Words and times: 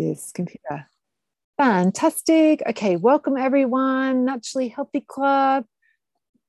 this 0.00 0.32
computer. 0.32 0.86
Fantastic. 1.58 2.62
Okay, 2.66 2.96
welcome 2.96 3.36
everyone. 3.36 4.24
Naturally 4.24 4.68
Healthy 4.68 5.02
Club. 5.02 5.66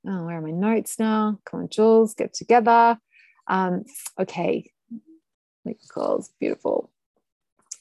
Oh, 0.07 0.25
where 0.25 0.37
are 0.37 0.41
my 0.41 0.51
notes 0.51 0.97
now? 0.97 1.39
Come 1.45 1.61
on, 1.61 1.69
Jules, 1.69 2.15
get 2.15 2.33
together. 2.33 2.97
Um, 3.47 3.83
okay, 4.17 4.71
week 5.65 5.77
calls, 5.93 6.31
beautiful. 6.39 6.89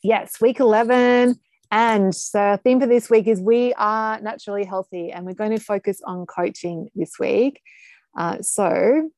Yes, 0.02 0.40
week 0.40 0.60
11. 0.60 1.38
And 1.70 2.14
so, 2.14 2.58
theme 2.64 2.80
for 2.80 2.86
this 2.86 3.08
week 3.08 3.28
is 3.28 3.40
we 3.40 3.72
are 3.74 4.20
naturally 4.20 4.64
healthy, 4.64 5.12
and 5.12 5.24
we're 5.24 5.34
going 5.34 5.56
to 5.56 5.62
focus 5.62 6.02
on 6.04 6.26
coaching 6.26 6.90
this 6.96 7.12
week. 7.20 7.60
Uh, 8.18 8.42
so, 8.42 9.08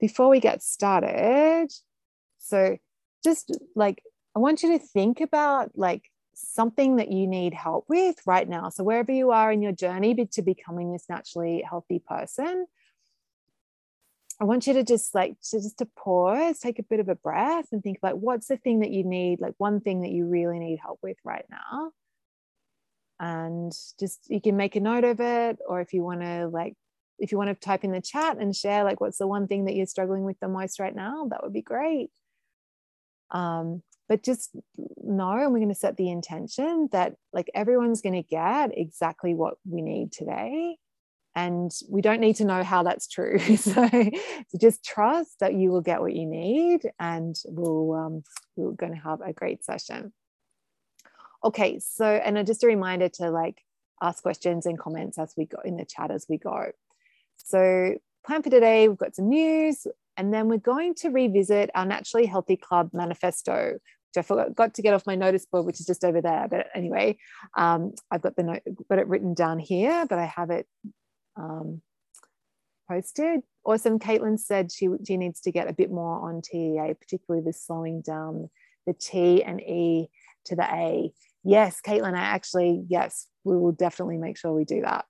before 0.00 0.30
we 0.30 0.40
get 0.40 0.62
started, 0.62 1.68
so 2.38 2.78
just 3.22 3.54
like 3.76 4.02
I 4.34 4.38
want 4.38 4.62
you 4.62 4.78
to 4.78 4.78
think 4.78 5.20
about 5.20 5.72
like 5.76 6.10
something 6.34 6.96
that 6.96 7.10
you 7.10 7.26
need 7.26 7.54
help 7.54 7.86
with 7.88 8.16
right 8.26 8.48
now. 8.48 8.68
So, 8.68 8.84
wherever 8.84 9.12
you 9.12 9.30
are 9.32 9.52
in 9.52 9.62
your 9.62 9.72
journey 9.72 10.14
to 10.14 10.42
becoming 10.42 10.92
this 10.92 11.06
naturally 11.08 11.62
healthy 11.68 11.98
person, 11.98 12.66
I 14.40 14.44
want 14.44 14.66
you 14.66 14.72
to 14.74 14.82
just 14.82 15.14
like 15.14 15.38
to 15.50 15.60
just 15.60 15.78
to 15.78 15.86
pause, 15.86 16.58
take 16.58 16.78
a 16.78 16.84
bit 16.84 17.00
of 17.00 17.08
a 17.08 17.14
breath, 17.14 17.66
and 17.72 17.82
think 17.82 17.98
like, 18.02 18.14
what's 18.14 18.48
the 18.48 18.56
thing 18.56 18.80
that 18.80 18.90
you 18.90 19.04
need, 19.04 19.40
like 19.40 19.54
one 19.58 19.80
thing 19.80 20.00
that 20.02 20.10
you 20.10 20.26
really 20.26 20.58
need 20.58 20.78
help 20.80 20.98
with 21.02 21.18
right 21.24 21.44
now. 21.50 21.92
And 23.18 23.72
just 23.98 24.30
you 24.30 24.40
can 24.40 24.56
make 24.56 24.76
a 24.76 24.80
note 24.80 25.04
of 25.04 25.20
it, 25.20 25.58
or 25.68 25.80
if 25.82 25.92
you 25.92 26.02
want 26.02 26.22
to 26.22 26.48
like, 26.48 26.74
if 27.18 27.32
you 27.32 27.38
want 27.38 27.48
to 27.48 27.54
type 27.54 27.84
in 27.84 27.92
the 27.92 28.00
chat 28.00 28.38
and 28.38 28.56
share 28.56 28.82
like 28.82 28.98
what's 29.00 29.18
the 29.18 29.26
one 29.26 29.46
thing 29.46 29.66
that 29.66 29.74
you're 29.74 29.84
struggling 29.86 30.24
with 30.24 30.40
the 30.40 30.48
most 30.48 30.80
right 30.80 30.94
now, 30.94 31.26
that 31.30 31.42
would 31.42 31.52
be 31.52 31.60
great. 31.60 32.10
Um, 33.30 33.82
but 34.10 34.24
just 34.24 34.50
know 34.96 35.38
and 35.38 35.52
we're 35.52 35.60
going 35.60 35.68
to 35.68 35.74
set 35.74 35.96
the 35.96 36.10
intention 36.10 36.88
that 36.90 37.14
like 37.32 37.48
everyone's 37.54 38.02
going 38.02 38.20
to 38.20 38.28
get 38.28 38.76
exactly 38.76 39.34
what 39.34 39.54
we 39.64 39.80
need 39.80 40.10
today 40.10 40.76
and 41.36 41.70
we 41.88 42.02
don't 42.02 42.20
need 42.20 42.34
to 42.34 42.44
know 42.44 42.64
how 42.64 42.82
that's 42.82 43.06
true. 43.06 43.38
So, 43.56 43.88
so 43.88 44.58
just 44.60 44.84
trust 44.84 45.38
that 45.38 45.54
you 45.54 45.70
will 45.70 45.80
get 45.80 46.00
what 46.00 46.12
you 46.12 46.26
need 46.26 46.90
and 46.98 47.36
we'll 47.44 47.94
um, 47.94 48.22
we're 48.56 48.72
going 48.72 48.94
to 48.94 49.00
have 49.00 49.20
a 49.20 49.32
great 49.32 49.64
session. 49.64 50.12
Okay 51.44 51.78
so 51.78 52.04
and 52.04 52.44
just 52.44 52.64
a 52.64 52.66
reminder 52.66 53.08
to 53.10 53.30
like 53.30 53.62
ask 54.02 54.22
questions 54.24 54.66
and 54.66 54.76
comments 54.76 55.18
as 55.20 55.34
we 55.36 55.44
go 55.44 55.58
in 55.64 55.76
the 55.76 55.84
chat 55.84 56.10
as 56.10 56.26
we 56.28 56.36
go. 56.36 56.72
So 57.36 57.94
plan 58.26 58.42
for 58.42 58.50
today 58.50 58.88
we've 58.88 58.98
got 58.98 59.14
some 59.14 59.28
news 59.28 59.86
and 60.16 60.34
then 60.34 60.48
we're 60.48 60.58
going 60.58 60.94
to 60.96 61.10
revisit 61.10 61.70
our 61.76 61.86
naturally 61.86 62.26
healthy 62.26 62.56
club 62.56 62.90
manifesto 62.92 63.78
which 64.10 64.24
I 64.24 64.26
forgot 64.26 64.74
to 64.74 64.82
get 64.82 64.94
off 64.94 65.06
my 65.06 65.14
notice 65.14 65.46
board, 65.46 65.66
which 65.66 65.80
is 65.80 65.86
just 65.86 66.04
over 66.04 66.20
there. 66.20 66.48
But 66.50 66.66
anyway, 66.74 67.18
um, 67.56 67.92
I've 68.10 68.22
got 68.22 68.36
the 68.36 68.42
note, 68.42 68.62
got 68.88 68.98
it 68.98 69.06
written 69.06 69.34
down 69.34 69.58
here, 69.58 70.06
but 70.08 70.18
I 70.18 70.26
have 70.26 70.50
it 70.50 70.66
um, 71.36 71.80
posted. 72.88 73.40
Awesome. 73.64 73.98
Caitlin 73.98 74.38
said 74.38 74.72
she, 74.72 74.88
she 75.06 75.16
needs 75.16 75.40
to 75.42 75.52
get 75.52 75.68
a 75.68 75.74
bit 75.74 75.90
more 75.90 76.28
on 76.28 76.42
TEA, 76.42 76.94
particularly 77.00 77.44
the 77.44 77.52
slowing 77.52 78.02
down 78.02 78.50
the 78.86 78.94
T 78.94 79.42
and 79.44 79.60
E 79.60 80.08
to 80.46 80.56
the 80.56 80.64
A. 80.64 81.12
Yes, 81.44 81.80
Caitlin, 81.80 82.14
I 82.14 82.20
actually, 82.20 82.84
yes, 82.88 83.26
we 83.44 83.56
will 83.56 83.72
definitely 83.72 84.18
make 84.18 84.36
sure 84.36 84.52
we 84.52 84.64
do 84.64 84.82
that. 84.82 85.04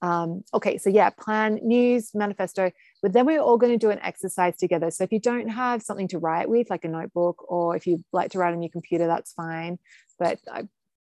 Um, 0.00 0.44
okay, 0.54 0.78
so 0.78 0.90
yeah, 0.90 1.10
plan, 1.10 1.58
news, 1.62 2.14
manifesto, 2.14 2.70
but 3.02 3.12
then 3.12 3.26
we're 3.26 3.40
all 3.40 3.58
going 3.58 3.72
to 3.72 3.78
do 3.78 3.90
an 3.90 3.98
exercise 4.00 4.56
together. 4.56 4.90
So 4.90 5.04
if 5.04 5.12
you 5.12 5.20
don't 5.20 5.48
have 5.48 5.82
something 5.82 6.08
to 6.08 6.18
write 6.18 6.48
with, 6.48 6.70
like 6.70 6.84
a 6.84 6.88
notebook, 6.88 7.50
or 7.50 7.74
if 7.74 7.86
you 7.86 8.04
like 8.12 8.30
to 8.32 8.38
write 8.38 8.54
on 8.54 8.62
your 8.62 8.70
computer, 8.70 9.06
that's 9.06 9.32
fine. 9.32 9.78
But 10.18 10.38
I 10.50 10.68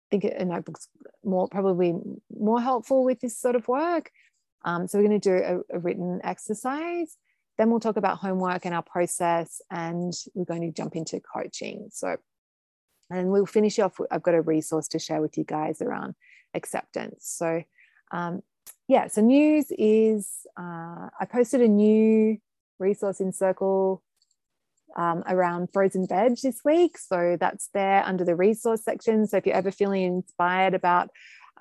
think 0.09 0.23
a 0.23 0.43
notebook's 0.43 0.87
more 1.23 1.47
probably 1.47 1.93
more 2.35 2.61
helpful 2.61 3.03
with 3.03 3.19
this 3.19 3.37
sort 3.37 3.55
of 3.55 3.67
work. 3.67 4.09
Um, 4.65 4.87
so 4.87 4.97
we're 4.97 5.07
going 5.07 5.21
to 5.21 5.29
do 5.29 5.63
a, 5.71 5.77
a 5.77 5.79
written 5.79 6.19
exercise. 6.23 7.15
Then 7.57 7.69
we'll 7.69 7.79
talk 7.79 7.97
about 7.97 8.19
homework 8.19 8.65
and 8.65 8.73
our 8.73 8.81
process, 8.81 9.61
and 9.69 10.13
we're 10.33 10.45
going 10.45 10.61
to 10.61 10.71
jump 10.71 10.95
into 10.95 11.19
coaching. 11.19 11.89
So, 11.91 12.17
and 13.09 13.29
we'll 13.29 13.45
finish 13.45 13.79
off. 13.79 13.99
I've 14.09 14.23
got 14.23 14.33
a 14.33 14.41
resource 14.41 14.87
to 14.89 14.99
share 14.99 15.21
with 15.21 15.37
you 15.37 15.43
guys 15.43 15.81
around 15.81 16.15
acceptance. 16.53 17.27
So, 17.37 17.63
um, 18.11 18.41
yeah, 18.89 19.05
so 19.05 19.21
news 19.21 19.67
is 19.77 20.27
uh, 20.57 21.09
I 21.19 21.25
posted 21.31 21.61
a 21.61 21.67
new 21.67 22.39
resource 22.79 23.19
in 23.19 23.31
Circle 23.31 24.01
um, 24.97 25.23
around 25.27 25.69
frozen 25.71 26.07
veg 26.07 26.37
this 26.41 26.61
week. 26.65 26.97
So 26.97 27.37
that's 27.39 27.69
there 27.75 28.03
under 28.03 28.25
the 28.25 28.35
resource 28.35 28.83
section. 28.83 29.27
So 29.27 29.37
if 29.37 29.45
you're 29.45 29.55
ever 29.55 29.69
feeling 29.69 30.01
inspired 30.01 30.73
about 30.73 31.11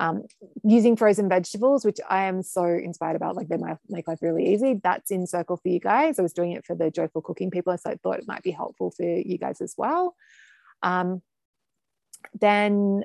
um, 0.01 0.23
using 0.65 0.97
frozen 0.97 1.29
vegetables, 1.29 1.85
which 1.85 1.99
I 2.09 2.25
am 2.25 2.43
so 2.43 2.65
inspired 2.65 3.17
about, 3.17 3.37
like 3.37 3.49
they 3.49 3.59
might 3.59 3.77
make 3.91 4.09
life 4.09 4.23
really 4.23 4.55
easy. 4.55 4.81
That's 4.83 5.11
in 5.11 5.27
circle 5.27 5.59
for 5.59 5.69
you 5.69 5.81
guys. 5.81 6.19
I 6.19 6.23
was 6.23 6.33
doing 6.33 6.53
it 6.53 6.65
for 6.65 6.75
the 6.75 6.91
joyful 6.91 7.21
cooking 7.21 7.51
people, 7.51 7.77
so 7.77 7.91
I 7.91 7.97
thought 7.97 8.21
it 8.21 8.29
might 8.29 8.43
be 8.43 8.53
helpful 8.53 8.91
for 8.91 9.05
you 9.05 9.37
guys 9.37 9.61
as 9.61 9.75
well. 9.77 10.15
Um, 10.83 11.21
then 12.41 13.05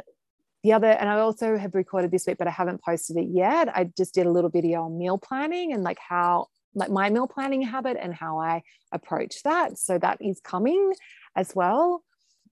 the 0.64 0.72
other, 0.72 0.88
and 0.88 1.10
I 1.10 1.20
also 1.20 1.58
have 1.58 1.76
recorded 1.76 2.10
this 2.12 2.26
week, 2.26 2.38
but 2.38 2.48
I 2.48 2.52
haven't 2.52 2.82
posted 2.82 3.18
it 3.18 3.28
yet. 3.30 3.68
I 3.76 3.92
just 3.98 4.14
did 4.14 4.26
a 4.26 4.32
little 4.32 4.50
video 4.50 4.84
on 4.84 4.98
meal 4.98 5.18
planning 5.18 5.74
and 5.74 5.84
like 5.84 6.00
how, 6.00 6.48
like 6.74 6.90
my 6.90 7.10
meal 7.10 7.28
planning 7.28 7.62
habit 7.62 7.98
and 8.00 8.14
how 8.14 8.40
I 8.40 8.64
approach 8.92 9.44
that. 9.44 9.78
So 9.78 9.98
that 9.98 10.20
is 10.22 10.40
coming 10.42 10.94
as 11.36 11.54
well. 11.54 12.04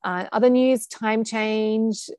Uh, 0.04 0.26
other 0.32 0.50
news, 0.50 0.88
time 0.88 1.24
change. 1.24 2.10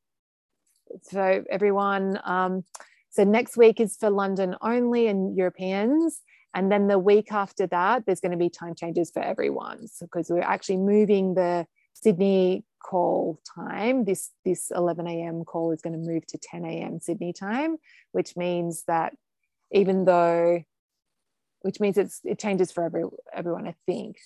So 1.03 1.45
everyone, 1.51 2.19
um, 2.25 2.65
so 3.11 3.25
next 3.25 3.59
week 3.59 3.79
is 3.79 3.97
for 3.97 4.09
London 4.09 4.57
only 4.63 5.09
and 5.09 5.37
Europeans. 5.37 6.23
And 6.55 6.73
then 6.73 6.87
the 6.87 6.99
week 6.99 7.33
after 7.33 7.67
that, 7.67 8.07
there's 8.07 8.21
going 8.21 8.33
to 8.33 8.39
be 8.39 8.49
time 8.49 8.75
changes 8.75 9.11
for 9.11 9.21
everyone. 9.21 9.89
So 9.89 10.07
because 10.07 10.31
we're 10.31 10.41
actually 10.41 10.79
moving 10.79 11.35
the 11.35 11.67
Sydney 11.93 12.65
call 12.83 13.41
time. 13.55 14.05
This 14.05 14.31
this 14.45 14.71
11 14.75 15.07
a.m. 15.07 15.45
call 15.45 15.73
is 15.73 15.83
going 15.83 15.95
to 15.95 16.11
move 16.11 16.27
to 16.29 16.39
10 16.39 16.65
a.m. 16.65 17.01
Sydney 17.01 17.33
time, 17.33 17.77
which 18.13 18.37
means 18.37 18.85
that 18.87 19.15
even 19.73 20.05
though, 20.05 20.63
which 21.63 21.81
means 21.81 21.99
it's 21.99 22.21
it 22.25 22.39
changes 22.39 22.73
for 22.73 22.85
every 22.85 23.05
everyone. 23.35 23.67
I 23.67 23.75
think 23.87 24.17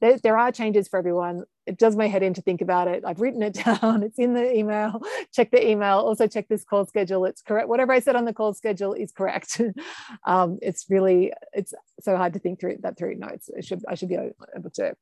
there, 0.00 0.18
there 0.18 0.38
are 0.38 0.52
changes 0.52 0.88
for 0.88 0.98
everyone. 0.98 1.44
It 1.66 1.78
does 1.78 1.96
my 1.96 2.06
head 2.06 2.22
in 2.22 2.34
to 2.34 2.42
think 2.42 2.60
about 2.60 2.88
it. 2.88 3.04
I've 3.04 3.20
written 3.20 3.42
it 3.42 3.54
down. 3.64 4.02
It's 4.02 4.18
in 4.18 4.34
the 4.34 4.54
email. 4.54 5.02
Check 5.32 5.50
the 5.50 5.66
email. 5.66 5.98
Also 5.98 6.26
check 6.26 6.48
this 6.48 6.64
call 6.64 6.86
schedule. 6.86 7.24
It's 7.24 7.42
correct. 7.42 7.68
Whatever 7.68 7.92
I 7.92 8.00
said 8.00 8.16
on 8.16 8.24
the 8.24 8.32
call 8.32 8.54
schedule 8.54 8.92
is 8.92 9.12
correct. 9.12 9.60
um, 10.26 10.58
it's 10.62 10.86
really 10.88 11.32
it's 11.52 11.74
so 12.00 12.16
hard 12.16 12.34
to 12.34 12.38
think 12.38 12.60
through 12.60 12.78
that 12.82 12.96
through 12.96 13.16
notes. 13.16 13.50
I 13.56 13.60
should 13.60 13.82
I 13.88 13.94
should 13.94 14.08
be 14.08 14.16
able 14.16 14.70
to 14.74 14.96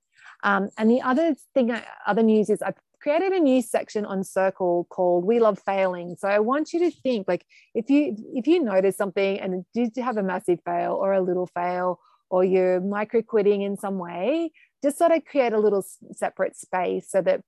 um, 0.44 0.68
and 0.78 0.90
the 0.90 1.00
other 1.00 1.34
thing, 1.54 1.74
other 2.06 2.22
news 2.22 2.50
is 2.50 2.62
I've 2.62 2.76
created 3.00 3.32
a 3.32 3.40
new 3.40 3.62
section 3.62 4.04
on 4.04 4.22
Circle 4.22 4.86
called 4.90 5.24
"We 5.24 5.40
Love 5.40 5.58
Failing." 5.58 6.16
So 6.18 6.28
I 6.28 6.38
want 6.38 6.72
you 6.72 6.80
to 6.80 6.90
think 6.90 7.26
like 7.26 7.46
if 7.74 7.90
you 7.90 8.14
if 8.34 8.46
you 8.46 8.62
notice 8.62 8.96
something 8.96 9.40
and 9.40 9.64
did 9.74 9.96
you 9.96 10.02
have 10.02 10.18
a 10.18 10.22
massive 10.22 10.60
fail 10.64 10.92
or 10.92 11.14
a 11.14 11.22
little 11.22 11.46
fail 11.46 11.98
or 12.28 12.44
you're 12.44 12.80
micro 12.80 13.22
quitting 13.22 13.62
in 13.62 13.76
some 13.76 13.98
way, 13.98 14.52
just 14.82 14.98
sort 14.98 15.12
of 15.12 15.24
create 15.24 15.54
a 15.54 15.58
little 15.58 15.84
separate 16.12 16.56
space 16.56 17.10
so 17.10 17.22
that 17.22 17.40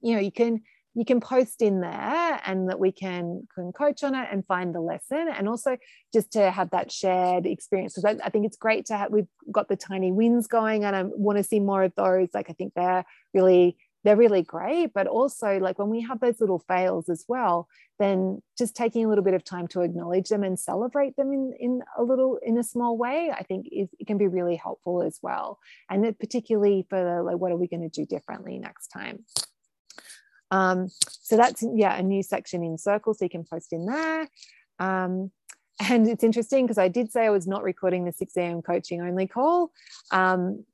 you 0.00 0.14
know 0.14 0.20
you 0.20 0.32
can 0.32 0.62
you 0.94 1.04
can 1.04 1.20
post 1.20 1.62
in 1.62 1.80
there 1.80 2.40
and 2.44 2.68
that 2.68 2.78
we 2.78 2.92
can, 2.92 3.46
can 3.54 3.72
coach 3.72 4.04
on 4.04 4.14
it 4.14 4.28
and 4.30 4.44
find 4.44 4.74
the 4.74 4.80
lesson 4.80 5.28
and 5.34 5.48
also 5.48 5.76
just 6.12 6.32
to 6.32 6.50
have 6.50 6.70
that 6.70 6.92
shared 6.92 7.46
experience. 7.46 7.94
Because 7.94 8.16
I, 8.16 8.26
I, 8.26 8.30
think 8.30 8.46
it's 8.46 8.56
great 8.56 8.86
to 8.86 8.96
have 8.96 9.10
we've 9.10 9.26
got 9.50 9.68
the 9.68 9.76
tiny 9.76 10.12
wins 10.12 10.46
going 10.46 10.84
and 10.84 10.94
i 10.94 11.04
want 11.04 11.38
to 11.38 11.44
see 11.44 11.60
more 11.60 11.82
of 11.82 11.94
those. 11.96 12.28
Like 12.34 12.50
i 12.50 12.52
think 12.52 12.74
they're 12.74 13.04
really 13.32 13.76
they're 14.04 14.16
really 14.16 14.42
great 14.42 14.92
but 14.92 15.06
also 15.06 15.58
like 15.58 15.78
when 15.78 15.88
we 15.88 16.00
have 16.00 16.20
those 16.20 16.40
little 16.40 16.58
fails 16.66 17.08
as 17.08 17.24
well 17.28 17.68
then 17.98 18.42
just 18.58 18.74
taking 18.74 19.04
a 19.04 19.08
little 19.08 19.22
bit 19.22 19.34
of 19.34 19.44
time 19.44 19.68
to 19.68 19.82
acknowledge 19.82 20.28
them 20.28 20.42
and 20.42 20.58
celebrate 20.58 21.14
them 21.16 21.32
in, 21.32 21.54
in 21.60 21.80
a 21.96 22.02
little 22.02 22.38
in 22.42 22.58
a 22.58 22.64
small 22.64 22.98
way 22.98 23.32
i 23.32 23.42
think 23.44 23.66
is, 23.70 23.88
it 23.98 24.06
can 24.06 24.18
be 24.18 24.26
really 24.26 24.56
helpful 24.56 25.02
as 25.02 25.18
well. 25.22 25.58
And 25.88 26.18
particularly 26.18 26.86
for 26.90 27.22
like 27.22 27.36
what 27.36 27.52
are 27.52 27.56
we 27.56 27.68
going 27.68 27.88
to 27.88 27.88
do 27.88 28.04
differently 28.04 28.58
next 28.58 28.88
time 28.88 29.24
um, 30.52 30.88
so 31.00 31.36
that's, 31.36 31.64
yeah, 31.74 31.96
a 31.96 32.02
new 32.02 32.22
section 32.22 32.62
in 32.62 32.76
Circle, 32.76 33.14
so 33.14 33.24
you 33.24 33.30
can 33.30 33.42
post 33.42 33.72
in 33.72 33.86
there. 33.86 34.28
Um, 34.78 35.30
and 35.80 36.06
it's 36.06 36.22
interesting 36.22 36.66
because 36.66 36.76
I 36.78 36.88
did 36.88 37.10
say 37.10 37.24
I 37.24 37.30
was 37.30 37.46
not 37.46 37.62
recording 37.62 38.04
the 38.04 38.12
6 38.12 38.36
a.m. 38.36 38.60
coaching 38.60 39.00
only 39.00 39.26
call. 39.26 39.72
Um, 40.10 40.64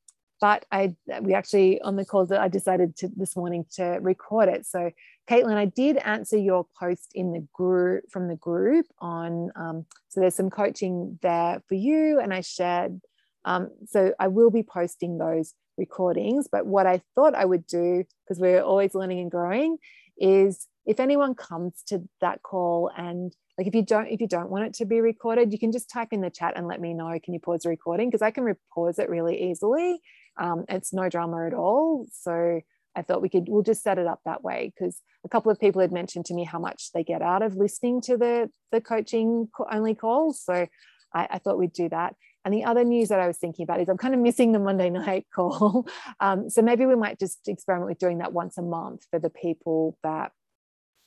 but 0.41 0.65
I 0.71 0.95
we 1.21 1.35
actually 1.35 1.81
on 1.83 1.97
the 1.97 2.05
call 2.05 2.27
that 2.27 2.41
I 2.41 2.49
decided 2.49 2.97
to 2.99 3.09
this 3.17 3.37
morning 3.37 3.65
to 3.75 3.99
record 4.01 4.49
it. 4.49 4.67
So 4.67 4.91
Caitlin, 5.29 5.57
I 5.57 5.65
did 5.65 5.97
answer 5.99 6.37
your 6.37 6.67
post 6.79 7.11
in 7.15 7.33
the 7.33 7.47
group 7.53 8.05
from 8.11 8.29
the 8.29 8.37
group 8.37 8.87
on 9.01 9.51
um, 9.57 9.87
so 10.09 10.21
there's 10.21 10.37
some 10.37 10.51
coaching 10.51 11.19
there 11.23 11.63
for 11.69 11.75
you, 11.75 12.21
and 12.21 12.33
I 12.33 12.41
shared 12.41 13.01
Um, 13.49 13.71
so 13.87 14.13
I 14.21 14.29
will 14.29 14.51
be 14.51 14.63
posting 14.63 15.17
those 15.17 15.55
recordings. 15.79 16.49
But 16.53 16.67
what 16.67 16.87
I 16.87 17.01
thought 17.15 17.35
I 17.35 17.47
would 17.47 17.67
do, 17.67 18.05
because 18.25 18.39
we're 18.39 18.61
always 18.61 18.95
learning 18.95 19.21
and 19.21 19.31
growing, 19.31 19.79
is 20.19 20.67
if 20.85 21.01
anyone 21.01 21.35
comes 21.35 21.83
to 21.87 22.03
that 22.21 22.43
call 22.43 22.91
and 22.97 23.35
like 23.57 23.67
if 23.67 23.75
you 23.75 23.83
don't 23.83 24.09
if 24.09 24.21
you 24.21 24.29
don't 24.29 24.51
want 24.51 24.65
it 24.65 24.75
to 24.75 24.85
be 24.85 25.01
recorded 25.01 25.53
you 25.53 25.59
can 25.59 25.71
just 25.71 25.89
type 25.89 26.09
in 26.13 26.23
the 26.23 26.31
chat 26.31 26.55
and 26.57 26.67
let 26.67 26.81
me 26.81 26.93
know 26.93 27.17
can 27.23 27.35
you 27.35 27.41
pause 27.41 27.63
the 27.63 27.69
recording? 27.69 28.09
Because 28.09 28.23
i 28.23 28.31
can 28.31 28.55
pause 28.75 28.99
it 28.99 29.09
really 29.09 29.51
easily. 29.51 30.01
Um, 30.37 30.65
it's 30.69 30.93
no 30.93 31.09
drama 31.09 31.47
at 31.47 31.55
all. 31.55 32.07
So 32.13 32.61
i 32.97 33.03
thought 33.03 33.23
we 33.23 33.29
could 33.29 33.49
we'll 33.49 33.63
just 33.63 33.83
set 33.83 33.99
it 33.99 34.07
up 34.07 34.21
that 34.25 34.43
way 34.43 34.73
because 34.75 35.01
a 35.25 35.29
couple 35.29 35.53
of 35.53 35.61
people 35.61 35.81
had 35.81 35.93
mentioned 35.93 36.27
to 36.27 36.35
me 36.35 36.45
how 36.45 36.59
much 36.59 36.91
they 36.93 37.05
get 37.05 37.23
out 37.23 37.43
of 37.43 37.55
listening 37.55 38.01
to 38.03 38.17
the 38.19 38.51
the 38.73 38.81
coaching 38.81 39.49
only 39.71 39.95
calls. 39.95 40.43
So 40.43 40.67
I, 41.15 41.29
I 41.31 41.39
thought 41.39 41.59
we'd 41.59 41.73
do 41.73 41.89
that 41.91 42.15
and 42.49 42.55
the 42.55 42.65
other 42.65 42.83
news 42.83 43.11
that 43.11 43.21
I 43.21 43.27
was 43.27 43.37
thinking 43.37 43.65
about 43.65 43.79
is 43.79 43.91
I'm 43.91 43.99
kind 43.99 44.15
of 44.15 44.21
missing 44.21 44.53
the 44.53 44.59
Monday 44.59 44.89
night 45.05 45.27
call. 45.35 45.87
Um, 46.19 46.49
so 46.49 46.63
maybe 46.63 46.87
we 46.87 46.97
might 46.97 47.19
just 47.19 47.47
experiment 47.47 47.91
with 47.91 47.99
doing 47.99 48.19
that 48.19 48.33
once 48.33 48.57
a 48.57 48.63
month 48.63 49.05
for 49.11 49.19
the 49.19 49.29
people 49.29 49.99
that 50.03 50.33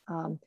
um, 0.07 0.39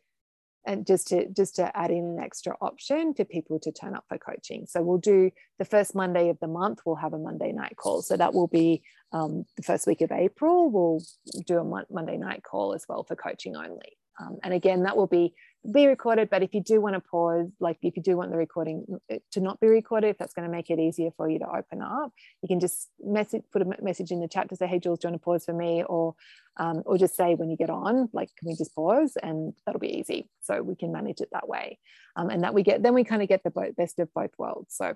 and 0.64 0.86
just 0.86 1.08
to 1.08 1.28
just 1.30 1.56
to 1.56 1.76
add 1.76 1.90
in 1.90 2.04
an 2.04 2.20
extra 2.20 2.54
option 2.60 3.12
for 3.12 3.24
people 3.24 3.58
to 3.58 3.72
turn 3.72 3.96
up 3.96 4.04
for 4.08 4.18
coaching. 4.18 4.66
So 4.68 4.82
we'll 4.82 4.98
do 4.98 5.32
the 5.58 5.64
first 5.64 5.96
monday 5.96 6.28
of 6.28 6.38
the 6.38 6.46
month 6.46 6.78
we'll 6.86 6.94
have 6.94 7.12
a 7.12 7.18
monday 7.18 7.50
night 7.50 7.74
call. 7.76 8.00
So 8.00 8.16
that 8.16 8.32
will 8.32 8.46
be 8.46 8.84
um, 9.12 9.46
the 9.56 9.64
first 9.64 9.88
week 9.88 10.00
of 10.00 10.12
april 10.12 10.70
we'll 10.70 11.02
do 11.44 11.58
a 11.58 11.84
monday 11.90 12.18
night 12.18 12.44
call 12.44 12.72
as 12.72 12.84
well 12.88 13.02
for 13.02 13.16
coaching 13.16 13.56
only. 13.56 13.98
Um, 14.20 14.38
and 14.44 14.54
again 14.54 14.84
that 14.84 14.96
will 14.96 15.08
be 15.08 15.34
be 15.70 15.86
recorded 15.86 16.28
but 16.28 16.42
if 16.42 16.52
you 16.52 16.60
do 16.60 16.80
want 16.80 16.94
to 16.94 17.00
pause 17.00 17.48
like 17.58 17.78
if 17.82 17.96
you 17.96 18.02
do 18.02 18.16
want 18.16 18.30
the 18.30 18.36
recording 18.36 18.84
uh, 19.10 19.16
to 19.30 19.40
not 19.40 19.58
be 19.60 19.66
recorded 19.66 20.08
if 20.08 20.18
that's 20.18 20.34
going 20.34 20.46
to 20.46 20.52
make 20.52 20.68
it 20.68 20.78
easier 20.78 21.10
for 21.16 21.28
you 21.28 21.38
to 21.38 21.48
open 21.48 21.80
up. 21.80 22.12
You 22.42 22.48
can 22.48 22.60
just 22.60 22.90
message 23.02 23.42
put 23.52 23.62
a 23.62 23.82
message 23.82 24.10
in 24.10 24.20
the 24.20 24.28
chat 24.28 24.48
to 24.50 24.56
say 24.56 24.66
hey 24.66 24.78
jules 24.78 24.98
do 24.98 25.06
you 25.06 25.12
want 25.12 25.22
to 25.22 25.24
pause 25.24 25.44
for 25.44 25.54
me? 25.54 25.82
Or 25.82 26.14
um, 26.56 26.82
or 26.86 26.98
just 26.98 27.16
say 27.16 27.34
when 27.34 27.50
you 27.50 27.56
get 27.56 27.70
on 27.70 28.08
like 28.12 28.30
can 28.36 28.48
we 28.48 28.56
just 28.56 28.74
pause? 28.74 29.16
And 29.22 29.54
that'll 29.64 29.80
be 29.80 29.98
easy. 29.98 30.28
So 30.42 30.62
we 30.62 30.76
can 30.76 30.92
manage 30.92 31.20
it 31.20 31.28
that 31.32 31.48
way. 31.48 31.78
Um, 32.16 32.28
and 32.28 32.44
that 32.44 32.54
we 32.54 32.62
get 32.62 32.82
then 32.82 32.94
we 32.94 33.04
kind 33.04 33.22
of 33.22 33.28
get 33.28 33.42
the 33.42 33.72
best 33.76 33.98
of 33.98 34.12
both 34.12 34.30
worlds. 34.38 34.74
So 34.76 34.94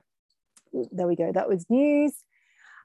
there 0.92 1.06
we 1.08 1.16
go. 1.16 1.32
That 1.32 1.48
was 1.48 1.64
news. 1.70 2.12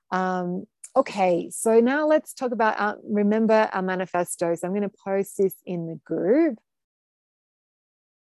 Um, 0.10 0.66
okay. 0.96 1.50
So 1.50 1.82
now 1.82 2.08
let's 2.08 2.34
talk 2.34 2.52
about 2.52 2.80
our, 2.80 2.98
remember 3.04 3.70
our 3.74 3.82
manifesto. 3.82 4.56
So 4.56 4.68
i'm 4.68 4.74
going 4.74 4.90
to 4.90 4.98
post 5.04 5.38
this 5.38 5.56
in 5.66 5.88
the 5.88 6.00
group 6.06 6.60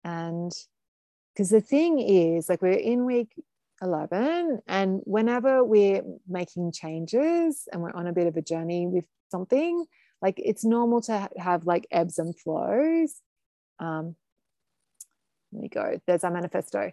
and 0.09 0.51
because 1.33 1.49
the 1.49 1.61
thing 1.61 1.99
is, 1.99 2.49
like, 2.49 2.61
we're 2.61 2.71
in 2.71 3.05
week 3.05 3.31
11, 3.81 4.59
and 4.67 5.01
whenever 5.03 5.63
we're 5.63 6.01
making 6.27 6.71
changes 6.71 7.67
and 7.71 7.81
we're 7.81 7.93
on 7.93 8.07
a 8.07 8.13
bit 8.13 8.27
of 8.27 8.35
a 8.35 8.41
journey 8.41 8.87
with 8.87 9.05
something, 9.31 9.85
like, 10.21 10.41
it's 10.43 10.65
normal 10.65 11.01
to 11.01 11.29
have 11.37 11.65
like 11.65 11.87
ebbs 11.91 12.17
and 12.17 12.37
flows. 12.37 13.21
Um, 13.79 14.15
there 15.51 15.61
we 15.61 15.69
go. 15.69 15.99
There's 16.05 16.23
our 16.23 16.31
manifesto. 16.31 16.91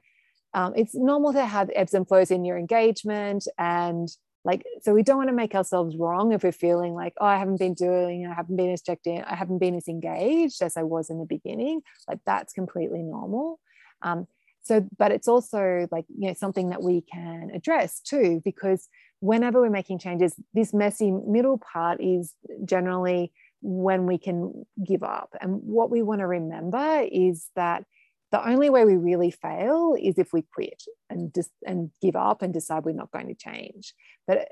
Um, 0.55 0.75
it's 0.77 0.95
normal 0.95 1.33
to 1.33 1.45
have 1.45 1.71
ebbs 1.75 1.95
and 1.95 2.07
flows 2.07 2.31
in 2.31 2.45
your 2.45 2.59
engagement 2.59 3.49
and 3.59 4.09
like 4.47 4.65
so 4.83 4.95
we 4.95 5.03
don't 5.03 5.19
want 5.19 5.29
to 5.29 5.35
make 5.35 5.55
ourselves 5.55 5.97
wrong 5.97 6.33
if 6.33 6.43
we're 6.43 6.53
feeling 6.53 6.95
like 6.95 7.13
oh 7.21 7.27
i 7.27 7.37
haven't 7.37 7.59
been 7.59 7.75
doing 7.75 8.27
i 8.27 8.33
haven't 8.33 8.57
been 8.57 8.73
as 8.73 8.81
checked 8.81 9.07
in 9.07 9.23
i 9.25 9.35
haven't 9.35 9.59
been 9.59 9.75
as 9.75 9.89
engaged 9.89 10.63
as 10.63 10.77
i 10.77 10.83
was 10.83 11.11
in 11.11 11.19
the 11.19 11.27
beginning 11.27 11.83
like 12.09 12.21
that's 12.25 12.53
completely 12.53 13.03
normal. 13.03 13.61
Um, 14.03 14.27
so 14.63 14.87
but 14.99 15.13
it's 15.13 15.29
also 15.29 15.87
like 15.93 16.05
you 16.09 16.29
know 16.29 16.35
something 16.35 16.71
that 16.71 16.83
we 16.83 17.01
can 17.01 17.51
address 17.55 18.01
too 18.01 18.43
because 18.45 18.89
whenever 19.21 19.61
we're 19.61 19.71
making 19.71 19.99
changes 19.99 20.35
this 20.55 20.75
messy 20.75 21.11
middle 21.11 21.59
part 21.59 22.01
is 22.01 22.35
generally 22.65 23.33
when 23.63 24.07
we 24.07 24.19
can 24.19 24.67
give 24.85 25.03
up. 25.03 25.35
And 25.41 25.61
what 25.63 25.91
we 25.91 26.03
want 26.03 26.21
to 26.21 26.27
remember 26.27 27.07
is 27.11 27.49
that 27.57 27.85
the 28.33 28.49
only 28.49 28.71
way 28.71 28.85
we 28.85 28.97
really 28.97 29.31
fail 29.31 29.97
is 30.01 30.19
if 30.19 30.33
we 30.33 30.43
quit 30.43 30.83
and 31.09 31.33
just 31.35 31.51
and 31.65 31.91
give 32.03 32.17
up 32.17 32.43
and 32.43 32.53
decide 32.53 32.85
we're 32.85 32.93
not 32.93 33.13
going 33.13 33.29
to 33.29 33.35
change. 33.35 33.95
But 34.27 34.39
uh, 34.39 34.45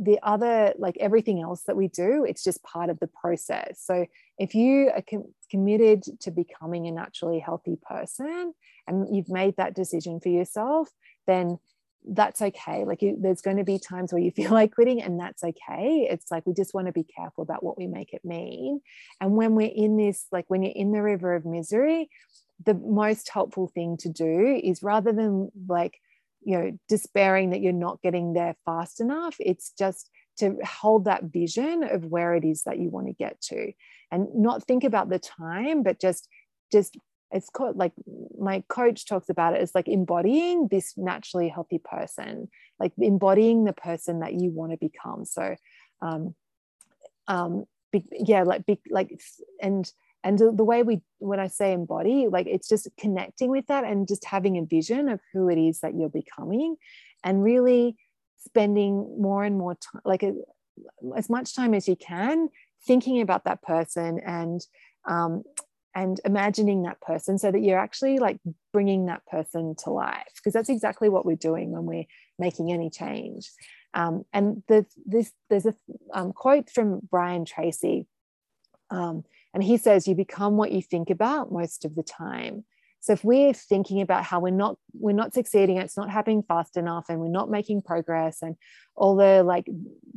the 0.00 0.18
other 0.22 0.74
like 0.78 0.96
everything 0.98 1.40
else 1.40 1.62
that 1.64 1.76
we 1.76 1.86
do 1.86 2.24
it's 2.24 2.42
just 2.42 2.62
part 2.62 2.90
of 2.90 2.98
the 2.98 3.06
process. 3.06 3.80
So 3.84 4.06
if 4.38 4.54
you 4.54 4.90
are 4.94 5.02
com- 5.02 5.32
committed 5.50 6.02
to 6.20 6.30
becoming 6.30 6.86
a 6.86 6.92
naturally 6.92 7.38
healthy 7.38 7.78
person 7.88 8.52
and 8.88 9.14
you've 9.14 9.28
made 9.28 9.56
that 9.58 9.74
decision 9.74 10.18
for 10.18 10.28
yourself 10.28 10.88
then 11.26 11.58
that's 12.04 12.42
okay. 12.42 12.84
Like 12.84 13.00
you, 13.02 13.16
there's 13.20 13.42
going 13.42 13.58
to 13.58 13.64
be 13.64 13.78
times 13.78 14.12
where 14.12 14.22
you 14.22 14.32
feel 14.32 14.50
like 14.52 14.74
quitting 14.74 15.02
and 15.02 15.20
that's 15.20 15.44
okay. 15.44 16.08
It's 16.10 16.30
like 16.30 16.44
we 16.46 16.52
just 16.52 16.74
want 16.74 16.86
to 16.88 16.92
be 16.92 17.04
careful 17.04 17.42
about 17.42 17.62
what 17.62 17.78
we 17.78 17.86
make 17.86 18.12
it 18.12 18.24
mean. 18.24 18.80
And 19.20 19.36
when 19.36 19.54
we're 19.54 19.72
in 19.72 19.96
this 19.96 20.26
like 20.32 20.46
when 20.48 20.62
you're 20.62 20.72
in 20.74 20.92
the 20.92 21.02
river 21.02 21.34
of 21.34 21.44
misery 21.44 22.10
the 22.64 22.74
most 22.74 23.28
helpful 23.28 23.68
thing 23.68 23.96
to 23.98 24.08
do 24.08 24.60
is 24.62 24.82
rather 24.82 25.12
than 25.12 25.50
like 25.68 25.98
you 26.42 26.58
know 26.58 26.78
despairing 26.88 27.50
that 27.50 27.60
you're 27.60 27.72
not 27.72 28.02
getting 28.02 28.32
there 28.32 28.56
fast 28.64 29.00
enough 29.00 29.36
it's 29.38 29.72
just 29.78 30.10
to 30.38 30.56
hold 30.64 31.04
that 31.04 31.24
vision 31.24 31.84
of 31.84 32.04
where 32.06 32.34
it 32.34 32.44
is 32.44 32.62
that 32.64 32.78
you 32.78 32.88
want 32.88 33.06
to 33.06 33.12
get 33.12 33.40
to. 33.40 33.72
And 34.10 34.28
not 34.34 34.64
think 34.64 34.84
about 34.84 35.08
the 35.08 35.18
time 35.18 35.82
but 35.82 36.00
just 36.00 36.28
just 36.70 36.96
it's 37.30 37.48
called 37.48 37.76
like 37.76 37.92
my 38.38 38.62
coach 38.68 39.06
talks 39.06 39.30
about 39.30 39.54
it 39.54 39.62
as 39.62 39.74
like 39.74 39.88
embodying 39.88 40.68
this 40.68 40.92
naturally 40.98 41.48
healthy 41.48 41.80
person 41.82 42.48
like 42.78 42.92
embodying 42.98 43.64
the 43.64 43.72
person 43.72 44.20
that 44.20 44.34
you 44.34 44.50
want 44.50 44.72
to 44.72 44.76
become. 44.76 45.24
So 45.24 45.56
um 46.02 46.34
um 47.26 47.64
be, 47.90 48.04
yeah 48.12 48.42
like 48.42 48.66
be, 48.66 48.80
like 48.90 49.18
and 49.60 49.90
and 50.24 50.38
the 50.38 50.64
way 50.64 50.82
we 50.82 51.00
when 51.18 51.40
i 51.40 51.46
say 51.46 51.72
embody 51.72 52.28
like 52.28 52.46
it's 52.46 52.68
just 52.68 52.88
connecting 52.98 53.50
with 53.50 53.66
that 53.66 53.84
and 53.84 54.08
just 54.08 54.24
having 54.24 54.58
a 54.58 54.64
vision 54.64 55.08
of 55.08 55.20
who 55.32 55.48
it 55.48 55.58
is 55.58 55.80
that 55.80 55.94
you're 55.94 56.08
becoming 56.08 56.76
and 57.24 57.42
really 57.42 57.96
spending 58.38 59.16
more 59.20 59.44
and 59.44 59.56
more 59.56 59.74
time 59.74 60.02
like 60.04 60.22
a, 60.22 60.34
as 61.16 61.30
much 61.30 61.54
time 61.54 61.74
as 61.74 61.88
you 61.88 61.96
can 61.96 62.48
thinking 62.86 63.20
about 63.20 63.44
that 63.44 63.62
person 63.62 64.20
and 64.24 64.66
um, 65.04 65.42
and 65.94 66.20
imagining 66.24 66.82
that 66.82 67.00
person 67.00 67.38
so 67.38 67.50
that 67.50 67.60
you're 67.60 67.78
actually 67.78 68.18
like 68.18 68.38
bringing 68.72 69.06
that 69.06 69.26
person 69.26 69.74
to 69.76 69.90
life. 69.90 70.24
Because 70.36 70.54
that's 70.54 70.70
exactly 70.70 71.10
what 71.10 71.26
we're 71.26 71.36
doing 71.36 71.70
when 71.70 71.84
we're 71.84 72.06
making 72.38 72.72
any 72.72 72.88
change. 72.88 73.50
Um, 73.94 74.24
and 74.32 74.62
the, 74.68 74.86
this 75.04 75.32
there's 75.50 75.66
a 75.66 75.74
um, 76.14 76.32
quote 76.32 76.70
from 76.70 77.00
brian 77.10 77.44
tracy 77.44 78.06
um, 78.90 79.24
and 79.54 79.62
he 79.62 79.76
says, 79.76 80.08
you 80.08 80.14
become 80.14 80.56
what 80.56 80.72
you 80.72 80.82
think 80.82 81.10
about 81.10 81.52
most 81.52 81.84
of 81.84 81.94
the 81.94 82.02
time. 82.02 82.64
So 83.00 83.12
if 83.14 83.24
we're 83.24 83.52
thinking 83.52 84.00
about 84.00 84.22
how 84.22 84.38
we're 84.38 84.50
not 84.50 84.76
we're 84.94 85.12
not 85.12 85.34
succeeding, 85.34 85.76
it's 85.76 85.96
not 85.96 86.08
happening 86.08 86.44
fast 86.46 86.76
enough, 86.76 87.06
and 87.08 87.18
we're 87.18 87.28
not 87.28 87.50
making 87.50 87.82
progress, 87.82 88.42
and 88.42 88.54
all 88.94 89.16
the 89.16 89.42
like 89.42 89.66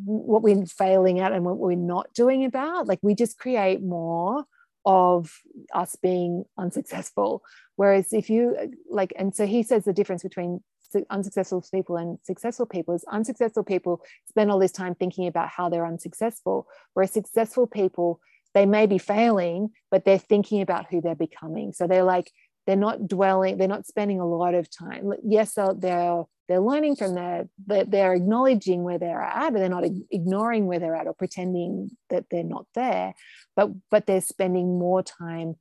what 0.04 0.44
we're 0.44 0.66
failing 0.68 1.20
at 1.20 1.32
and 1.32 1.44
what 1.44 1.58
we're 1.58 1.76
not 1.76 2.14
doing 2.14 2.46
about, 2.46 2.88
like 2.88 3.00
we 3.02 3.16
just 3.16 3.40
create 3.40 3.82
more 3.82 4.46
of 4.86 5.34
us 5.74 5.96
being 5.96 6.46
unsuccessful. 6.60 7.42
Whereas 7.76 8.14
if 8.14 8.30
you 8.30 8.56
like, 8.88 9.14
and 9.18 9.36
so 9.36 9.48
he 9.48 9.64
says 9.64 9.86
the 9.86 9.92
difference 9.92 10.22
between 10.22 10.62
unsuccessful 11.10 11.66
people 11.74 11.98
and 11.98 12.20
successful 12.24 12.68
people 12.68 12.94
is 12.94 13.04
unsuccessful 13.12 13.64
people 13.64 14.02
spend 14.30 14.52
all 14.52 14.60
this 14.60 14.72
time 14.72 14.94
thinking 14.94 15.28
about 15.28 15.50
how 15.50 15.70
they're 15.70 15.88
unsuccessful, 15.88 16.68
whereas 16.94 17.12
successful 17.12 17.66
people 17.66 18.20
they 18.56 18.66
may 18.66 18.88
be 18.88 18.98
failing, 18.98 19.70
but 19.92 20.06
they're 20.06 20.18
thinking 20.18 20.62
about 20.62 20.88
who 20.90 21.02
they're 21.02 21.14
becoming. 21.14 21.74
So 21.74 21.86
they're 21.86 22.04
like, 22.04 22.32
they're 22.66 22.76
not 22.76 23.08
dwelling, 23.08 23.58
they're 23.58 23.68
not 23.68 23.86
spending 23.86 24.20
a 24.20 24.26
lot 24.26 24.56
of 24.56 24.68
time. 24.76 25.14
Yes, 25.24 25.54
they're 25.54 26.24
they're 26.48 26.60
learning 26.60 26.96
from 26.96 27.16
their 27.16 27.48
they're 27.68 28.14
acknowledging 28.14 28.84
where 28.84 28.98
they're 28.98 29.22
at, 29.22 29.52
but 29.52 29.60
they're 29.60 29.70
not 29.70 29.84
ignoring 30.10 30.66
where 30.68 30.80
they're 30.80 30.96
at 30.96 31.08
or 31.08 31.14
pretending 31.14 31.92
that 32.10 32.26
they're 32.32 32.44
not 32.44 32.66
there. 32.74 33.14
But 33.56 33.70
but 33.92 34.08
they're 34.08 34.22
spending 34.22 34.80
more 34.80 35.04
time 35.04 35.56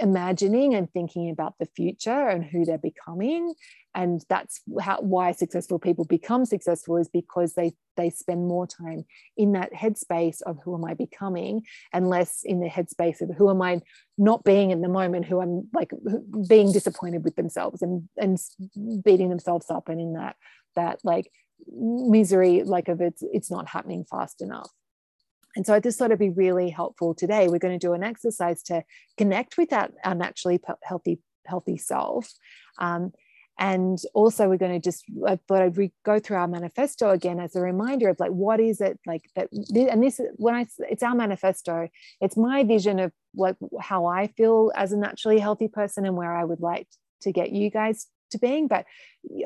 imagining 0.00 0.74
and 0.74 0.90
thinking 0.92 1.30
about 1.30 1.54
the 1.58 1.66
future 1.66 2.28
and 2.28 2.44
who 2.44 2.64
they're 2.64 2.78
becoming. 2.78 3.54
And 3.94 4.24
that's 4.28 4.60
how 4.80 5.00
why 5.00 5.32
successful 5.32 5.78
people 5.78 6.04
become 6.04 6.44
successful 6.44 6.96
is 6.96 7.08
because 7.08 7.54
they 7.54 7.72
they 7.96 8.08
spend 8.10 8.46
more 8.46 8.66
time 8.66 9.04
in 9.36 9.52
that 9.52 9.72
headspace 9.74 10.40
of 10.42 10.56
who 10.64 10.74
am 10.74 10.84
i 10.84 10.94
becoming 10.94 11.62
and 11.92 12.08
less 12.08 12.42
in 12.44 12.60
the 12.60 12.68
headspace 12.68 13.20
of 13.20 13.28
who 13.36 13.50
am 13.50 13.60
i 13.60 13.80
not 14.16 14.44
being 14.44 14.70
in 14.70 14.80
the 14.80 14.88
moment 14.88 15.26
who 15.26 15.40
i'm 15.40 15.68
like 15.74 15.90
being 16.48 16.70
disappointed 16.72 17.24
with 17.24 17.34
themselves 17.34 17.82
and 17.82 18.08
and 18.16 18.38
beating 19.04 19.28
themselves 19.28 19.68
up 19.68 19.88
and 19.88 20.00
in 20.00 20.12
that 20.12 20.36
that 20.76 21.00
like 21.02 21.28
misery 21.66 22.62
like 22.62 22.88
of 22.88 23.00
it's 23.00 23.22
it's 23.32 23.50
not 23.50 23.68
happening 23.68 24.04
fast 24.08 24.40
enough 24.40 24.70
and 25.56 25.66
so 25.66 25.74
I 25.74 25.80
just 25.80 25.98
thought 25.98 26.06
it'd 26.06 26.18
be 26.18 26.30
really 26.30 26.70
helpful 26.70 27.14
today. 27.14 27.48
We're 27.48 27.58
going 27.58 27.78
to 27.78 27.86
do 27.86 27.94
an 27.94 28.04
exercise 28.04 28.62
to 28.64 28.84
connect 29.16 29.56
with 29.56 29.70
that 29.70 29.92
our 30.04 30.14
naturally 30.14 30.60
healthy 30.82 31.20
healthy 31.46 31.78
self, 31.78 32.32
um, 32.78 33.12
and 33.58 33.98
also 34.14 34.48
we're 34.48 34.56
going 34.56 34.72
to 34.72 34.78
just 34.78 35.04
i 35.26 35.36
thought 35.48 35.62
i'd 35.62 35.76
re- 35.76 35.92
go 36.04 36.18
through 36.18 36.36
our 36.36 36.46
manifesto 36.46 37.10
again 37.10 37.40
as 37.40 37.56
a 37.56 37.60
reminder 37.60 38.08
of 38.08 38.18
like 38.20 38.30
what 38.30 38.60
is 38.60 38.80
it 38.80 38.98
like 39.06 39.22
that 39.34 39.48
and 39.52 40.02
this 40.02 40.20
when 40.36 40.54
i 40.54 40.66
it's 40.90 41.02
our 41.02 41.14
manifesto. 41.14 41.88
It's 42.20 42.36
my 42.36 42.64
vision 42.64 42.98
of 43.00 43.12
like 43.34 43.56
how 43.80 44.06
i 44.06 44.28
feel 44.28 44.72
as 44.74 44.92
a 44.92 44.96
naturally 44.96 45.38
healthy 45.38 45.68
person 45.68 46.06
and 46.06 46.16
where 46.16 46.34
i 46.34 46.44
would 46.44 46.60
like 46.60 46.86
to 47.22 47.32
get 47.32 47.50
you 47.50 47.70
guys 47.70 48.06
to 48.30 48.38
being. 48.38 48.68
But 48.68 48.86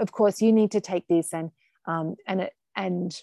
of 0.01 0.13
course 0.13 0.43
you 0.43 0.53
need 0.53 0.73
to 0.73 0.81
take 0.81 1.07
this 1.09 1.33
and 1.33 1.51
um 1.87 2.17
and 2.27 2.51
and 2.77 3.15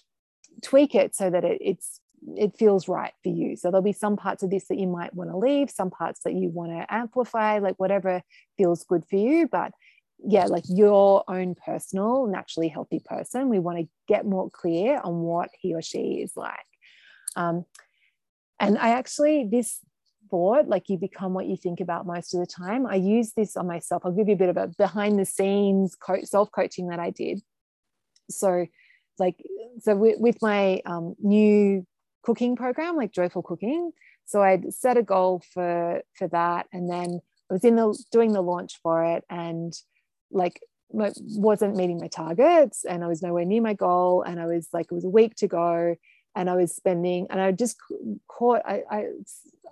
tweak 0.62 0.94
it 0.94 1.14
so 1.14 1.30
that 1.30 1.44
it, 1.44 1.58
it's 1.60 2.00
it 2.36 2.56
feels 2.56 2.88
right 2.88 3.12
for 3.22 3.30
you. 3.30 3.56
So 3.56 3.70
there'll 3.70 3.82
be 3.82 3.92
some 3.92 4.16
parts 4.16 4.42
of 4.42 4.50
this 4.50 4.68
that 4.68 4.78
you 4.78 4.86
might 4.86 5.14
want 5.14 5.30
to 5.30 5.36
leave, 5.36 5.70
some 5.70 5.90
parts 5.90 6.20
that 6.24 6.34
you 6.34 6.48
want 6.48 6.72
to 6.72 6.92
amplify, 6.92 7.58
like 7.58 7.76
whatever 7.78 8.22
feels 8.56 8.84
good 8.84 9.04
for 9.08 9.16
you. 9.16 9.48
But 9.48 9.72
yeah, 10.18 10.46
like 10.46 10.64
your 10.68 11.24
own 11.28 11.54
personal, 11.54 12.26
naturally 12.26 12.68
healthy 12.68 13.00
person, 13.04 13.48
we 13.48 13.58
want 13.58 13.78
to 13.78 13.88
get 14.06 14.26
more 14.26 14.50
clear 14.50 15.00
on 15.02 15.20
what 15.20 15.50
he 15.58 15.74
or 15.74 15.82
she 15.82 16.20
is 16.22 16.32
like. 16.36 16.58
Um, 17.36 17.64
and 18.58 18.76
I 18.76 18.90
actually, 18.90 19.48
this 19.50 19.78
thought, 20.30 20.68
like 20.68 20.88
you 20.88 20.98
become 20.98 21.32
what 21.32 21.46
you 21.46 21.56
think 21.56 21.80
about 21.80 22.06
most 22.06 22.34
of 22.34 22.40
the 22.40 22.46
time, 22.46 22.86
I 22.86 22.96
use 22.96 23.32
this 23.32 23.56
on 23.56 23.66
myself. 23.66 24.02
I'll 24.04 24.12
give 24.12 24.28
you 24.28 24.34
a 24.34 24.38
bit 24.38 24.50
of 24.50 24.56
a 24.56 24.68
behind 24.78 25.18
the 25.18 25.24
scenes 25.24 25.96
self 26.24 26.52
coaching 26.52 26.88
that 26.88 27.00
I 27.00 27.10
did. 27.10 27.40
So, 28.28 28.66
like, 29.18 29.36
so 29.80 29.96
with, 29.96 30.36
my 30.40 30.80
um, 30.86 31.14
new 31.18 31.86
cooking 32.22 32.56
program, 32.56 32.96
like 32.96 33.12
Joyful 33.12 33.42
Cooking, 33.42 33.92
so 34.24 34.42
I'd 34.42 34.72
set 34.72 34.96
a 34.96 35.02
goal 35.02 35.42
for 35.52 36.02
for 36.14 36.28
that, 36.28 36.66
and 36.72 36.90
then 36.90 37.20
I 37.50 37.54
was 37.54 37.64
in 37.64 37.76
the 37.76 37.96
doing 38.12 38.32
the 38.32 38.42
launch 38.42 38.78
for 38.82 39.04
it, 39.04 39.24
and 39.28 39.72
like 40.30 40.60
my, 40.92 41.12
wasn't 41.18 41.76
meeting 41.76 41.98
my 41.98 42.08
targets 42.08 42.84
and 42.84 43.04
I 43.04 43.06
was 43.06 43.22
nowhere 43.22 43.44
near 43.44 43.62
my 43.62 43.74
goal. 43.74 44.22
And 44.22 44.40
I 44.40 44.46
was 44.46 44.68
like 44.72 44.86
it 44.90 44.94
was 44.94 45.04
a 45.04 45.10
week 45.10 45.34
to 45.36 45.48
go 45.48 45.96
and 46.34 46.50
I 46.50 46.56
was 46.56 46.74
spending 46.74 47.26
and 47.30 47.40
I 47.40 47.52
just 47.52 47.76
caught 48.28 48.62
I 48.64 48.82
I, 48.90 49.04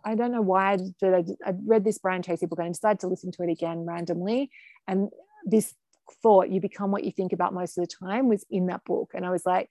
I 0.04 0.14
don't 0.14 0.32
know 0.32 0.42
why 0.42 0.78
but 1.00 1.14
I, 1.14 1.24
I 1.44 1.54
read 1.64 1.84
this 1.84 1.98
Brian 1.98 2.22
Tracy 2.22 2.46
book 2.46 2.58
and 2.58 2.66
I 2.66 2.70
decided 2.70 3.00
to 3.00 3.08
listen 3.08 3.32
to 3.32 3.42
it 3.42 3.50
again 3.50 3.84
randomly. 3.84 4.50
And 4.86 5.10
this 5.44 5.74
thought 6.22 6.50
you 6.50 6.60
become 6.60 6.90
what 6.90 7.04
you 7.04 7.12
think 7.12 7.32
about 7.32 7.54
most 7.54 7.76
of 7.76 7.86
the 7.86 7.94
time 8.06 8.28
was 8.28 8.44
in 8.50 8.66
that 8.66 8.84
book. 8.84 9.10
And 9.14 9.26
I 9.26 9.30
was 9.30 9.44
like 9.44 9.70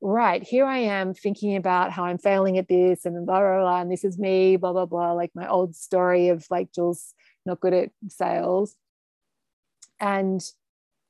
right 0.00 0.42
here 0.42 0.66
I 0.66 0.78
am 0.78 1.14
thinking 1.14 1.56
about 1.56 1.90
how 1.90 2.04
I'm 2.04 2.18
failing 2.18 2.58
at 2.58 2.68
this 2.68 3.04
and 3.04 3.26
blah 3.26 3.40
blah 3.40 3.60
blah 3.60 3.80
and 3.80 3.90
this 3.90 4.04
is 4.04 4.18
me 4.18 4.56
blah 4.56 4.72
blah 4.72 4.86
blah 4.86 5.12
like 5.12 5.30
my 5.34 5.48
old 5.48 5.74
story 5.74 6.28
of 6.28 6.46
like 6.50 6.72
Jules 6.72 7.14
not 7.44 7.60
good 7.60 7.72
at 7.72 7.90
sales 8.08 8.76
and 10.00 10.42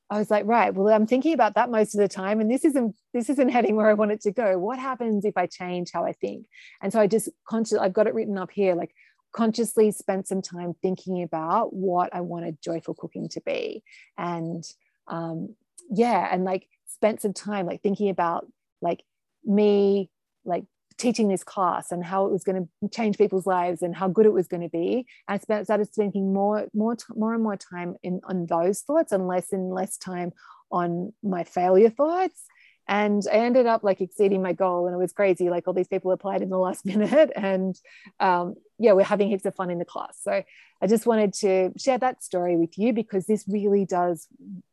I 0.09 0.19
was 0.19 0.31
like, 0.31 0.45
right, 0.45 0.73
well, 0.73 0.93
I'm 0.93 1.05
thinking 1.05 1.33
about 1.33 1.55
that 1.55 1.69
most 1.69 1.93
of 1.93 1.99
the 1.99 2.07
time, 2.07 2.39
and 2.39 2.49
this 2.49 2.63
isn't 2.63 2.95
this 3.13 3.29
isn't 3.29 3.49
heading 3.51 3.75
where 3.75 3.89
I 3.89 3.93
want 3.93 4.11
it 4.11 4.21
to 4.21 4.31
go. 4.31 4.57
What 4.57 4.79
happens 4.79 5.25
if 5.25 5.35
I 5.35 5.47
change 5.47 5.89
how 5.93 6.05
I 6.05 6.13
think? 6.13 6.45
And 6.81 6.93
so 6.93 6.99
I 6.99 7.07
just 7.07 7.29
conscious, 7.47 7.77
I've 7.77 7.93
got 7.93 8.07
it 8.07 8.13
written 8.13 8.37
up 8.37 8.51
here, 8.51 8.75
like 8.75 8.93
consciously 9.33 9.91
spent 9.91 10.27
some 10.27 10.41
time 10.41 10.73
thinking 10.81 11.23
about 11.23 11.73
what 11.73 12.15
I 12.15 12.21
wanted 12.21 12.61
joyful 12.63 12.93
cooking 12.93 13.27
to 13.29 13.41
be, 13.41 13.83
and 14.17 14.63
um, 15.07 15.55
yeah, 15.89 16.29
and 16.31 16.45
like 16.45 16.67
spent 16.87 17.21
some 17.21 17.33
time 17.33 17.65
like 17.65 17.81
thinking 17.81 18.09
about 18.09 18.47
like 18.81 19.03
me 19.43 20.09
like 20.45 20.65
teaching 20.97 21.27
this 21.27 21.43
class 21.43 21.91
and 21.91 22.03
how 22.03 22.25
it 22.25 22.31
was 22.31 22.43
going 22.43 22.67
to 22.81 22.89
change 22.89 23.17
people's 23.17 23.45
lives 23.45 23.81
and 23.81 23.95
how 23.95 24.07
good 24.07 24.25
it 24.25 24.33
was 24.33 24.47
going 24.47 24.63
to 24.63 24.69
be. 24.69 25.05
And 25.27 25.39
I 25.49 25.63
started 25.63 25.87
spending 25.93 26.33
more, 26.33 26.67
more, 26.73 26.97
more 27.15 27.33
and 27.33 27.43
more 27.43 27.55
time 27.55 27.95
in 28.03 28.21
on 28.23 28.47
those 28.47 28.81
thoughts 28.81 29.11
and 29.11 29.27
less 29.27 29.51
and 29.51 29.71
less 29.71 29.97
time 29.97 30.31
on 30.71 31.13
my 31.23 31.43
failure 31.43 31.89
thoughts. 31.89 32.43
And 32.89 33.21
I 33.31 33.35
ended 33.35 33.65
up 33.65 33.83
like 33.83 33.99
exceeding 33.99 34.41
my 34.41 34.53
goal, 34.53 34.87
and 34.87 34.95
it 34.95 34.97
was 34.97 35.11
crazy. 35.11 35.49
Like 35.49 35.67
all 35.67 35.73
these 35.73 35.89
people 35.89 36.11
applied 36.11 36.41
in 36.41 36.49
the 36.49 36.57
last 36.57 36.85
minute, 36.85 37.31
and 37.35 37.75
um, 38.19 38.55
yeah, 38.79 38.93
we're 38.93 39.03
having 39.03 39.27
heaps 39.27 39.45
of 39.45 39.55
fun 39.55 39.69
in 39.69 39.77
the 39.77 39.85
class. 39.85 40.17
So 40.21 40.41
I 40.81 40.87
just 40.87 41.05
wanted 41.05 41.33
to 41.33 41.73
share 41.77 41.97
that 41.97 42.23
story 42.23 42.55
with 42.55 42.77
you 42.77 42.93
because 42.93 43.25
this 43.25 43.43
really 43.47 43.83
does 43.83 44.27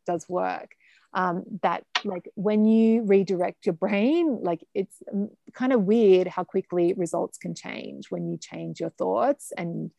does 0.06 0.28
work 0.28 0.76
um, 1.14 1.44
that 1.62 1.84
like 2.04 2.28
when 2.34 2.64
you 2.64 3.02
redirect 3.02 3.64
your 3.64 3.72
brain 3.72 4.40
like 4.42 4.62
it's 4.74 4.96
um, 5.12 5.30
kind 5.54 5.72
of 5.72 5.82
weird 5.82 6.26
how 6.26 6.44
quickly 6.44 6.92
results 6.94 7.38
can 7.38 7.54
change 7.54 8.10
when 8.10 8.28
you 8.28 8.36
change 8.36 8.80
your 8.80 8.90
thoughts. 8.90 9.52
And 9.56 9.90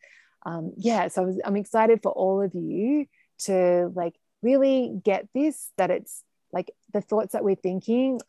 um, 0.44 0.72
yeah 0.76 1.08
so 1.08 1.24
was, 1.24 1.40
i'm 1.44 1.56
excited 1.56 2.00
for 2.02 2.12
all 2.12 2.40
of 2.40 2.54
you 2.54 3.06
to 3.38 3.90
like 3.96 4.14
really 4.42 5.00
get 5.02 5.26
this 5.34 5.72
that 5.76 5.90
it's 5.90 6.22
like 6.52 6.70
the 6.92 7.00
thoughts 7.00 7.32
that 7.32 7.42
we're 7.42 7.56
thinking 7.56 8.20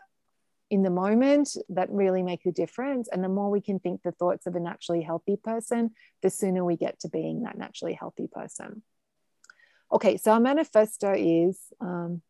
in 0.70 0.82
the 0.84 0.90
moment 0.90 1.56
that 1.70 1.90
really 1.90 2.24
make 2.24 2.46
a 2.46 2.52
difference. 2.52 3.08
And 3.08 3.24
the 3.24 3.30
more 3.30 3.50
we 3.50 3.62
can 3.62 3.80
think 3.80 4.02
the 4.04 4.12
thoughts 4.12 4.48
of 4.48 4.56
a 4.56 4.60
naturally 4.60 5.02
healthy 5.02 5.38
person 5.38 5.92
the 6.22 6.30
sooner 6.30 6.66
we 6.66 6.76
get 6.76 7.00
to 7.02 7.10
being 7.10 7.44
that 7.44 7.58
naturally 7.58 7.94
healthy 7.94 8.28
person. 8.28 8.82
Okay 9.92 10.18
so 10.18 10.32
our 10.32 10.40
manifesto 10.40 11.14
is 11.16 11.60
um, 11.80 12.22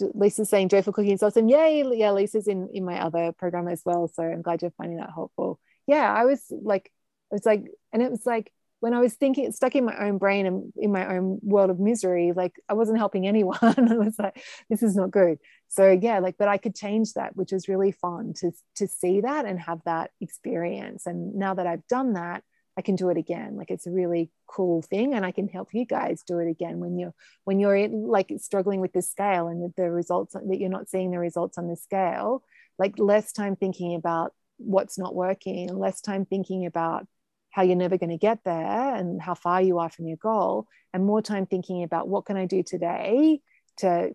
Lisa's 0.00 0.48
saying 0.48 0.68
joyful 0.68 0.92
cooking 0.92 1.12
is 1.12 1.22
awesome. 1.22 1.48
Yay, 1.48 1.84
yeah, 1.96 2.12
Lisa's 2.12 2.48
in 2.48 2.68
in 2.72 2.84
my 2.84 3.00
other 3.00 3.32
program 3.32 3.68
as 3.68 3.82
well. 3.84 4.08
So 4.08 4.22
I'm 4.22 4.42
glad 4.42 4.62
you're 4.62 4.72
finding 4.72 4.98
that 4.98 5.10
helpful. 5.14 5.60
Yeah, 5.86 6.12
I 6.12 6.24
was 6.24 6.40
like, 6.50 6.86
it 7.30 7.34
was 7.34 7.46
like, 7.46 7.64
and 7.92 8.02
it 8.02 8.10
was 8.10 8.24
like 8.26 8.52
when 8.80 8.94
I 8.94 9.00
was 9.00 9.14
thinking, 9.14 9.52
stuck 9.52 9.76
in 9.76 9.84
my 9.84 9.96
own 9.96 10.18
brain 10.18 10.44
and 10.44 10.72
in 10.76 10.90
my 10.90 11.14
own 11.14 11.38
world 11.42 11.70
of 11.70 11.78
misery, 11.78 12.32
like 12.34 12.56
I 12.68 12.74
wasn't 12.74 12.98
helping 12.98 13.28
anyone. 13.28 13.58
I 13.62 13.96
was 13.96 14.18
like, 14.18 14.42
this 14.68 14.82
is 14.82 14.96
not 14.96 15.12
good. 15.12 15.38
So 15.68 15.90
yeah, 15.90 16.18
like, 16.18 16.36
but 16.36 16.48
I 16.48 16.58
could 16.58 16.74
change 16.74 17.12
that, 17.12 17.36
which 17.36 17.52
was 17.52 17.68
really 17.68 17.92
fun 17.92 18.32
to 18.38 18.50
to 18.76 18.88
see 18.88 19.20
that 19.20 19.46
and 19.46 19.60
have 19.60 19.82
that 19.84 20.10
experience. 20.20 21.06
And 21.06 21.36
now 21.36 21.54
that 21.54 21.66
I've 21.66 21.86
done 21.86 22.14
that, 22.14 22.42
I 22.76 22.82
can 22.82 22.96
do 22.96 23.10
it 23.10 23.18
again. 23.18 23.56
Like 23.56 23.70
it's 23.70 23.86
a 23.86 23.90
really 23.90 24.30
cool 24.46 24.82
thing, 24.82 25.14
and 25.14 25.26
I 25.26 25.30
can 25.30 25.48
help 25.48 25.68
you 25.72 25.84
guys 25.84 26.22
do 26.26 26.38
it 26.38 26.48
again 26.48 26.80
when 26.80 26.98
you're 26.98 27.14
when 27.44 27.60
you're 27.60 27.88
like 27.88 28.32
struggling 28.38 28.80
with 28.80 28.92
the 28.92 29.02
scale 29.02 29.48
and 29.48 29.72
the 29.76 29.90
results 29.90 30.34
that 30.34 30.58
you're 30.58 30.70
not 30.70 30.88
seeing 30.88 31.10
the 31.10 31.18
results 31.18 31.58
on 31.58 31.68
the 31.68 31.76
scale. 31.76 32.42
Like 32.78 32.98
less 32.98 33.32
time 33.32 33.56
thinking 33.56 33.94
about 33.94 34.32
what's 34.56 34.98
not 34.98 35.14
working, 35.14 35.68
and 35.68 35.78
less 35.78 36.00
time 36.00 36.24
thinking 36.24 36.64
about 36.64 37.06
how 37.50 37.62
you're 37.62 37.76
never 37.76 37.98
going 37.98 38.10
to 38.10 38.16
get 38.16 38.38
there 38.44 38.94
and 38.94 39.20
how 39.20 39.34
far 39.34 39.60
you 39.60 39.78
are 39.78 39.90
from 39.90 40.06
your 40.06 40.16
goal, 40.16 40.66
and 40.94 41.04
more 41.04 41.20
time 41.20 41.44
thinking 41.44 41.82
about 41.82 42.08
what 42.08 42.24
can 42.24 42.38
I 42.38 42.46
do 42.46 42.62
today 42.62 43.40
to 43.78 44.12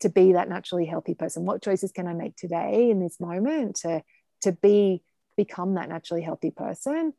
to 0.00 0.08
be 0.08 0.34
that 0.34 0.48
naturally 0.48 0.86
healthy 0.86 1.14
person. 1.14 1.44
What 1.44 1.62
choices 1.62 1.90
can 1.90 2.06
I 2.06 2.12
make 2.12 2.36
today 2.36 2.90
in 2.90 3.00
this 3.00 3.18
moment 3.18 3.76
to 3.82 4.02
to 4.42 4.52
be 4.52 5.02
become 5.36 5.74
that 5.74 5.88
naturally 5.88 6.22
healthy 6.22 6.50
person 6.50 7.12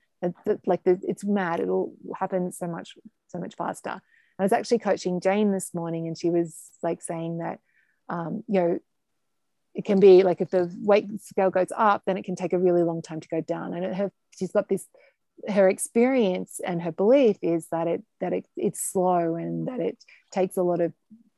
like 0.66 0.82
it's 0.86 1.24
mad. 1.24 1.60
It'll 1.60 1.94
happen 2.16 2.52
so 2.52 2.68
much 2.68 2.96
so 3.28 3.40
much 3.40 3.56
faster. 3.56 4.02
I 4.40 4.44
was 4.44 4.54
actually 4.54 4.80
coaching 4.80 5.20
jane 5.20 5.52
this 5.52 5.74
morning 5.74 6.08
and 6.08 6.18
she 6.18 6.30
was 6.30 6.56
like 6.84 7.02
saying 7.02 7.40
that 7.40 7.60
um, 8.10 8.44
you 8.48 8.62
know 8.62 8.80
it 9.74 9.86
can 9.86 10.00
be 10.00 10.24
like 10.24 10.42
if 10.42 10.50
the 10.50 10.74
weight 10.82 11.22
scale 11.22 11.52
goes 11.52 11.72
up 11.76 12.04
then 12.06 12.18
it 12.18 12.26
can 12.26 12.36
take 12.36 12.54
a 12.54 12.60
really 12.60 12.84
long 12.84 13.02
time 13.02 13.20
to 13.20 13.28
go 13.28 13.42
down. 13.42 13.74
And 13.74 13.96
her, 13.96 14.12
she's 14.38 14.52
got 14.52 14.70
this 14.70 14.86
her 15.48 15.70
experience 15.70 16.60
and 16.66 16.82
her 16.82 16.92
belief 16.92 17.38
is 17.42 17.68
that 17.72 17.88
it 17.88 18.04
that 18.20 18.34
it, 18.34 18.48
it's 18.56 18.82
slow 18.82 19.36
and 19.36 19.68
that 19.68 19.80
it 19.80 20.04
takes 20.32 20.58
a 20.58 20.64
lot 20.64 20.82
of 20.82 20.94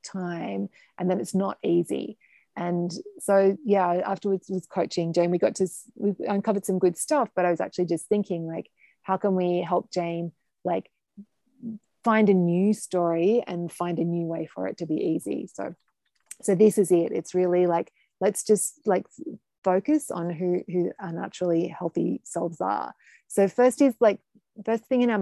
time 0.06 0.70
and 0.98 1.12
that 1.12 1.20
it's 1.20 1.36
not 1.36 1.58
easy 1.64 2.18
and 2.60 2.92
so 3.20 3.58
yeah 3.66 4.02
afterwards 4.06 4.48
was 4.50 4.68
coaching 4.68 5.14
jane 5.14 5.32
we 5.32 5.38
got 5.38 5.56
to 5.56 5.68
we 5.96 6.14
uncovered 6.28 6.66
some 6.66 6.78
good 6.78 6.98
stuff 6.98 7.30
but 7.36 7.46
i 7.46 7.52
was 7.52 7.62
actually 7.62 7.86
just 7.86 8.06
thinking 8.08 8.46
like 8.46 8.70
how 9.02 9.18
can 9.18 9.34
we 9.36 9.66
help 9.68 9.90
jane 9.92 10.32
like 10.64 10.90
find 12.04 12.30
a 12.30 12.34
new 12.34 12.74
story 12.74 13.44
and 13.46 13.72
find 13.72 14.00
a 14.00 14.04
new 14.04 14.26
way 14.26 14.48
for 14.54 14.68
it 14.68 14.78
to 14.78 14.86
be 14.86 14.96
easy? 14.96 15.50
So 15.54 15.76
so 16.42 16.56
this 16.56 16.78
is 16.78 16.92
it. 16.92 17.12
It's 17.12 17.36
really 17.36 17.68
like 17.68 17.92
let's 18.22 18.44
just 18.44 18.80
like 18.86 19.06
focus 19.64 20.10
on 20.10 20.30
who 20.30 20.64
who 20.68 20.92
our 21.00 21.12
naturally 21.12 21.68
healthy 21.68 22.22
selves 22.24 22.62
are. 22.62 22.94
So 23.28 23.48
first 23.48 23.82
is 23.82 23.96
like 24.00 24.20
first 24.66 24.86
thing 24.86 25.02
in 25.02 25.10
our 25.10 25.20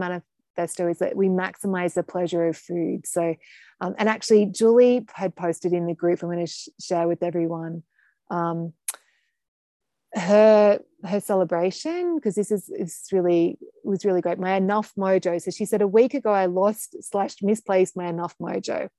manifesto 0.58 0.88
is 0.88 1.00
that 1.00 1.16
we 1.16 1.28
maximize 1.28 1.94
the 1.94 2.04
pleasure 2.04 2.48
of 2.48 2.58
food 2.58 3.06
so 3.06 3.36
um, 3.80 3.96
and 3.98 4.10
actually, 4.10 4.46
Julie 4.48 5.06
had 5.14 5.36
posted 5.36 5.74
in 5.74 5.86
the 5.86 5.94
group, 5.94 6.24
I'm 6.24 6.30
going 6.30 6.46
to 6.46 6.52
sh- 6.52 6.70
share 6.82 7.08
with 7.08 7.22
everyone 7.22 7.84
um, 8.30 8.74
her 10.14 10.80
her 11.04 11.20
celebration 11.20 12.16
because 12.16 12.34
this 12.34 12.50
is 12.50 12.70
is 12.70 13.04
really 13.12 13.60
was 13.84 14.04
really 14.04 14.22
great. 14.22 14.40
My 14.40 14.56
enough 14.56 14.94
mojo. 14.98 15.40
So 15.40 15.52
she 15.52 15.66
said 15.66 15.82
a 15.82 15.88
week 15.88 16.16
ago 16.16 16.32
I 16.32 16.48
lost 16.48 16.96
slash 17.02 17.36
misplaced 17.44 17.96
my 17.96 18.08
enough 18.08 18.36
mojo. 18.42 18.90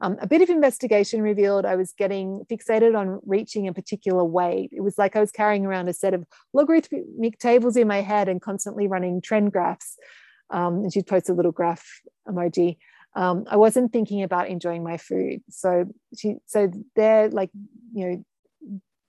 Um, 0.00 0.18
a 0.20 0.26
bit 0.26 0.42
of 0.42 0.50
investigation 0.50 1.22
revealed 1.22 1.64
I 1.64 1.76
was 1.76 1.94
getting 1.96 2.44
fixated 2.50 2.98
on 2.98 3.20
reaching 3.24 3.68
a 3.68 3.72
particular 3.72 4.24
weight. 4.24 4.70
It 4.72 4.82
was 4.82 4.98
like 4.98 5.16
I 5.16 5.20
was 5.20 5.32
carrying 5.32 5.64
around 5.64 5.88
a 5.88 5.94
set 5.94 6.12
of 6.12 6.26
logarithmic 6.52 7.38
tables 7.38 7.76
in 7.76 7.88
my 7.88 8.02
head 8.02 8.28
and 8.28 8.42
constantly 8.42 8.86
running 8.86 9.22
trend 9.22 9.52
graphs. 9.52 9.96
Um, 10.50 10.76
and 10.84 10.92
she'd 10.92 11.06
post 11.06 11.28
a 11.28 11.34
little 11.34 11.52
graph 11.52 11.84
emoji 12.28 12.76
um, 13.16 13.46
I 13.50 13.56
wasn't 13.56 13.92
thinking 13.92 14.22
about 14.22 14.48
enjoying 14.48 14.84
my 14.84 14.98
food. 14.98 15.42
So 15.48 15.86
she, 16.16 16.36
so 16.44 16.70
they're 16.94 17.30
like, 17.30 17.50
you 17.94 18.06
know, 18.06 18.24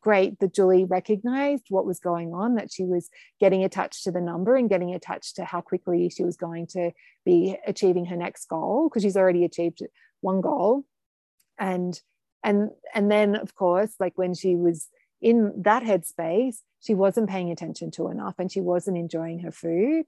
great 0.01 0.39
that 0.39 0.55
Julie 0.55 0.85
recognized 0.85 1.65
what 1.67 1.85
was 1.85 1.99
going 1.99 2.33
on, 2.33 2.55
that 2.55 2.71
she 2.71 2.85
was 2.85 3.09
getting 3.41 3.65
attached 3.65 4.05
to 4.05 4.11
the 4.11 4.21
number 4.21 4.55
and 4.55 4.69
getting 4.69 4.95
attached 4.95 5.35
to 5.35 5.43
how 5.43 5.59
quickly 5.59 6.09
she 6.09 6.23
was 6.23 6.37
going 6.37 6.67
to 6.67 6.91
be 7.25 7.57
achieving 7.67 8.05
her 8.05 8.15
next 8.15 8.45
goal 8.45 8.87
because 8.87 9.03
she's 9.03 9.17
already 9.17 9.43
achieved 9.43 9.81
one 10.21 10.39
goal. 10.39 10.85
And 11.59 11.99
and 12.43 12.69
and 12.95 13.11
then 13.11 13.35
of 13.35 13.55
course, 13.55 13.93
like 13.99 14.13
when 14.17 14.33
she 14.33 14.55
was 14.55 14.87
in 15.21 15.63
that 15.63 15.83
headspace, 15.83 16.59
she 16.79 16.93
wasn't 16.93 17.29
paying 17.29 17.51
attention 17.51 17.91
to 17.91 18.07
enough 18.07 18.35
and 18.39 18.49
she 18.49 18.61
wasn't 18.61 18.97
enjoying 18.97 19.39
her 19.39 19.51
food. 19.51 20.05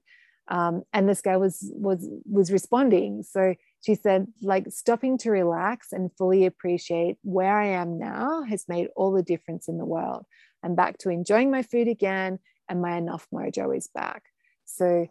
Um, 0.50 0.82
and 0.92 1.08
the 1.08 1.14
scale 1.14 1.40
was 1.40 1.70
was 1.74 2.08
was 2.24 2.52
responding. 2.52 3.22
So 3.22 3.54
she 3.82 3.94
said, 3.94 4.26
like 4.42 4.66
stopping 4.70 5.16
to 5.18 5.30
relax 5.30 5.92
and 5.92 6.10
fully 6.18 6.44
appreciate 6.44 7.16
where 7.22 7.56
I 7.56 7.68
am 7.68 7.98
now 7.98 8.42
has 8.42 8.68
made 8.68 8.88
all 8.96 9.12
the 9.12 9.22
difference 9.22 9.68
in 9.68 9.78
the 9.78 9.84
world. 9.84 10.26
I'm 10.62 10.74
back 10.74 10.98
to 10.98 11.10
enjoying 11.10 11.50
my 11.50 11.62
food 11.62 11.88
again, 11.88 12.40
and 12.68 12.82
my 12.82 12.96
enough 12.96 13.26
mojo 13.32 13.76
is 13.76 13.88
back. 13.88 14.24
So 14.64 15.08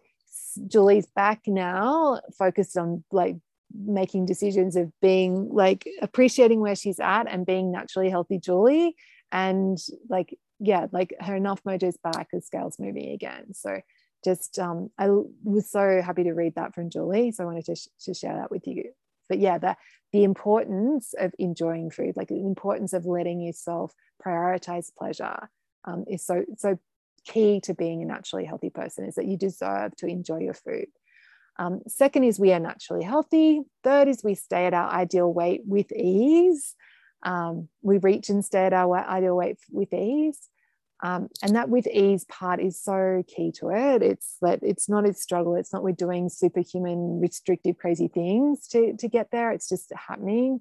Julie's 0.68 1.08
back 1.08 1.42
now, 1.48 2.20
focused 2.38 2.78
on 2.78 3.04
like 3.12 3.38
making 3.74 4.26
decisions 4.26 4.76
of 4.76 4.92
being 5.02 5.50
like 5.52 5.88
appreciating 6.02 6.60
where 6.60 6.76
she's 6.76 7.00
at 7.00 7.28
and 7.28 7.46
being 7.46 7.72
naturally 7.72 8.10
healthy 8.10 8.40
Julie 8.40 8.96
and 9.32 9.78
like 10.10 10.38
yeah 10.60 10.88
like 10.92 11.14
her 11.20 11.36
enough 11.36 11.64
mojo's 11.64 11.98
back 11.98 12.28
as 12.34 12.48
scales 12.48 12.80
moving 12.80 13.12
again 13.12 13.54
so 13.54 13.80
just 14.24 14.60
um, 14.60 14.90
I 14.98 15.08
was 15.44 15.70
so 15.72 16.02
happy 16.02 16.24
to 16.24 16.34
read 16.34 16.56
that 16.56 16.74
from 16.76 16.90
Julie. 16.90 17.32
So 17.32 17.44
I 17.44 17.48
wanted 17.48 17.66
to, 17.66 17.76
sh- 17.76 17.88
to 18.02 18.14
share 18.14 18.36
that 18.36 18.52
with 18.52 18.68
you. 18.68 18.92
But 19.28 19.40
yeah, 19.40 19.58
the, 19.58 19.76
the 20.12 20.24
importance 20.24 21.14
of 21.18 21.34
enjoying 21.38 21.92
food, 21.92 22.18
like 22.18 22.30
the 22.30 22.42
importance 22.42 22.94
of 22.94 23.06
letting 23.06 23.42
yourself 23.42 23.94
prioritize 24.26 24.88
pleasure 24.98 25.50
um, 25.86 26.06
is 26.08 26.26
so, 26.26 26.44
so 26.58 26.80
key 27.26 27.60
to 27.62 27.74
being 27.74 28.02
a 28.02 28.06
naturally 28.06 28.46
healthy 28.46 28.70
person 28.70 29.06
is 29.06 29.16
that 29.16 29.26
you 29.26 29.38
deserve 29.38 29.96
to 29.98 30.08
enjoy 30.08 30.40
your 30.40 30.54
food. 30.54 30.88
Um, 31.58 31.82
second 31.88 32.24
is 32.24 32.40
we 32.40 32.54
are 32.54 32.60
naturally 32.60 33.04
healthy. 33.04 33.62
Third 33.84 34.08
is 34.08 34.24
we 34.24 34.36
stay 34.36 34.66
at 34.66 34.74
our 34.74 34.90
ideal 34.90 35.32
weight 35.32 35.62
with 35.66 35.92
ease. 35.92 36.76
Um, 37.24 37.68
we 37.82 37.98
reach 37.98 38.30
and 38.30 38.44
stay 38.44 38.66
at 38.66 38.74
our 38.74 38.98
ideal 38.98 39.36
weight 39.36 39.60
with 39.70 39.94
ease. 39.94 40.50
Um, 41.02 41.30
and 41.42 41.56
that 41.56 41.70
with 41.70 41.88
ease 41.88 42.26
part 42.26 42.60
is 42.60 42.82
so 42.82 43.24
key 43.28 43.52
to 43.54 43.70
it. 43.70 44.02
It's 44.04 44.36
that 44.42 44.60
it's 44.62 44.90
not 44.90 45.08
a 45.08 45.14
struggle. 45.14 45.56
It's 45.56 45.72
not 45.72 45.84
we're 45.84 45.92
doing 45.94 46.28
superhuman, 46.28 47.22
restrictive, 47.22 47.78
crazy 47.78 48.10
things 48.10 48.68
to, 48.70 48.96
to 48.98 49.08
get 49.08 49.32
there. 49.32 49.52
It's 49.52 49.70
just 49.70 49.94
happening. 49.96 50.60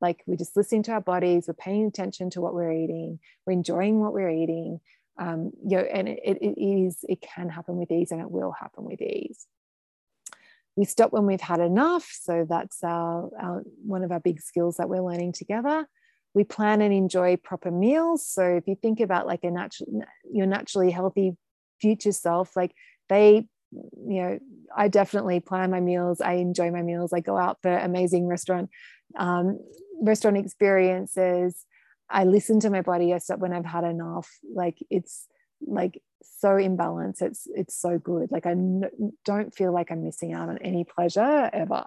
Like 0.00 0.22
we're 0.26 0.36
just 0.36 0.56
listening 0.56 0.82
to 0.84 0.92
our 0.92 1.00
bodies, 1.00 1.46
we're 1.48 1.54
paying 1.54 1.86
attention 1.86 2.30
to 2.30 2.40
what 2.40 2.54
we're 2.54 2.72
eating, 2.72 3.18
we're 3.46 3.52
enjoying 3.52 4.00
what 4.00 4.12
we're 4.12 4.30
eating. 4.30 4.80
Um, 5.18 5.50
you 5.64 5.76
know, 5.76 5.82
and 5.82 6.08
it, 6.08 6.20
it 6.22 6.60
is, 6.60 6.98
it 7.08 7.20
can 7.20 7.48
happen 7.48 7.76
with 7.76 7.90
ease 7.90 8.12
and 8.12 8.20
it 8.20 8.30
will 8.30 8.52
happen 8.52 8.84
with 8.84 9.02
ease. 9.02 9.46
We 10.76 10.84
stop 10.84 11.12
when 11.12 11.26
we've 11.26 11.40
had 11.40 11.58
enough. 11.58 12.08
So 12.20 12.46
that's 12.48 12.84
our, 12.84 13.28
our 13.40 13.64
one 13.84 14.04
of 14.04 14.12
our 14.12 14.20
big 14.20 14.40
skills 14.40 14.76
that 14.76 14.88
we're 14.88 15.02
learning 15.02 15.32
together 15.32 15.88
we 16.34 16.44
plan 16.44 16.82
and 16.82 16.92
enjoy 16.92 17.36
proper 17.36 17.70
meals. 17.70 18.26
So 18.26 18.42
if 18.44 18.66
you 18.66 18.76
think 18.80 19.00
about 19.00 19.26
like 19.26 19.44
a 19.44 19.50
natural 19.50 20.02
your 20.30 20.46
naturally 20.46 20.90
healthy 20.90 21.36
future 21.80 22.12
self 22.12 22.56
like 22.56 22.74
they 23.08 23.46
you 23.70 24.22
know 24.22 24.38
i 24.76 24.88
definitely 24.88 25.38
plan 25.38 25.70
my 25.70 25.78
meals 25.78 26.20
i 26.20 26.32
enjoy 26.32 26.70
my 26.72 26.82
meals 26.82 27.12
i 27.12 27.20
go 27.20 27.36
out 27.36 27.58
for 27.62 27.70
amazing 27.70 28.26
restaurant 28.26 28.68
um, 29.16 29.58
restaurant 30.00 30.36
experiences. 30.36 31.64
I 32.10 32.24
listen 32.24 32.60
to 32.60 32.70
my 32.70 32.82
body. 32.82 33.12
I 33.12 33.18
stop 33.18 33.38
when 33.40 33.52
i've 33.52 33.64
had 33.64 33.84
enough. 33.84 34.28
Like 34.54 34.78
it's 34.90 35.26
like 35.66 36.02
so 36.22 36.56
in 36.56 36.76
balance 36.76 37.20
it's 37.20 37.46
it's 37.54 37.74
so 37.80 37.98
good. 37.98 38.30
Like 38.30 38.46
I 38.46 38.52
n- 38.52 38.90
don't 39.24 39.54
feel 39.54 39.72
like 39.72 39.90
i'm 39.90 40.04
missing 40.04 40.32
out 40.32 40.48
on 40.48 40.58
any 40.58 40.84
pleasure 40.84 41.50
ever 41.52 41.84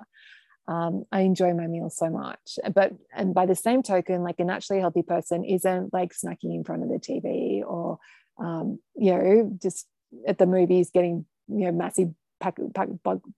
um, 0.68 1.05
I 1.12 1.22
enjoy 1.22 1.53
my 1.53 1.68
meals 1.68 1.98
so 1.98 2.09
much. 2.09 2.59
But 2.74 2.94
and 3.14 3.33
by 3.33 3.46
the 3.46 3.55
same 3.55 3.83
token, 3.83 4.24
like 4.24 4.40
a 4.40 4.46
naturally 4.46 4.79
healthy 4.81 5.03
person 5.03 5.44
isn't 5.44 5.94
like 5.94 6.14
snacking 6.14 6.55
in 6.55 6.64
front 6.64 6.83
of 6.83 6.90
the 6.90 7.00
TV 7.00 7.64
or 7.66 8.00
um, 8.38 8.79
you 8.96 9.12
know 9.12 9.57
just 9.62 9.88
at 10.27 10.38
the 10.38 10.46
movies 10.46 10.92
getting 10.94 11.25
you 11.48 11.66
know 11.66 11.72
massive 11.72 12.09
pack, 12.40 12.57
pack, 12.74 12.90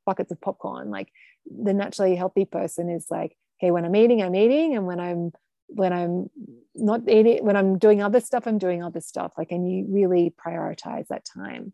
buckets 0.06 0.32
of 0.32 0.41
popcorn. 0.41 0.89
Like 0.89 1.10
the 1.45 1.74
naturally 1.74 2.15
healthy 2.15 2.45
person 2.45 2.89
is 2.89 3.08
like, 3.10 3.36
hey, 3.58 3.71
when 3.71 3.86
I'm 3.86 3.95
eating, 3.95 4.21
I'm 4.21 4.36
eating, 4.36 4.76
and 4.76 4.86
when 4.86 5.00
I'm 5.00 5.32
when 5.67 5.93
I'm 5.93 6.30
not 6.76 7.08
eating, 7.10 7.43
when 7.43 7.56
I'm 7.56 7.78
doing 7.78 8.02
other 8.02 8.19
stuff, 8.19 8.47
I'm 8.47 8.58
doing 8.58 8.84
other 8.84 9.02
stuff. 9.02 9.34
Like, 9.38 9.52
and 9.52 9.69
you 9.69 9.86
really 9.89 10.34
prioritize 10.45 11.08
that 11.08 11.26
time. 11.26 11.74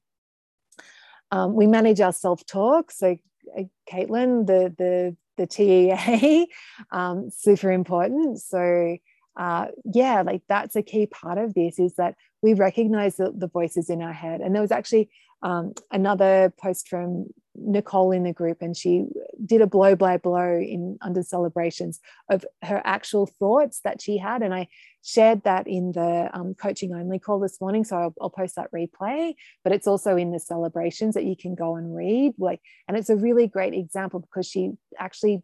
Um, 1.31 1.53
we 1.53 1.67
manage 1.67 2.01
our 2.01 2.13
self 2.13 2.45
talk. 2.45 2.91
So, 2.91 3.17
uh, 3.57 3.63
Caitlin, 3.91 4.47
the 4.47 4.73
the 4.77 5.17
the 5.39 5.47
TEA, 5.47 6.47
um, 6.91 7.29
super 7.31 7.71
important. 7.71 8.39
So 8.39 8.97
uh, 9.39 9.67
yeah, 9.85 10.21
like 10.21 10.41
that's 10.49 10.75
a 10.75 10.83
key 10.83 11.05
part 11.05 11.37
of 11.37 11.53
this 11.53 11.79
is 11.79 11.95
that 11.95 12.15
we 12.41 12.53
recognize 12.53 13.15
the, 13.15 13.31
the 13.33 13.47
voices 13.47 13.89
in 13.89 14.01
our 14.01 14.13
head. 14.13 14.41
And 14.41 14.53
there 14.53 14.61
was 14.61 14.71
actually 14.71 15.09
um, 15.41 15.73
another 15.91 16.53
post 16.61 16.89
from 16.89 17.27
Nicole 17.61 18.11
in 18.11 18.23
the 18.23 18.33
group, 18.33 18.61
and 18.61 18.75
she 18.75 19.05
did 19.45 19.61
a 19.61 19.67
blow 19.67 19.95
by 19.95 20.17
blow 20.17 20.59
in 20.59 20.97
under 21.01 21.23
celebrations 21.23 21.99
of 22.29 22.45
her 22.63 22.81
actual 22.85 23.25
thoughts 23.25 23.81
that 23.83 24.01
she 24.01 24.17
had. 24.17 24.41
And 24.41 24.53
I 24.53 24.67
shared 25.03 25.43
that 25.43 25.67
in 25.67 25.91
the 25.91 26.29
um, 26.33 26.53
coaching 26.53 26.93
only 26.93 27.19
call 27.19 27.39
this 27.39 27.61
morning. 27.61 27.83
So 27.83 27.97
I'll, 27.97 28.13
I'll, 28.21 28.29
post 28.29 28.55
that 28.55 28.71
replay, 28.71 29.35
but 29.63 29.73
it's 29.73 29.87
also 29.87 30.15
in 30.17 30.31
the 30.31 30.39
celebrations 30.39 31.15
that 31.15 31.25
you 31.25 31.35
can 31.35 31.55
go 31.55 31.75
and 31.75 31.95
read. 31.95 32.33
Like, 32.37 32.61
and 32.87 32.97
it's 32.97 33.09
a 33.09 33.15
really 33.15 33.47
great 33.47 33.73
example 33.73 34.19
because 34.19 34.47
she 34.47 34.71
actually 34.97 35.43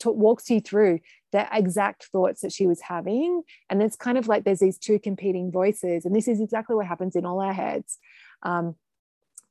t- 0.00 0.10
walks 0.10 0.50
you 0.50 0.60
through 0.60 1.00
the 1.32 1.46
exact 1.52 2.06
thoughts 2.06 2.42
that 2.42 2.52
she 2.52 2.66
was 2.66 2.80
having. 2.80 3.42
And 3.68 3.82
it's 3.82 3.96
kind 3.96 4.18
of 4.18 4.28
like 4.28 4.44
there's 4.44 4.60
these 4.60 4.78
two 4.78 4.98
competing 4.98 5.52
voices. 5.52 6.04
And 6.04 6.14
this 6.14 6.28
is 6.28 6.40
exactly 6.40 6.76
what 6.76 6.86
happens 6.86 7.16
in 7.16 7.24
all 7.24 7.40
our 7.40 7.52
heads. 7.52 7.98
Um, 8.42 8.76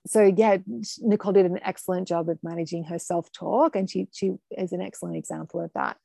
so 0.07 0.23
yeah, 0.23 0.57
Nicole 0.99 1.33
did 1.33 1.45
an 1.45 1.59
excellent 1.63 2.07
job 2.07 2.29
of 2.29 2.39
managing 2.43 2.85
her 2.85 2.99
self-talk, 2.99 3.75
and 3.75 3.89
she 3.89 4.07
she 4.11 4.33
is 4.57 4.71
an 4.71 4.81
excellent 4.81 5.17
example 5.17 5.61
of 5.61 5.71
that. 5.73 5.97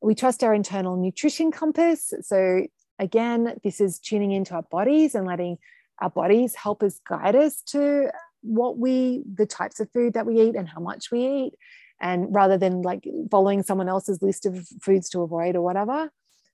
We 0.00 0.14
trust 0.14 0.42
our 0.42 0.54
internal 0.54 0.96
nutrition 0.96 1.50
compass. 1.50 2.12
So 2.22 2.66
again, 2.98 3.56
this 3.62 3.80
is 3.80 3.98
tuning 3.98 4.32
into 4.32 4.54
our 4.54 4.62
bodies 4.62 5.14
and 5.14 5.26
letting 5.26 5.58
our 6.00 6.10
bodies 6.10 6.54
help 6.54 6.82
us 6.82 7.00
guide 7.06 7.36
us 7.36 7.62
to 7.62 8.10
what 8.42 8.78
we 8.78 9.22
the 9.34 9.46
types 9.46 9.80
of 9.80 9.90
food 9.90 10.14
that 10.14 10.26
we 10.26 10.40
eat 10.40 10.54
and 10.54 10.68
how 10.68 10.80
much 10.80 11.10
we 11.10 11.26
eat 11.26 11.54
and 12.00 12.34
rather 12.34 12.58
than 12.58 12.82
like 12.82 13.06
following 13.30 13.62
someone 13.62 13.88
else's 13.88 14.22
list 14.22 14.46
of 14.46 14.66
foods 14.80 15.08
to 15.08 15.22
avoid 15.22 15.56
or 15.56 15.62
whatever 15.62 16.10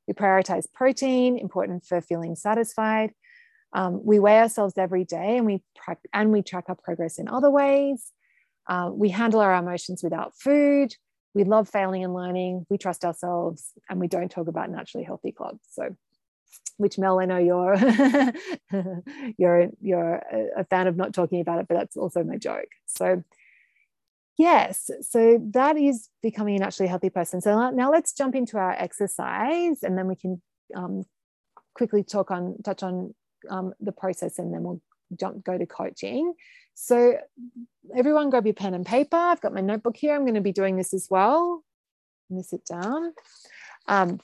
we 0.06 0.14
prioritize 0.14 0.64
protein 0.72 1.38
important 1.38 1.84
for 1.84 2.00
feeling 2.00 2.34
satisfied 2.34 3.12
um, 3.72 4.04
we 4.04 4.18
weigh 4.18 4.38
ourselves 4.38 4.74
every 4.76 5.04
day 5.04 5.36
and 5.38 5.46
we 5.46 5.62
and 6.12 6.30
we 6.30 6.42
track 6.42 6.64
our 6.68 6.74
progress 6.74 7.18
in 7.18 7.28
other 7.28 7.50
ways. 7.50 8.12
Uh, 8.68 8.90
we 8.92 9.08
handle 9.08 9.40
our 9.40 9.54
emotions 9.54 10.02
without 10.02 10.36
food. 10.36 10.94
We 11.34 11.44
love 11.44 11.68
failing 11.68 12.04
and 12.04 12.14
learning. 12.14 12.66
We 12.68 12.76
trust 12.76 13.04
ourselves 13.04 13.72
and 13.88 13.98
we 13.98 14.08
don't 14.08 14.30
talk 14.30 14.48
about 14.48 14.70
naturally 14.70 15.04
healthy 15.04 15.32
clubs. 15.32 15.60
So 15.70 15.96
which 16.76 16.98
Mel, 16.98 17.20
I 17.20 17.24
know 17.24 17.38
you're 17.38 17.76
you're 19.38 19.68
you're 19.80 20.22
a 20.56 20.64
fan 20.64 20.86
of 20.86 20.96
not 20.96 21.14
talking 21.14 21.40
about 21.40 21.60
it, 21.60 21.66
but 21.68 21.76
that's 21.76 21.96
also 21.96 22.22
my 22.22 22.36
joke. 22.36 22.68
So 22.86 23.22
yes. 24.36 24.90
So 25.00 25.38
that 25.52 25.78
is 25.78 26.08
becoming 26.22 26.56
a 26.56 26.58
naturally 26.58 26.88
healthy 26.88 27.10
person. 27.10 27.40
So 27.40 27.70
now 27.70 27.90
let's 27.90 28.12
jump 28.12 28.34
into 28.34 28.58
our 28.58 28.72
exercise 28.72 29.82
and 29.82 29.96
then 29.96 30.08
we 30.08 30.16
can 30.16 30.42
um, 30.74 31.04
quickly 31.74 32.02
talk 32.02 32.30
on 32.30 32.56
touch 32.62 32.82
on 32.82 33.14
um, 33.50 33.74
the 33.80 33.92
process 33.92 34.38
and 34.38 34.52
then 34.52 34.62
we'll 34.62 34.80
jump 35.18 35.44
go 35.44 35.58
to 35.58 35.66
coaching. 35.66 36.34
So 36.74 37.18
everyone 37.94 38.30
grab 38.30 38.46
your 38.46 38.54
pen 38.54 38.74
and 38.74 38.86
paper. 38.86 39.16
I've 39.16 39.40
got 39.40 39.54
my 39.54 39.60
notebook 39.60 39.96
here. 39.96 40.14
I'm 40.14 40.22
going 40.22 40.34
to 40.34 40.40
be 40.40 40.52
doing 40.52 40.76
this 40.76 40.94
as 40.94 41.08
well. 41.10 41.62
Let 42.30 42.36
me 42.36 42.42
sit 42.42 42.64
down. 42.64 43.12
Um, 43.86 44.20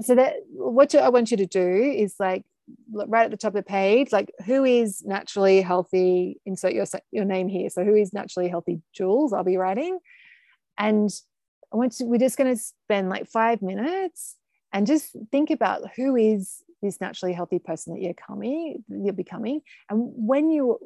so 0.00 0.14
that 0.14 0.34
what 0.50 0.94
i 0.94 1.08
want 1.08 1.30
you 1.30 1.36
to 1.36 1.46
do 1.46 1.60
is 1.60 2.14
like 2.18 2.44
right 2.92 3.24
at 3.24 3.30
the 3.30 3.36
top 3.36 3.50
of 3.50 3.54
the 3.54 3.62
page, 3.62 4.12
like 4.12 4.32
who 4.46 4.64
is 4.64 5.02
naturally 5.04 5.60
healthy, 5.60 6.40
insert 6.46 6.72
your, 6.72 6.86
your 7.10 7.24
name 7.24 7.48
here. 7.48 7.68
So 7.68 7.84
who 7.84 7.94
is 7.94 8.12
naturally 8.12 8.48
healthy? 8.48 8.80
Jules, 8.92 9.32
I'll 9.32 9.44
be 9.44 9.56
writing. 9.56 9.98
And 10.78 11.10
I 11.72 11.76
want 11.76 11.94
we're 12.00 12.18
just 12.18 12.38
going 12.38 12.54
to 12.54 12.62
spend 12.62 13.08
like 13.08 13.28
five 13.28 13.60
minutes 13.62 14.36
and 14.72 14.86
just 14.86 15.14
think 15.30 15.50
about 15.50 15.82
who 15.96 16.16
is 16.16 16.62
this 16.84 17.00
naturally 17.00 17.32
healthy 17.32 17.58
person 17.58 17.94
that 17.94 18.02
you're 18.02 18.14
coming, 18.14 18.84
you're 18.88 19.12
becoming. 19.12 19.60
And 19.90 20.12
when 20.14 20.50
you, 20.50 20.78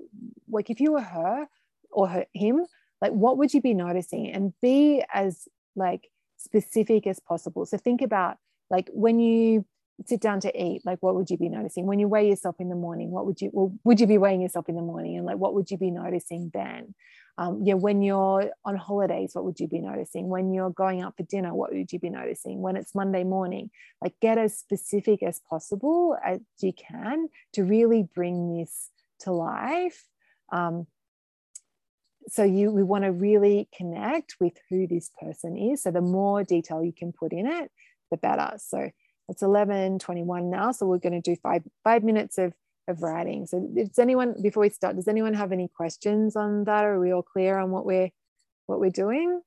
like 0.48 0.70
if 0.70 0.80
you 0.80 0.92
were 0.92 1.02
her 1.02 1.46
or 1.90 2.08
her, 2.08 2.24
him, 2.32 2.64
like 3.02 3.12
what 3.12 3.38
would 3.38 3.52
you 3.52 3.60
be 3.60 3.74
noticing 3.74 4.30
and 4.30 4.52
be 4.62 5.04
as 5.12 5.46
like 5.76 6.08
specific 6.38 7.06
as 7.06 7.20
possible. 7.20 7.66
So 7.66 7.76
think 7.76 8.02
about 8.02 8.38
like 8.70 8.88
when 8.92 9.18
you 9.18 9.64
sit 10.06 10.20
down 10.20 10.40
to 10.40 10.62
eat, 10.62 10.82
like 10.84 10.98
what 11.00 11.14
would 11.14 11.30
you 11.30 11.36
be 11.36 11.48
noticing? 11.48 11.86
When 11.86 11.98
you 11.98 12.08
weigh 12.08 12.28
yourself 12.28 12.56
in 12.60 12.68
the 12.68 12.76
morning, 12.76 13.10
what 13.10 13.26
would 13.26 13.40
you, 13.40 13.50
well, 13.52 13.72
would 13.84 14.00
you 14.00 14.06
be 14.06 14.18
weighing 14.18 14.40
yourself 14.40 14.68
in 14.68 14.76
the 14.76 14.82
morning? 14.82 15.16
And 15.16 15.26
like, 15.26 15.38
what 15.38 15.54
would 15.54 15.70
you 15.70 15.78
be 15.78 15.90
noticing 15.90 16.50
then? 16.54 16.94
Um, 17.38 17.60
yeah, 17.62 17.74
when 17.74 18.02
you're 18.02 18.50
on 18.64 18.76
holidays, 18.76 19.30
what 19.32 19.44
would 19.44 19.60
you 19.60 19.68
be 19.68 19.78
noticing? 19.78 20.28
When 20.28 20.52
you're 20.52 20.70
going 20.70 21.02
out 21.02 21.16
for 21.16 21.22
dinner, 21.22 21.54
what 21.54 21.72
would 21.72 21.92
you 21.92 22.00
be 22.00 22.10
noticing? 22.10 22.60
When 22.60 22.76
it's 22.76 22.96
Monday 22.96 23.22
morning, 23.22 23.70
like 24.02 24.14
get 24.20 24.38
as 24.38 24.58
specific 24.58 25.22
as 25.22 25.40
possible 25.48 26.16
as 26.24 26.40
you 26.60 26.72
can 26.72 27.28
to 27.52 27.62
really 27.62 28.02
bring 28.02 28.58
this 28.58 28.90
to 29.20 29.30
life. 29.30 30.04
Um, 30.50 30.88
so 32.28 32.42
you 32.42 32.72
we 32.72 32.82
want 32.82 33.04
to 33.04 33.12
really 33.12 33.68
connect 33.74 34.34
with 34.40 34.54
who 34.68 34.88
this 34.88 35.10
person 35.22 35.56
is. 35.56 35.84
So 35.84 35.92
the 35.92 36.00
more 36.00 36.42
detail 36.42 36.82
you 36.82 36.92
can 36.92 37.12
put 37.12 37.32
in 37.32 37.46
it, 37.46 37.70
the 38.10 38.16
better. 38.16 38.58
So 38.58 38.90
it's 39.28 39.42
11 39.42 40.00
21 40.00 40.50
now. 40.50 40.72
So 40.72 40.86
we're 40.86 40.98
going 40.98 41.20
to 41.20 41.30
do 41.30 41.36
five 41.40 41.62
five 41.84 42.02
minutes 42.02 42.36
of 42.36 42.52
of 42.88 43.02
writing. 43.02 43.46
So 43.46 43.60
does 43.60 43.98
anyone 43.98 44.34
before 44.42 44.62
we 44.62 44.70
start, 44.70 44.96
does 44.96 45.08
anyone 45.08 45.34
have 45.34 45.52
any 45.52 45.68
questions 45.68 46.34
on 46.34 46.64
that? 46.64 46.84
Are 46.84 46.98
we 46.98 47.12
all 47.12 47.22
clear 47.22 47.58
on 47.58 47.70
what 47.70 47.86
we're 47.86 48.10
what 48.66 48.80
we're 48.80 48.90
doing? 48.90 49.40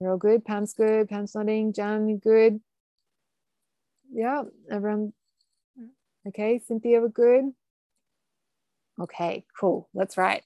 You're 0.00 0.10
all 0.12 0.18
good. 0.18 0.44
Pam's 0.44 0.74
good. 0.74 1.08
Pam's 1.08 1.34
nodding. 1.34 1.72
Jan, 1.72 2.18
good? 2.18 2.60
Yeah, 4.12 4.42
everyone. 4.70 5.12
Okay, 6.28 6.60
Cynthia, 6.66 7.00
we're 7.00 7.08
good. 7.08 7.44
Okay, 9.00 9.44
cool. 9.58 9.88
Let's 9.94 10.16
write. 10.16 10.42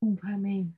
Pardon 0.00 0.42
me. 0.42 0.77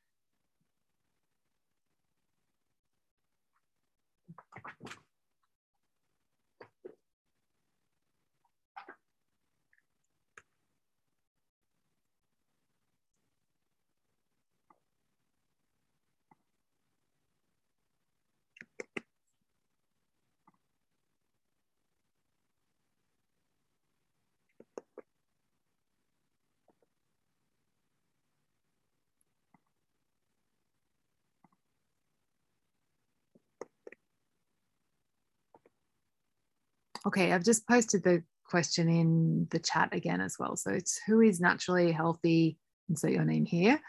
Okay, 37.07 37.33
I've 37.33 37.45
just 37.45 37.67
posted 37.67 38.03
the 38.03 38.23
question 38.45 38.89
in 38.89 39.47
the 39.51 39.59
chat 39.59 39.91
again 39.93 40.21
as 40.21 40.37
well. 40.39 40.57
So 40.57 40.71
it's 40.71 41.01
who 41.07 41.21
is 41.21 41.41
naturally 41.41 41.93
healthy, 41.93 42.59
insert 42.89 43.13
your 43.13 43.25
name 43.25 43.47
here. 43.47 43.81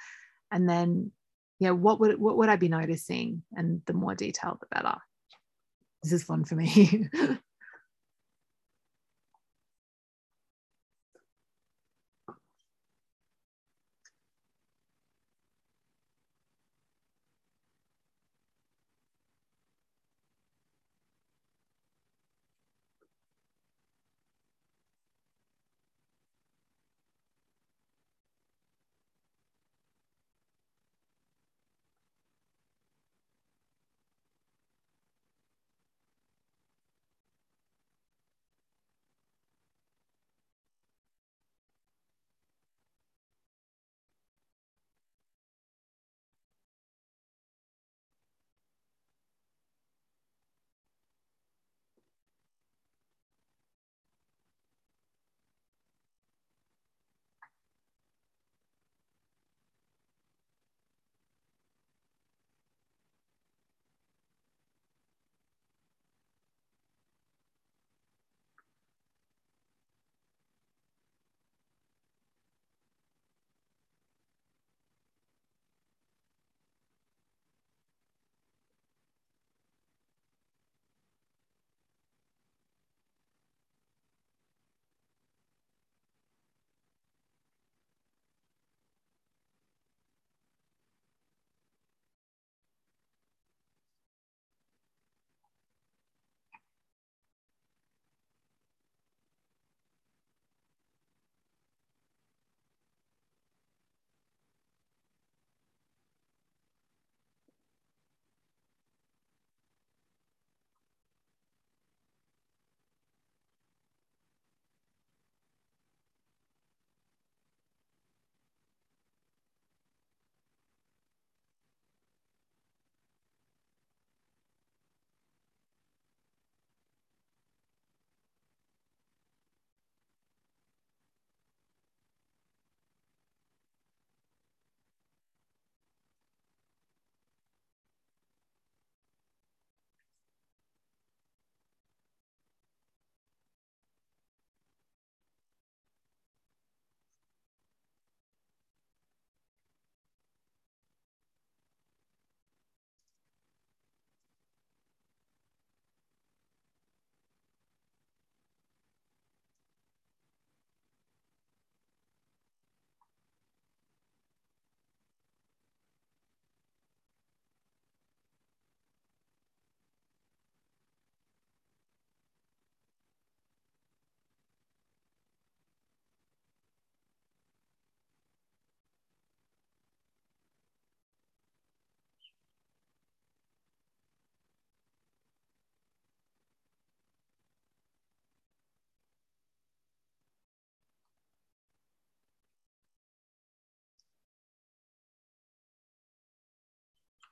And 0.51 0.69
then, 0.69 1.11
yeah, 1.59 1.71
what 1.71 1.99
would 1.99 2.19
what 2.19 2.37
would 2.37 2.49
I 2.49 2.55
be 2.55 2.69
noticing? 2.69 3.43
And 3.53 3.81
the 3.85 3.93
more 3.93 4.15
detail, 4.15 4.57
the 4.59 4.67
better. 4.73 4.95
This 6.03 6.13
is 6.13 6.23
fun 6.23 6.45
for 6.45 6.55
me. 6.55 7.09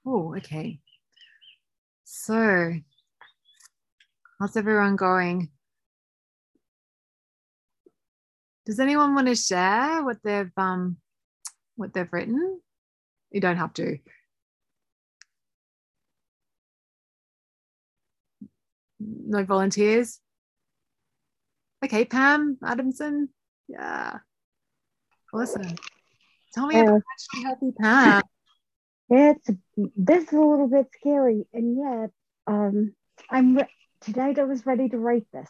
Oh, 0.05 0.35
okay. 0.37 0.79
So, 2.03 2.73
how's 4.39 4.57
everyone 4.57 4.95
going? 4.95 5.49
Does 8.65 8.79
anyone 8.79 9.15
want 9.15 9.27
to 9.27 9.35
share 9.35 10.03
what 10.03 10.17
they've 10.23 10.51
um 10.57 10.97
what 11.75 11.93
they've 11.93 12.11
written? 12.11 12.61
You 13.31 13.41
don't 13.41 13.57
have 13.57 13.73
to. 13.75 13.97
No 18.99 19.43
volunteers? 19.43 20.19
Okay, 21.83 22.05
Pam 22.05 22.57
Adamson. 22.63 23.29
Yeah. 23.67 24.19
Awesome. 25.33 25.75
Tell 26.53 26.67
me 26.67 26.79
about 26.79 27.01
actually 27.13 27.43
healthy 27.43 27.71
Pam. 27.79 28.21
It's 29.09 29.49
this 29.97 30.23
is 30.25 30.33
a 30.33 30.39
little 30.39 30.67
bit 30.67 30.87
scary, 30.99 31.47
and 31.51 31.77
yet 31.77 32.11
um, 32.45 32.93
I'm 33.29 33.57
re- 33.57 33.67
tonight. 34.01 34.37
I 34.37 34.43
was 34.43 34.65
ready 34.65 34.87
to 34.89 34.97
write 34.99 35.25
this. 35.33 35.49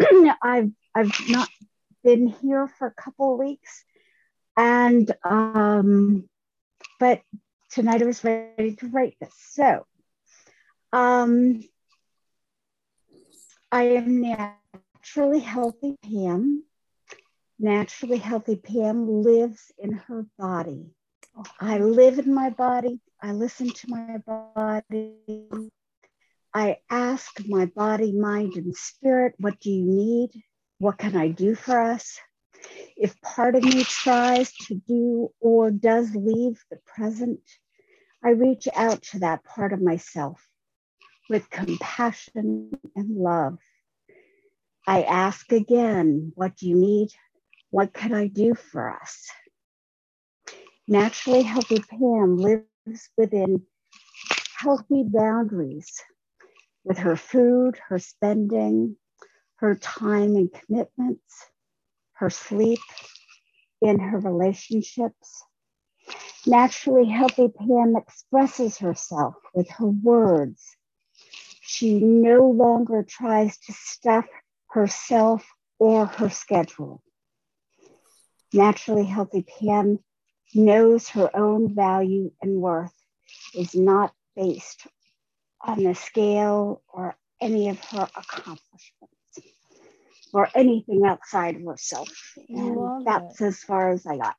I've 0.42 0.70
I've 0.94 1.12
not 1.28 1.48
been 2.04 2.28
here 2.28 2.68
for 2.78 2.86
a 2.86 3.02
couple 3.02 3.32
of 3.32 3.40
weeks, 3.40 3.84
and 4.56 5.10
um, 5.24 6.28
but 7.00 7.22
tonight 7.70 8.02
I 8.02 8.06
was 8.06 8.22
ready 8.22 8.76
to 8.76 8.86
write 8.86 9.16
this. 9.20 9.34
So, 9.50 9.84
um, 10.92 11.60
I 13.72 13.82
am 13.82 14.20
naturally 14.20 15.40
healthy. 15.40 15.96
Pam, 16.02 16.62
naturally 17.58 18.18
healthy. 18.18 18.54
Pam 18.54 19.22
lives 19.22 19.72
in 19.76 19.94
her 19.94 20.24
body 20.38 20.94
I 21.60 21.78
live 21.78 22.18
in 22.18 22.34
my 22.34 22.50
body. 22.50 23.00
I 23.22 23.32
listen 23.32 23.70
to 23.70 23.88
my 23.88 24.18
body. 24.18 25.70
I 26.54 26.78
ask 26.90 27.40
my 27.46 27.66
body, 27.66 28.12
mind, 28.12 28.54
and 28.56 28.74
spirit, 28.74 29.34
what 29.38 29.60
do 29.60 29.70
you 29.70 29.84
need? 29.84 30.30
What 30.78 30.98
can 30.98 31.16
I 31.16 31.28
do 31.28 31.54
for 31.54 31.78
us? 31.78 32.18
If 32.96 33.20
part 33.20 33.54
of 33.54 33.62
me 33.62 33.84
tries 33.84 34.52
to 34.66 34.74
do 34.74 35.30
or 35.40 35.70
does 35.70 36.14
leave 36.14 36.60
the 36.70 36.78
present, 36.86 37.40
I 38.24 38.30
reach 38.30 38.66
out 38.74 39.02
to 39.10 39.20
that 39.20 39.44
part 39.44 39.72
of 39.72 39.80
myself 39.80 40.44
with 41.28 41.50
compassion 41.50 42.70
and 42.96 43.16
love. 43.16 43.58
I 44.86 45.02
ask 45.02 45.52
again, 45.52 46.32
what 46.34 46.56
do 46.56 46.68
you 46.68 46.76
need? 46.76 47.10
What 47.70 47.92
can 47.92 48.14
I 48.14 48.26
do 48.26 48.54
for 48.54 48.90
us? 48.90 49.28
Naturally 50.90 51.42
healthy 51.42 51.80
Pam 51.80 52.38
lives 52.38 53.10
within 53.18 53.66
healthy 54.56 55.04
boundaries 55.06 56.02
with 56.82 56.96
her 56.96 57.14
food, 57.14 57.78
her 57.88 57.98
spending, 57.98 58.96
her 59.56 59.74
time 59.74 60.34
and 60.34 60.50
commitments, 60.50 61.44
her 62.14 62.30
sleep, 62.30 62.78
in 63.82 63.98
her 63.98 64.18
relationships. 64.18 65.44
Naturally 66.46 67.04
healthy 67.04 67.48
Pam 67.48 67.94
expresses 67.94 68.78
herself 68.78 69.34
with 69.52 69.68
her 69.72 69.88
words. 69.88 70.74
She 71.60 72.00
no 72.00 72.48
longer 72.48 73.02
tries 73.02 73.58
to 73.58 73.74
stuff 73.74 74.24
herself 74.70 75.46
or 75.78 76.06
her 76.06 76.30
schedule. 76.30 77.02
Naturally 78.54 79.04
healthy 79.04 79.42
Pam 79.42 79.98
knows 80.54 81.08
her 81.10 81.30
own 81.34 81.74
value 81.74 82.30
and 82.42 82.60
worth 82.60 82.94
is 83.54 83.74
not 83.74 84.12
based 84.36 84.86
on 85.60 85.82
the 85.82 85.94
scale 85.94 86.82
or 86.88 87.16
any 87.40 87.68
of 87.68 87.78
her 87.86 88.08
accomplishments 88.16 89.38
or 90.32 90.48
anything 90.54 91.04
outside 91.04 91.56
of 91.56 91.62
herself. 91.62 92.08
And 92.48 92.90
that's 93.04 93.40
it. 93.40 93.46
as 93.46 93.58
far 93.62 93.90
as 93.90 94.06
I 94.06 94.16
got. 94.16 94.36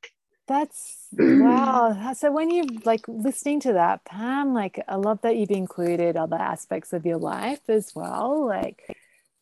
That's 0.47 1.07
wow. 1.17 2.13
So 2.13 2.31
when 2.31 2.49
you 2.49 2.65
like 2.83 3.07
listening 3.07 3.59
to 3.61 3.73
that, 3.73 4.05
Pam, 4.05 4.53
like 4.53 4.83
I 4.87 4.95
love 4.95 5.21
that 5.21 5.37
you've 5.37 5.51
included 5.51 6.17
other 6.17 6.37
aspects 6.37 6.93
of 6.93 7.05
your 7.05 7.17
life 7.17 7.61
as 7.69 7.91
well. 7.95 8.47
Like, 8.47 8.81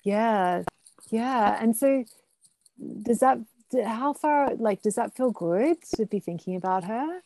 yeah, 0.04 0.64
yeah. 1.10 1.58
And 1.62 1.76
so 1.76 2.04
does 3.04 3.20
that 3.20 3.40
how 3.86 4.14
far 4.14 4.56
like 4.56 4.82
does 4.82 4.96
that 4.96 5.16
feel 5.16 5.32
good 5.32 5.78
to 5.96 6.06
be 6.06 6.20
thinking 6.20 6.56
about 6.56 6.84
her? 6.86 7.22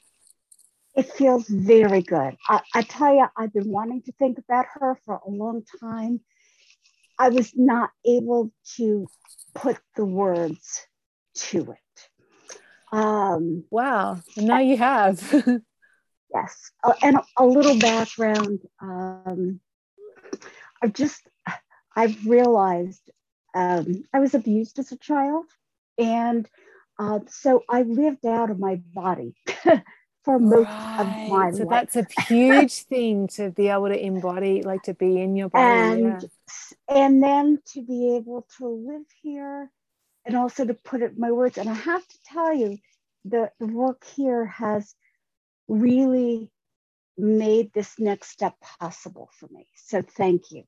It 0.96 1.12
feels 1.14 1.48
very 1.48 2.02
good. 2.02 2.36
I, 2.50 2.62
I 2.76 2.82
tell 2.82 3.14
you 3.14 3.26
i've 3.38 3.54
been 3.54 3.70
wanting 3.70 4.02
to 4.04 4.12
think 4.14 4.38
about 4.38 4.66
her 4.74 4.98
for 5.06 5.20
a 5.26 5.30
long 5.30 5.64
time. 5.80 6.22
I 7.20 7.30
was 7.30 7.52
not 7.56 7.92
able 8.06 8.52
to 8.78 9.08
put 9.54 9.78
the 9.96 10.06
words 10.06 10.88
to 11.36 11.72
it. 11.72 12.10
Um 12.92 13.64
wow. 13.70 14.20
And 14.36 14.48
now 14.48 14.60
you 14.60 14.78
have. 14.78 15.22
Yes. 16.34 16.72
Uh, 16.82 16.94
and 17.04 17.18
a, 17.18 17.24
a, 17.40 17.46
little 17.46 17.78
background 17.78 18.62
um 18.82 19.60
i've 20.82 20.94
just 20.94 21.28
i've 21.96 22.26
realized 22.26 23.12
um, 23.54 24.06
i 24.14 24.20
was 24.20 24.34
abused 24.34 24.80
as 24.80 24.94
a 24.94 24.98
child 24.98 25.46
and 26.02 26.50
uh, 27.00 27.20
so 27.28 27.64
I 27.70 27.84
lived 27.84 28.26
out 28.26 28.50
of 28.50 28.60
my 28.60 28.82
body 28.94 29.36
for 30.24 30.40
most 30.40 30.68
right. 30.68 30.98
of 31.00 31.08
my 31.08 31.28
so 31.28 31.34
life. 31.34 31.56
So 31.56 31.66
that's 31.70 31.96
a 31.96 32.06
huge 32.24 32.84
thing 32.84 33.28
to 33.36 33.50
be 33.50 33.70
able 33.70 33.90
to 33.90 34.00
embody, 34.00 34.62
like 34.62 34.84
to 34.84 34.94
be 34.94 35.20
in 35.20 35.36
your 35.36 35.50
body. 35.50 36.04
And, 36.04 36.22
yeah. 36.22 36.96
and 36.96 37.24
then 37.24 37.60
to 37.74 37.84
be 37.84 38.16
able 38.16 38.46
to 38.58 38.68
live 38.68 39.06
here 39.22 39.72
and 40.26 40.36
also 40.36 40.66
to 40.66 40.74
put 40.74 41.02
it 41.02 41.14
in 41.14 41.20
my 41.20 41.32
words. 41.32 41.58
And 41.58 41.70
I 41.70 41.74
have 41.74 42.08
to 42.08 42.18
tell 42.26 42.54
you, 42.54 42.78
the, 43.26 43.52
the 43.60 43.68
work 43.68 44.04
here 44.16 44.46
has 44.46 44.94
really 45.68 46.52
made 47.18 47.72
this 47.74 48.00
next 48.00 48.30
step 48.30 48.56
possible 48.80 49.30
for 49.40 49.48
me. 49.52 49.68
So 49.76 50.02
thank 50.02 50.52
you. 50.52 50.64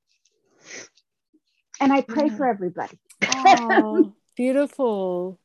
And 1.79 1.91
I 1.91 2.01
pray 2.01 2.27
yeah. 2.27 2.37
for 2.37 2.47
everybody. 2.47 2.99
Oh, 3.21 4.13
Beautiful. 4.35 5.39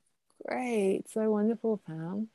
Great. 0.47 1.03
So 1.11 1.31
wonderful, 1.31 1.81
Pam. 1.87 2.29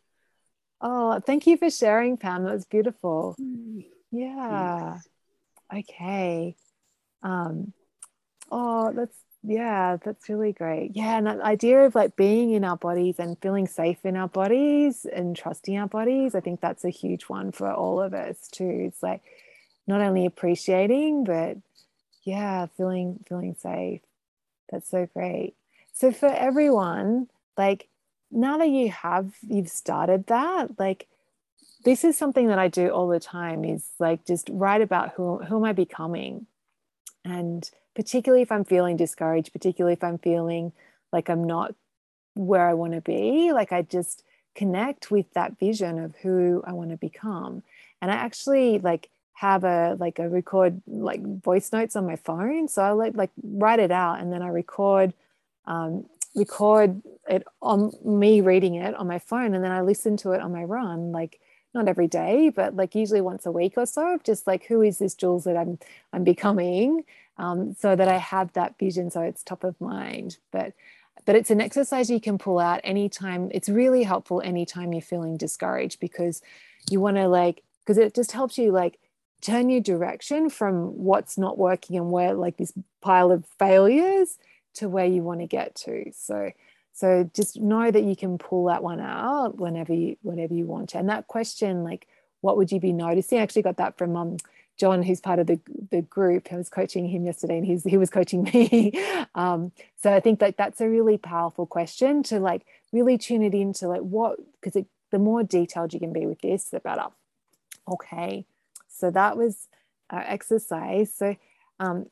Oh, 0.82 1.20
thank 1.20 1.48
you 1.48 1.58
for 1.58 1.70
sharing, 1.70 2.18
Pam. 2.18 2.44
That 2.44 2.54
was 2.54 2.66
beautiful. 2.66 3.36
Mm. 3.40 3.86
Yeah. 4.12 5.00
Okay. 5.74 6.56
Um, 7.24 7.74
oh, 8.52 8.92
that's 8.94 9.18
yeah, 9.46 9.98
that's 10.04 10.30
really 10.30 10.54
great. 10.54 10.92
Yeah, 10.96 11.18
and 11.18 11.28
that 11.28 11.42
idea 11.42 11.86
of 11.86 11.96
like 11.96 12.16
being 12.16 12.52
in 12.52 12.64
our 12.64 12.78
bodies 12.78 13.20
and 13.20 13.38
feeling 13.42 13.68
safe 13.68 14.06
in 14.06 14.16
our 14.16 14.30
bodies 14.30 15.06
and 15.06 15.36
trusting 15.36 15.78
our 15.78 15.88
bodies, 15.88 16.34
I 16.34 16.40
think 16.40 16.62
that's 16.62 16.86
a 16.86 16.90
huge 16.90 17.24
one 17.24 17.52
for 17.52 17.70
all 17.70 18.02
of 18.02 18.14
us 18.14 18.48
too. 18.48 18.86
It's 18.88 19.04
like 19.04 19.22
not 19.86 20.00
only 20.00 20.26
appreciating, 20.26 21.26
but 21.26 21.58
yeah, 22.24 22.68
feeling 22.78 23.20
feeling 23.28 23.56
safe. 23.60 24.02
That's 24.72 24.90
so 24.90 25.08
great. 25.14 25.56
So 25.94 26.12
for 26.12 26.28
everyone, 26.28 27.28
like 27.58 27.88
now 28.32 28.58
that 28.58 28.70
you 28.70 28.90
have 28.90 29.34
you've 29.48 29.70
started 29.70 30.28
that, 30.28 30.80
like 30.80 31.08
this 31.86 32.04
is 32.04 32.18
something 32.18 32.48
that 32.48 32.60
I 32.60 32.68
do 32.68 32.90
all 32.90 33.08
the 33.08 33.20
time 33.20 33.64
is 33.64 33.88
like 34.00 34.26
just 34.26 34.50
write 34.52 34.82
about 34.82 35.14
who 35.14 35.38
who 35.40 35.58
am 35.58 35.66
I 35.66 35.74
becoming? 35.74 36.48
And 37.24 37.70
particularly 37.96 38.42
if 38.42 38.52
I'm 38.52 38.66
feeling 38.66 38.98
discouraged, 38.98 39.54
particularly 39.54 39.94
if 39.94 40.04
I'm 40.04 40.18
feeling 40.18 40.74
like 41.12 41.30
I'm 41.30 41.44
not 41.44 41.76
where 42.34 42.68
I 42.68 42.74
want 42.74 42.94
to 42.94 43.02
be, 43.02 43.52
like 43.54 43.72
I 43.72 43.84
just 43.84 44.24
connect 44.56 45.12
with 45.12 45.32
that 45.34 45.60
vision 45.60 46.00
of 46.00 46.16
who 46.18 46.64
I 46.66 46.74
want 46.74 46.90
to 46.90 46.98
become. 46.98 47.64
And 48.02 48.12
I 48.12 48.16
actually 48.16 48.80
like 48.80 49.10
have 49.34 49.64
a 49.64 49.96
like 50.00 50.18
a 50.18 50.28
record 50.28 50.82
like 50.88 51.22
voice 51.42 51.72
notes 51.72 51.96
on 51.96 52.08
my 52.08 52.16
phone. 52.16 52.68
So 52.68 52.82
I 52.82 52.92
like 52.92 53.16
like 53.16 53.32
write 53.44 53.80
it 53.80 53.92
out 53.92 54.20
and 54.20 54.34
then 54.34 54.42
I 54.42 54.48
record 54.48 55.14
um, 55.66 56.06
record 56.36 57.02
it 57.30 57.44
on 57.62 57.92
me 58.04 58.42
reading 58.42 58.76
it 58.76 58.96
on 58.96 59.08
my 59.08 59.20
phone 59.20 59.54
and 59.54 59.64
then 59.64 59.72
I 59.72 59.82
listen 59.82 60.18
to 60.18 60.32
it 60.32 60.42
on 60.42 60.52
my 60.52 60.64
run 60.64 61.12
like 61.12 61.40
not 61.74 61.88
every 61.88 62.08
day 62.08 62.50
but 62.50 62.76
like 62.76 62.96
usually 62.96 63.22
once 63.22 63.46
a 63.46 63.52
week 63.52 63.74
or 63.78 63.86
so 63.86 64.20
just 64.24 64.48
like 64.48 64.66
who 64.66 64.82
is 64.82 65.00
this 65.00 65.14
Jules 65.16 65.44
that 65.46 65.58
I'm 65.58 65.80
I'm 66.12 66.24
becoming? 66.24 67.04
Um, 67.38 67.76
so 67.80 67.96
that 67.96 68.08
I 68.08 68.18
have 68.18 68.54
that 68.54 68.78
vision 68.78 69.10
so 69.10 69.22
it's 69.22 69.44
top 69.44 69.64
of 69.64 69.80
mind. 69.80 70.38
But 70.52 70.74
but 71.26 71.36
it's 71.36 71.52
an 71.52 71.62
exercise 71.62 72.10
you 72.10 72.20
can 72.20 72.38
pull 72.38 72.60
out 72.60 72.82
anytime. 72.84 73.50
It's 73.54 73.70
really 73.70 74.04
helpful 74.04 74.42
anytime 74.42 74.94
you're 74.94 75.02
feeling 75.02 75.38
discouraged 75.38 76.00
because 76.00 76.42
you 76.90 77.00
want 77.00 77.18
to 77.18 77.28
like 77.28 77.64
because 77.84 77.98
it 77.98 78.14
just 78.14 78.32
helps 78.32 78.58
you 78.58 78.72
like 78.72 79.00
turn 79.42 79.70
your 79.70 79.82
direction 79.82 80.50
from 80.50 80.98
what's 80.98 81.38
not 81.38 81.58
working 81.58 81.98
and 81.98 82.12
where 82.12 82.34
like 82.34 82.58
this 82.58 82.74
pile 83.02 83.32
of 83.32 83.46
failures 83.60 84.38
to 84.76 84.90
where 84.90 85.06
you 85.06 85.24
want 85.24 85.40
to 85.42 85.48
get 85.48 85.76
to. 85.76 86.12
So 86.14 86.52
so 86.94 87.30
just 87.34 87.60
know 87.60 87.90
that 87.90 88.04
you 88.04 88.16
can 88.16 88.38
pull 88.38 88.66
that 88.66 88.84
one 88.84 89.00
out 89.00 89.58
whenever 89.58 89.94
you 89.94 90.18
whenever 90.22 90.54
you 90.54 90.66
want 90.66 90.90
to. 90.90 91.00
And 91.00 91.10
that 91.10 91.28
question, 91.28 91.84
like, 91.84 92.08
what 92.42 92.58
would 92.58 92.72
you 92.72 92.80
be 92.80 92.94
noticing? 92.94 93.40
I 93.40 93.42
actually 93.42 93.64
got 93.64 93.78
that 93.78 93.98
from 93.98 94.16
um, 94.16 94.38
John, 94.78 95.04
who's 95.04 95.22
part 95.22 95.40
of 95.40 95.48
the, 95.48 95.60
the 95.92 96.02
group. 96.02 96.50
I 96.52 96.58
was 96.58 96.70
coaching 96.70 97.08
him 97.08 97.26
yesterday 97.26 97.58
and 97.58 97.66
he's, 97.66 97.84
he 97.84 97.98
was 97.98 98.10
coaching 98.10 98.44
me. 98.54 98.92
um, 99.36 99.72
so 100.02 100.14
I 100.14 100.20
think 100.20 100.40
that 100.40 100.58
that's 100.58 100.82
a 100.82 100.90
really 100.90 101.18
powerful 101.18 101.66
question 101.66 102.24
to 102.24 102.40
like 102.40 102.66
really 102.92 103.18
tune 103.18 103.44
it 103.44 103.54
into 103.54 103.88
like 103.88 104.02
what, 104.02 104.40
because 104.62 104.84
the 105.12 105.20
more 105.20 105.44
detailed 105.44 105.94
you 105.94 106.00
can 106.00 106.12
be 106.12 106.26
with 106.26 106.42
this, 106.42 106.66
the 106.66 106.80
better. 106.80 107.06
Okay. 107.88 108.46
So 108.90 109.12
that 109.12 109.38
was 109.38 109.68
our 110.10 110.22
exercise. 110.22 111.14
So 111.14 111.36
um, 111.80 112.08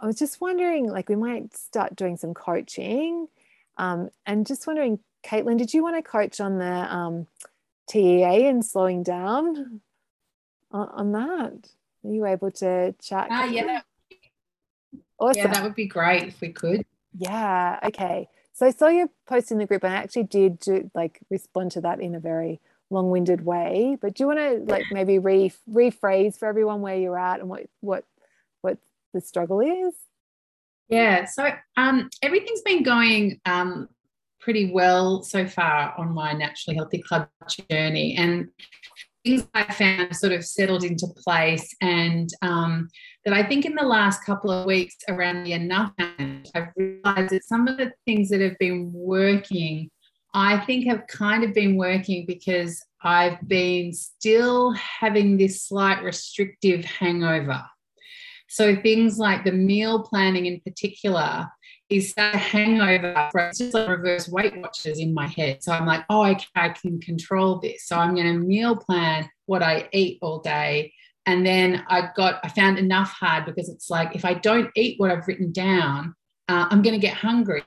I 0.00 0.06
was 0.06 0.18
just 0.18 0.40
wondering, 0.40 0.88
like, 0.90 1.08
we 1.08 1.16
might 1.16 1.56
start 1.56 1.96
doing 1.96 2.16
some 2.16 2.34
coaching. 2.34 3.28
Um, 3.76 4.10
and 4.26 4.46
just 4.46 4.66
wondering, 4.66 4.98
Caitlin, 5.24 5.58
did 5.58 5.72
you 5.72 5.82
want 5.82 5.96
to 5.96 6.02
coach 6.02 6.40
on 6.40 6.58
the 6.58 6.94
um, 6.94 7.26
TEA 7.88 8.46
and 8.46 8.64
slowing 8.64 9.02
down 9.02 9.80
on, 10.70 10.88
on 10.88 11.12
that? 11.12 11.70
Are 12.04 12.12
you 12.12 12.26
able 12.26 12.50
to 12.52 12.94
chat? 13.00 13.28
Uh, 13.30 13.46
yeah, 13.50 13.66
that, 13.66 13.84
awesome. 15.18 15.42
yeah, 15.42 15.52
that 15.52 15.62
would 15.62 15.74
be 15.74 15.86
great 15.86 16.24
if 16.24 16.40
we 16.40 16.52
could. 16.52 16.84
Yeah. 17.16 17.78
Okay. 17.84 18.28
So 18.52 18.66
I 18.66 18.70
saw 18.70 18.88
your 18.88 19.08
post 19.26 19.52
in 19.52 19.58
the 19.58 19.66
group, 19.66 19.84
and 19.84 19.92
I 19.92 19.96
actually 19.96 20.24
did 20.24 20.58
do, 20.60 20.90
like 20.94 21.20
respond 21.30 21.72
to 21.72 21.80
that 21.82 22.00
in 22.00 22.14
a 22.14 22.20
very 22.20 22.60
long-winded 22.90 23.44
way. 23.44 23.96
But 24.00 24.14
do 24.14 24.22
you 24.24 24.26
want 24.26 24.38
to 24.38 24.72
like 24.72 24.84
maybe 24.90 25.18
re- 25.18 25.52
rephrase 25.70 26.38
for 26.38 26.46
everyone 26.48 26.80
where 26.80 26.96
you're 26.96 27.18
at 27.18 27.40
and 27.40 27.48
what 27.48 27.66
what 27.80 28.04
what 28.04 28.04
the 29.20 29.26
struggle 29.26 29.60
is? 29.60 29.94
Yeah. 30.88 31.24
So 31.26 31.50
um, 31.76 32.08
everything's 32.22 32.62
been 32.62 32.82
going 32.82 33.40
um, 33.44 33.88
pretty 34.40 34.72
well 34.72 35.22
so 35.22 35.46
far 35.46 35.94
on 35.98 36.14
my 36.14 36.32
naturally 36.32 36.76
healthy 36.76 37.02
club 37.02 37.28
journey, 37.70 38.16
and 38.16 38.48
things 39.24 39.46
I 39.54 39.72
found 39.72 40.16
sort 40.16 40.32
of 40.32 40.44
settled 40.44 40.84
into 40.84 41.06
place 41.24 41.74
and 41.80 42.30
um, 42.42 42.88
that 43.24 43.34
I 43.34 43.42
think 43.42 43.66
in 43.66 43.74
the 43.74 43.84
last 43.84 44.24
couple 44.24 44.50
of 44.50 44.66
weeks 44.66 44.96
around 45.08 45.44
the 45.44 45.52
enough, 45.52 45.92
I've 45.98 46.68
realized 46.76 47.30
that 47.30 47.44
some 47.44 47.68
of 47.68 47.76
the 47.76 47.92
things 48.06 48.30
that 48.30 48.40
have 48.40 48.58
been 48.58 48.90
working, 48.92 49.90
I 50.34 50.58
think 50.60 50.86
have 50.86 51.06
kind 51.08 51.44
of 51.44 51.52
been 51.52 51.76
working 51.76 52.24
because 52.26 52.82
I've 53.02 53.46
been 53.46 53.92
still 53.92 54.72
having 54.72 55.36
this 55.36 55.62
slight 55.62 56.02
restrictive 56.02 56.84
hangover. 56.84 57.62
So 58.48 58.74
things 58.76 59.18
like 59.18 59.44
the 59.44 59.52
meal 59.52 60.02
planning 60.02 60.46
in 60.46 60.60
particular 60.60 61.46
is 61.90 62.14
that 62.14 62.34
hangover 62.34 63.30
it's 63.34 63.58
just 63.58 63.74
like 63.74 63.88
reverse 63.88 64.28
Weight 64.28 64.56
Watchers 64.58 64.98
in 64.98 65.14
my 65.14 65.26
head. 65.26 65.62
So 65.62 65.72
I'm 65.72 65.86
like, 65.86 66.04
oh, 66.10 66.24
okay, 66.24 66.46
I 66.54 66.70
can 66.70 67.00
control 67.00 67.60
this. 67.60 67.86
So 67.86 67.96
I'm 67.96 68.14
going 68.14 68.26
to 68.26 68.38
meal 68.38 68.76
plan 68.76 69.28
what 69.46 69.62
I 69.62 69.88
eat 69.92 70.18
all 70.20 70.40
day. 70.40 70.92
And 71.24 71.46
then 71.46 71.84
I 71.88 72.08
got, 72.16 72.40
I 72.42 72.48
found 72.48 72.78
enough 72.78 73.10
hard 73.10 73.46
because 73.46 73.68
it's 73.68 73.90
like, 73.90 74.14
if 74.14 74.24
I 74.24 74.34
don't 74.34 74.70
eat 74.74 74.98
what 74.98 75.10
I've 75.10 75.28
written 75.28 75.52
down, 75.52 76.14
uh, 76.48 76.66
I'm 76.70 76.82
going 76.82 76.98
to 76.98 77.06
get 77.06 77.14
hungry. 77.14 77.64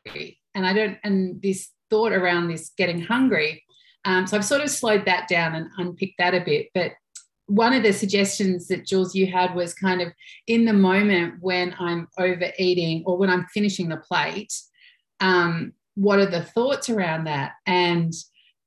And 0.56 0.65
I 0.65 0.74
don't, 0.74 0.98
and 1.04 1.41
this 1.41 1.70
thought 1.89 2.12
around 2.12 2.48
this 2.48 2.72
getting 2.76 3.02
hungry. 3.02 3.63
Um, 4.06 4.26
so 4.26 4.36
I've 4.36 4.46
sort 4.46 4.62
of 4.62 4.72
slowed 4.72 5.06
that 5.06 5.28
down 5.28 5.54
and 5.54 5.70
unpicked 5.78 6.15
that 6.17 6.34
a 6.34 6.41
bit. 6.41 6.70
But 6.74 6.94
one 7.52 7.74
of 7.74 7.84
the 7.84 7.92
suggestions 7.92 8.68
that 8.68 8.86
Jules 8.86 9.14
you 9.14 9.28
had 9.28 9.54
was 9.54 9.74
kind 9.74 10.02
of 10.02 10.14
in 10.48 10.64
the 10.64 10.72
moment 10.72 11.36
when 11.42 11.76
I'm 11.78 12.08
overeating 12.18 13.04
or 13.06 13.18
when 13.18 13.30
I'm 13.30 13.46
finishing 13.54 13.90
the 13.90 13.98
plate, 13.98 14.54
um, 15.20 15.74
what 15.96 16.20
are 16.20 16.26
the 16.26 16.44
thoughts 16.44 16.90
around 16.90 17.26
that? 17.26 17.52
And 17.66 18.14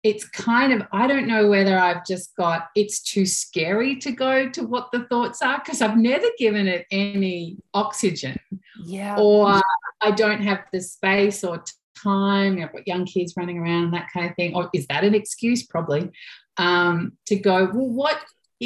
it's 0.02 0.28
kind 0.28 0.70
of 0.70 0.86
I 0.92 1.06
don't 1.06 1.26
know 1.26 1.48
whether 1.48 1.78
I've 1.78 2.04
just 2.04 2.36
got 2.36 2.66
it's 2.76 3.00
too 3.00 3.24
scary 3.24 3.96
to 4.00 4.12
go 4.12 4.50
to 4.50 4.66
what 4.66 4.92
the 4.92 5.06
thoughts 5.06 5.40
are 5.40 5.62
because 5.64 5.80
I've 5.80 5.96
never 5.96 6.26
given 6.38 6.68
it 6.68 6.84
any 6.90 7.56
oxygen. 7.72 8.38
Yeah. 8.84 9.16
Or 9.18 9.62
I 10.02 10.10
don't 10.10 10.42
have 10.42 10.60
the 10.74 10.82
space 10.82 11.42
or 11.42 11.64
time. 11.96 12.62
I've 12.62 12.70
got 12.70 12.86
young 12.86 13.06
kids 13.06 13.32
running 13.34 13.56
around 13.56 13.92
that 13.92 14.08
kind 14.12 14.28
of 14.28 14.36
thing. 14.36 14.54
Or 14.54 14.68
is 14.74 14.86
that 14.88 15.04
an 15.04 15.14
excuse? 15.14 15.66
Probably. 15.66 16.10
Um, 16.58 17.12
to 17.26 17.36
go, 17.36 17.64
well, 17.72 17.88
what 17.88 18.18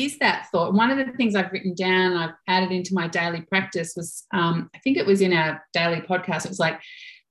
is 0.05 0.19
that 0.19 0.49
thought? 0.51 0.75
One 0.75 0.91
of 0.91 0.99
the 0.99 1.13
things 1.13 1.35
I've 1.35 1.53
written 1.53 1.75
down, 1.75 2.17
I've 2.17 2.35
added 2.47 2.73
into 2.73 2.95
my 2.95 3.09
daily 3.09 3.43
practice 3.43 3.95
was, 3.97 4.25
um, 4.33 4.71
I 4.75 4.79
think 4.79 4.97
it 4.97 5.07
was 5.07 5.21
in 5.21 5.33
our 5.33 5.63
daily 5.73 6.01
podcast, 6.01 6.45
it 6.45 6.51
was 6.51 6.59
like, 6.59 6.81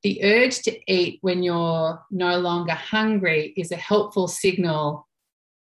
the 0.04 0.24
urge 0.24 0.60
to 0.60 0.80
eat 0.92 1.20
when 1.22 1.44
you're 1.44 2.00
no 2.12 2.40
longer 2.40 2.74
hungry 2.74 3.54
is 3.58 3.72
a 3.72 3.76
helpful 3.76 4.28
signal 4.28 5.08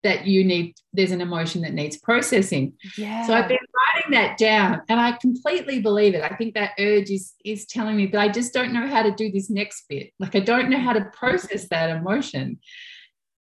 that 0.03 0.27
you 0.27 0.45
need 0.45 0.75
there's 0.92 1.11
an 1.11 1.21
emotion 1.21 1.62
that 1.62 1.73
needs 1.73 1.97
processing. 1.97 2.75
Yeah 2.97 3.27
so 3.27 3.35
i've 3.35 3.49
been 3.49 3.59
writing 3.59 4.12
that 4.12 4.38
down 4.38 4.83
and 4.88 5.01
i 5.01 5.12
completely 5.12 5.81
believe 5.81 6.14
it. 6.14 6.23
I 6.23 6.37
think 6.37 6.55
that 6.55 6.73
urge 6.79 7.11
is 7.11 7.33
is 7.44 7.67
telling 7.67 7.96
me 7.96 8.07
but 8.07 8.21
i 8.21 8.29
just 8.29 8.52
don't 8.52 8.73
know 8.73 8.87
how 8.87 9.02
to 9.02 9.11
do 9.11 9.33
this 9.33 9.50
next 9.50 9.85
bit. 9.88 10.13
Like 10.21 10.37
i 10.37 10.40
don't 10.40 10.71
know 10.71 10.79
how 10.79 10.92
to 10.92 11.07
process 11.07 11.69
that 11.71 11.90
emotion. 11.90 12.61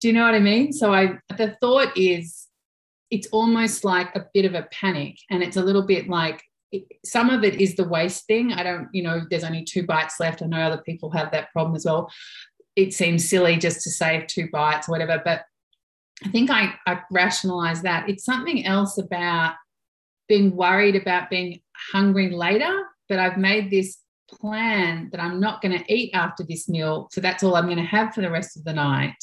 Do 0.02 0.08
you 0.08 0.14
know 0.14 0.24
what 0.24 0.34
i 0.34 0.40
mean? 0.40 0.74
So 0.74 0.94
i 0.94 1.20
the 1.38 1.56
thought 1.62 1.96
is 1.96 2.45
it's 3.16 3.28
almost 3.28 3.86
like 3.86 4.14
a 4.14 4.26
bit 4.34 4.44
of 4.44 4.54
a 4.54 4.68
panic 4.74 5.16
and 5.30 5.42
it's 5.42 5.56
a 5.56 5.64
little 5.64 5.86
bit 5.88 6.10
like 6.10 6.44
some 7.06 7.30
of 7.30 7.46
it 7.46 7.62
is 7.62 7.76
the 7.76 7.88
waste 7.88 8.28
thing. 8.28 8.52
I 8.52 8.62
don't 8.62 8.90
you 8.92 9.04
know 9.04 9.22
there's 9.30 9.46
only 9.46 9.64
two 9.64 9.86
bites 9.86 10.20
left. 10.20 10.42
I 10.42 10.48
know 10.48 10.60
other 10.60 10.84
people 10.86 11.10
have 11.12 11.32
that 11.32 11.52
problem 11.54 11.76
as 11.76 11.86
well. 11.86 12.12
It 12.76 12.94
seems 12.94 13.30
silly 13.30 13.56
just 13.56 13.82
to 13.84 13.90
save 13.90 14.28
two 14.28 14.50
bites 14.52 14.90
or 14.90 14.92
whatever 14.92 15.22
but 15.24 15.46
i 16.26 16.30
think 16.30 16.50
i, 16.50 16.74
I 16.86 17.02
rationalize 17.12 17.82
that. 17.84 18.10
It's 18.10 18.26
something 18.26 18.66
else 18.66 18.98
about 18.98 19.56
being 20.28 20.56
worried 20.56 20.98
about 20.98 21.30
being 21.30 21.62
hungry 21.94 22.30
later 22.32 22.74
but 23.08 23.20
i've 23.20 23.38
made 23.38 23.70
this 23.70 23.98
plan 24.30 25.10
that 25.12 25.22
i'm 25.22 25.40
not 25.40 25.62
going 25.62 25.78
to 25.78 25.94
eat 25.94 26.12
after 26.14 26.44
this 26.44 26.68
meal 26.68 27.08
so 27.12 27.22
that's 27.22 27.44
all 27.44 27.56
i'm 27.56 27.66
going 27.66 27.86
to 27.86 27.94
have 27.98 28.14
for 28.14 28.22
the 28.22 28.32
rest 28.32 28.58
of 28.58 28.64
the 28.64 28.74
night 28.74 29.22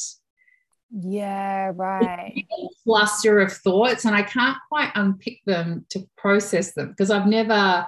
yeah, 0.95 1.71
right. 1.75 2.45
cluster 2.83 3.39
of 3.39 3.51
thoughts, 3.51 4.05
and 4.05 4.15
I 4.15 4.21
can't 4.21 4.57
quite 4.69 4.91
unpick 4.93 5.41
them 5.45 5.85
to 5.89 6.07
process 6.17 6.73
them 6.73 6.89
because 6.89 7.09
I've 7.09 7.25
never, 7.25 7.87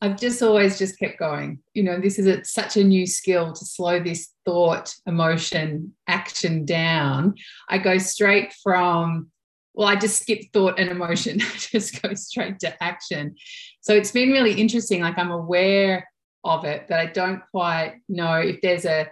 I've 0.00 0.18
just 0.18 0.42
always 0.42 0.78
just 0.78 0.98
kept 0.98 1.18
going. 1.18 1.58
You 1.74 1.82
know, 1.82 2.00
this 2.00 2.18
is 2.18 2.26
a, 2.26 2.42
such 2.44 2.78
a 2.78 2.84
new 2.84 3.06
skill 3.06 3.52
to 3.52 3.64
slow 3.64 4.02
this 4.02 4.30
thought, 4.46 4.94
emotion, 5.06 5.94
action 6.06 6.64
down. 6.64 7.34
I 7.68 7.76
go 7.76 7.98
straight 7.98 8.54
from, 8.62 9.30
well, 9.74 9.88
I 9.88 9.96
just 9.96 10.22
skip 10.22 10.44
thought 10.54 10.78
and 10.78 10.88
emotion, 10.88 11.40
I 11.42 11.56
just 11.58 12.00
go 12.00 12.14
straight 12.14 12.58
to 12.60 12.82
action. 12.82 13.34
So 13.82 13.92
it's 13.92 14.12
been 14.12 14.30
really 14.30 14.54
interesting. 14.54 15.02
Like 15.02 15.18
I'm 15.18 15.30
aware 15.30 16.08
of 16.42 16.64
it, 16.64 16.86
but 16.88 17.00
I 17.00 17.06
don't 17.06 17.42
quite 17.50 17.96
know 18.08 18.36
if 18.36 18.62
there's 18.62 18.86
a, 18.86 19.08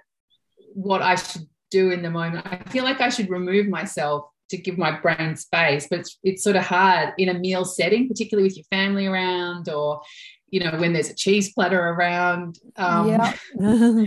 what 0.73 1.03
I 1.03 1.17
should 1.17 1.47
do 1.71 1.91
in 1.91 2.03
the 2.03 2.11
moment. 2.11 2.47
I 2.47 2.59
feel 2.71 2.85
like 2.85 3.01
I 3.01 3.09
should 3.09 3.31
remove 3.31 3.69
myself 3.69 4.29
to 4.51 4.57
give 4.57 4.79
my 4.79 4.99
brain 5.01 5.37
space, 5.37 5.89
but 5.89 6.01
it's, 6.01 6.19
it's 6.23 6.45
sort 6.45 6.57
of 6.57 6.65
hard 6.65 7.15
in 7.19 7.29
a 7.29 7.35
meal 7.35 7.65
setting, 7.65 8.09
particularly 8.09 8.49
with 8.49 8.57
your 8.57 8.65
family 8.71 9.07
around 9.07 9.69
or, 9.69 10.01
you 10.51 10.61
know, 10.61 10.79
when 10.79 10.93
there's 10.93 11.11
a 11.11 11.15
cheese 11.15 11.53
platter 11.53 11.81
around. 11.81 12.59
Um, 12.77 13.09
yeah. 13.09 13.33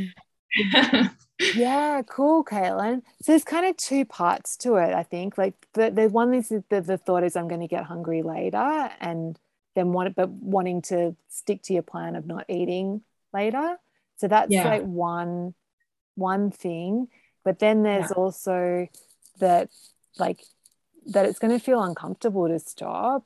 yeah, 1.55 2.01
cool, 2.07 2.43
Caitlin. 2.43 3.01
So 3.22 3.32
there's 3.32 3.43
kind 3.43 3.66
of 3.66 3.78
two 3.78 4.05
parts 4.05 4.57
to 4.57 4.76
it, 4.76 4.93
I 4.93 5.03
think. 5.03 5.38
Like 5.38 5.53
the, 5.74 5.89
the 5.89 6.10
one 6.10 6.34
is 6.34 6.49
the, 6.49 6.82
the 6.82 6.97
thought 6.97 7.24
is 7.24 7.36
I'm 7.36 7.47
going 7.47 7.62
to 7.62 7.68
get 7.68 7.86
hungry 7.86 8.22
later 8.24 8.89
and 8.99 9.38
then 9.76 9.93
want 9.93 10.16
but 10.16 10.30
wanting 10.30 10.82
to 10.84 11.16
stick 11.30 11.62
to 11.64 11.74
your 11.74 11.84
plan 11.84 12.16
of 12.16 12.26
not 12.26 12.45
eating 12.49 13.01
later. 13.34 13.78
So 14.18 14.28
that's 14.28 14.51
yeah. 14.51 14.68
like 14.68 14.84
one 14.84 15.53
one 16.16 16.51
thing. 16.51 17.07
But 17.50 17.58
then 17.58 17.82
there's 17.82 18.12
yeah. 18.12 18.22
also 18.22 18.88
that, 19.39 19.72
like, 20.20 20.43
that 21.08 21.26
it's 21.26 21.39
going 21.39 21.58
to 21.58 21.58
feel 21.58 21.82
uncomfortable 21.82 22.47
to 22.47 22.60
stop. 22.60 23.26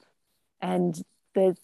And 0.61 1.03
there's, 1.35 1.57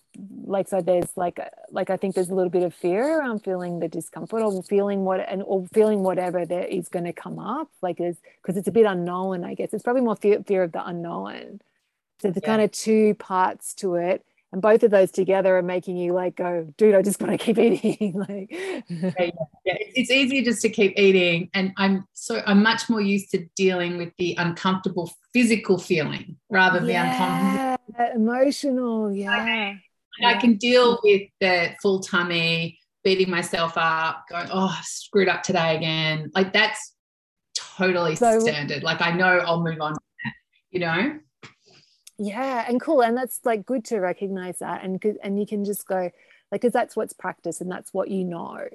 like, 0.44 0.68
so 0.68 0.82
there's 0.82 1.16
like, 1.16 1.40
uh, 1.40 1.46
like, 1.72 1.90
I 1.90 1.96
think 1.96 2.16
there's 2.16 2.28
a 2.28 2.36
little 2.36 2.50
bit 2.50 2.64
of 2.64 2.74
fear 2.74 3.18
around 3.18 3.46
feeling 3.46 3.80
the 3.80 3.88
discomfort 3.88 4.42
or 4.42 4.62
feeling 4.62 5.06
what, 5.06 5.22
and 5.22 5.42
or 5.44 5.68
feeling 5.72 6.04
whatever 6.04 6.46
that 6.46 6.76
is 6.76 6.90
going 6.90 7.06
to 7.06 7.14
come 7.14 7.40
up. 7.40 7.70
Like, 7.82 7.96
there's, 7.96 8.18
because 8.42 8.58
it's 8.58 8.68
a 8.68 8.74
bit 8.74 8.86
unknown, 8.86 9.46
I 9.46 9.54
guess. 9.54 9.74
It's 9.74 9.84
probably 9.84 10.02
more 10.02 10.18
fear, 10.18 10.44
fear 10.46 10.64
of 10.64 10.74
the 10.74 10.86
unknown. 10.86 11.62
So 12.20 12.28
there's 12.28 12.44
yeah. 12.44 12.46
kind 12.46 12.62
of 12.62 12.74
two 12.74 13.14
parts 13.14 13.74
to 13.76 13.96
it 13.96 14.26
and 14.52 14.62
both 14.62 14.84
of 14.84 14.92
those 14.92 15.12
together 15.12 15.58
are 15.58 15.62
making 15.62 15.98
you 15.98 16.14
like 16.14 16.36
go 16.36 16.68
dude 16.78 16.96
i 16.96 17.02
just 17.02 17.22
want 17.22 17.32
to 17.32 17.38
keep 17.38 17.58
eating 17.84 18.14
like. 18.14 18.48
Yeah, 18.52 19.12
yeah, 19.66 19.76
it's 19.96 20.12
easier 20.12 20.44
just 20.44 20.62
to 20.62 20.70
keep 20.70 20.98
eating 20.98 21.50
and 21.54 21.74
i'm 21.78 22.06
so 22.14 22.42
i'm 22.46 22.64
much 22.64 22.90
more 22.90 23.02
used 23.02 23.32
to 23.32 23.46
dealing 23.56 23.98
with 23.98 24.14
the 24.18 24.36
uncomfortable 24.38 25.12
physical 25.34 25.78
feeling 25.78 26.38
rather 26.50 26.80
than 26.80 26.90
yeah, 26.90 27.76
uncomfortable 27.76 28.16
emotional 28.16 29.12
yeah. 29.12 29.76
I, 30.22 30.26
I 30.26 30.34
can 30.36 30.56
deal 30.58 31.00
with 31.04 31.24
the 31.40 31.72
full 31.82 32.00
tummy 32.00 32.80
beating 33.04 33.30
myself 33.30 33.74
up 33.76 34.26
going 34.30 34.48
oh 34.52 34.76
i 34.78 34.82
screwed 34.84 35.30
up 35.30 35.44
today 35.44 35.76
again. 35.76 36.32
Like 36.34 36.54
that's 36.54 36.94
totally 37.56 38.16
so, 38.16 38.40
standard. 38.40 38.84
Like 38.84 39.02
i 39.02 39.12
know 39.12 39.40
i'll 39.40 39.64
move 39.64 39.80
on 39.82 39.96
you 40.72 40.80
know 40.80 41.20
yeah 42.20 42.66
and 42.68 42.82
cool 42.82 43.02
and 43.02 43.16
that's 43.16 43.40
like 43.46 43.66
good 43.66 43.86
to 43.86 44.00
recognize 44.00 44.60
that 44.60 44.84
and 44.84 45.02
and 45.24 45.40
you 45.40 45.48
can 45.48 45.64
just 45.64 45.88
go 45.88 46.12
like 46.52 46.62
because 46.62 46.74
that's 46.74 46.96
what's 46.96 47.14
practice 47.14 47.62
and 47.62 47.72
that's 47.72 47.94
what 47.94 48.10
you 48.10 48.26
know 48.26 48.68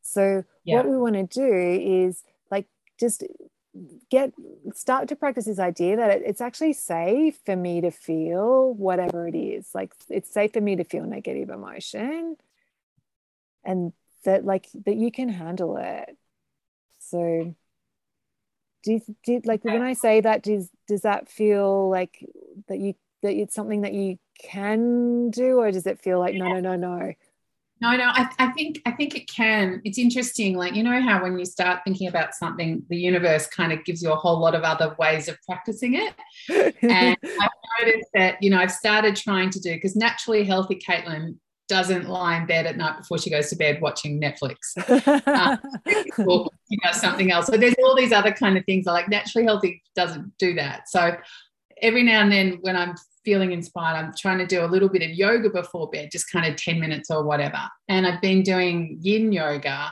so 0.00 0.44
yeah. 0.64 0.76
what 0.76 0.88
we 0.88 0.96
want 0.96 1.14
to 1.14 1.24
do 1.24 1.52
is 1.52 2.22
like 2.50 2.66
just 2.98 3.24
get 4.10 4.32
start 4.74 5.08
to 5.08 5.16
practice 5.16 5.46
this 5.46 5.58
idea 5.58 5.96
that 5.96 6.10
it, 6.10 6.22
it's 6.24 6.40
actually 6.40 6.72
safe 6.72 7.36
for 7.44 7.56
me 7.56 7.80
to 7.80 7.90
feel 7.90 8.72
whatever 8.74 9.26
it 9.26 9.34
is 9.34 9.68
like 9.74 9.92
it's 10.08 10.32
safe 10.32 10.52
for 10.52 10.60
me 10.60 10.76
to 10.76 10.84
feel 10.84 11.04
negative 11.04 11.50
emotion 11.50 12.36
and 13.64 13.92
that 14.24 14.44
like 14.44 14.68
that 14.84 14.96
you 14.96 15.10
can 15.10 15.28
handle 15.28 15.76
it 15.76 16.16
so 17.00 17.54
do 18.84 18.92
you, 18.92 19.00
do 19.24 19.40
like 19.44 19.64
when 19.64 19.82
i 19.82 19.92
say 19.92 20.20
that 20.20 20.42
does 20.42 20.68
does 20.86 21.00
that 21.02 21.28
feel 21.28 21.90
like 21.90 22.24
that 22.68 22.78
you 22.78 22.94
that 23.22 23.32
it's 23.32 23.54
something 23.54 23.80
that 23.80 23.94
you 23.94 24.18
can 24.38 25.30
do 25.30 25.58
or 25.58 25.70
does 25.70 25.86
it 25.86 26.00
feel 26.00 26.18
like 26.18 26.34
no 26.34 26.46
no 26.46 26.60
no 26.60 26.76
no? 26.76 27.12
No 27.80 27.96
no 27.96 28.04
I, 28.04 28.28
I 28.38 28.52
think 28.52 28.80
i 28.86 28.92
think 28.92 29.16
it 29.16 29.28
can. 29.28 29.80
It's 29.84 29.98
interesting 29.98 30.56
like 30.56 30.74
you 30.74 30.82
know 30.82 31.00
how 31.02 31.22
when 31.22 31.38
you 31.38 31.44
start 31.44 31.80
thinking 31.84 32.08
about 32.08 32.34
something 32.34 32.82
the 32.88 32.96
universe 32.96 33.46
kind 33.46 33.72
of 33.72 33.84
gives 33.84 34.02
you 34.02 34.12
a 34.12 34.16
whole 34.16 34.38
lot 34.38 34.54
of 34.54 34.62
other 34.62 34.94
ways 34.98 35.28
of 35.28 35.38
practicing 35.42 35.94
it? 35.94 36.14
And 36.82 37.16
i've 37.22 37.50
noticed 37.80 38.08
that 38.14 38.42
you 38.42 38.50
know 38.50 38.58
i've 38.58 38.70
started 38.70 39.16
trying 39.16 39.50
to 39.50 39.60
do 39.60 39.74
because 39.74 39.96
naturally 39.96 40.44
healthy 40.44 40.76
caitlin 40.76 41.36
doesn't 41.68 42.08
lie 42.08 42.36
in 42.36 42.46
bed 42.46 42.66
at 42.66 42.76
night 42.76 42.98
before 42.98 43.18
she 43.18 43.30
goes 43.30 43.48
to 43.50 43.56
bed 43.56 43.80
watching 43.80 44.20
Netflix 44.20 44.76
um, 45.26 45.58
or 46.26 46.50
you 46.68 46.78
know 46.84 46.92
something 46.92 47.30
else. 47.30 47.46
So 47.46 47.56
there's 47.56 47.74
all 47.82 47.96
these 47.96 48.12
other 48.12 48.32
kind 48.32 48.58
of 48.58 48.64
things. 48.64 48.86
Like 48.86 49.08
naturally 49.08 49.46
healthy 49.46 49.82
doesn't 49.94 50.36
do 50.38 50.54
that. 50.54 50.88
So 50.88 51.16
every 51.80 52.02
now 52.02 52.22
and 52.22 52.32
then 52.32 52.58
when 52.60 52.76
I'm 52.76 52.94
feeling 53.24 53.52
inspired, 53.52 53.96
I'm 53.96 54.12
trying 54.16 54.38
to 54.38 54.46
do 54.46 54.64
a 54.64 54.66
little 54.66 54.88
bit 54.88 55.02
of 55.02 55.10
yoga 55.10 55.50
before 55.50 55.88
bed, 55.90 56.10
just 56.12 56.30
kind 56.30 56.46
of 56.46 56.56
10 56.56 56.78
minutes 56.78 57.10
or 57.10 57.24
whatever. 57.24 57.60
And 57.88 58.06
I've 58.06 58.20
been 58.20 58.42
doing 58.42 58.98
yin 59.00 59.32
yoga, 59.32 59.90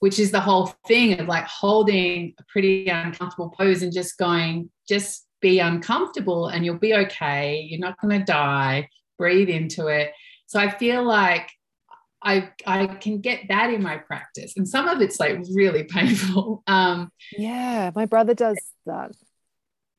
which 0.00 0.18
is 0.18 0.30
the 0.30 0.40
whole 0.40 0.74
thing 0.86 1.18
of 1.18 1.26
like 1.26 1.46
holding 1.46 2.34
a 2.38 2.42
pretty 2.48 2.88
uncomfortable 2.88 3.50
pose 3.56 3.82
and 3.82 3.92
just 3.92 4.18
going, 4.18 4.70
just 4.88 5.26
be 5.40 5.58
uncomfortable 5.58 6.48
and 6.48 6.64
you'll 6.64 6.78
be 6.78 6.94
okay. 6.94 7.66
You're 7.68 7.80
not 7.80 8.00
going 8.00 8.18
to 8.18 8.24
die. 8.24 8.88
Breathe 9.18 9.48
into 9.48 9.86
it. 9.86 10.12
So 10.46 10.60
I 10.60 10.70
feel 10.70 11.04
like 11.04 11.50
I 12.22 12.50
I 12.66 12.86
can 12.86 13.20
get 13.20 13.42
that 13.48 13.72
in 13.72 13.82
my 13.82 13.96
practice, 13.98 14.54
and 14.56 14.68
some 14.68 14.88
of 14.88 15.00
it's 15.00 15.20
like 15.20 15.38
really 15.52 15.84
painful. 15.88 16.62
Um, 16.66 17.10
yeah, 17.36 17.90
my 17.94 18.06
brother 18.06 18.34
does 18.34 18.60
that. 18.86 19.12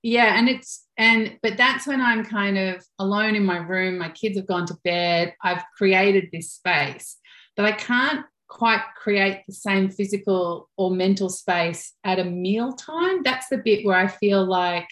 Yeah, 0.04 0.38
and 0.38 0.48
it's 0.48 0.86
and 0.98 1.38
but 1.42 1.58
that's 1.58 1.88
when 1.88 2.02
I'm 2.02 2.24
kind 2.24 2.58
of 2.58 2.86
alone 3.00 3.36
in 3.36 3.46
my 3.46 3.58
room. 3.58 3.98
My 3.98 4.10
kids 4.10 4.38
have 4.38 4.48
gone 4.48 4.66
to 4.68 4.78
bed. 4.84 5.34
I've 5.44 5.64
created 5.78 6.30
this 6.32 6.52
space, 6.52 7.18
but 7.56 7.66
I 7.66 7.72
can't 7.72 8.26
quite 8.48 8.82
create 8.96 9.44
the 9.46 9.54
same 9.54 9.90
physical 9.90 10.70
or 10.78 10.92
mental 10.92 11.30
space 11.30 11.94
at 12.04 12.20
a 12.20 12.24
meal 12.24 12.74
time. 12.74 13.24
That's 13.24 13.48
the 13.50 13.58
bit 13.58 13.86
where 13.86 13.98
I 13.98 14.08
feel 14.08 14.46
like 14.46 14.88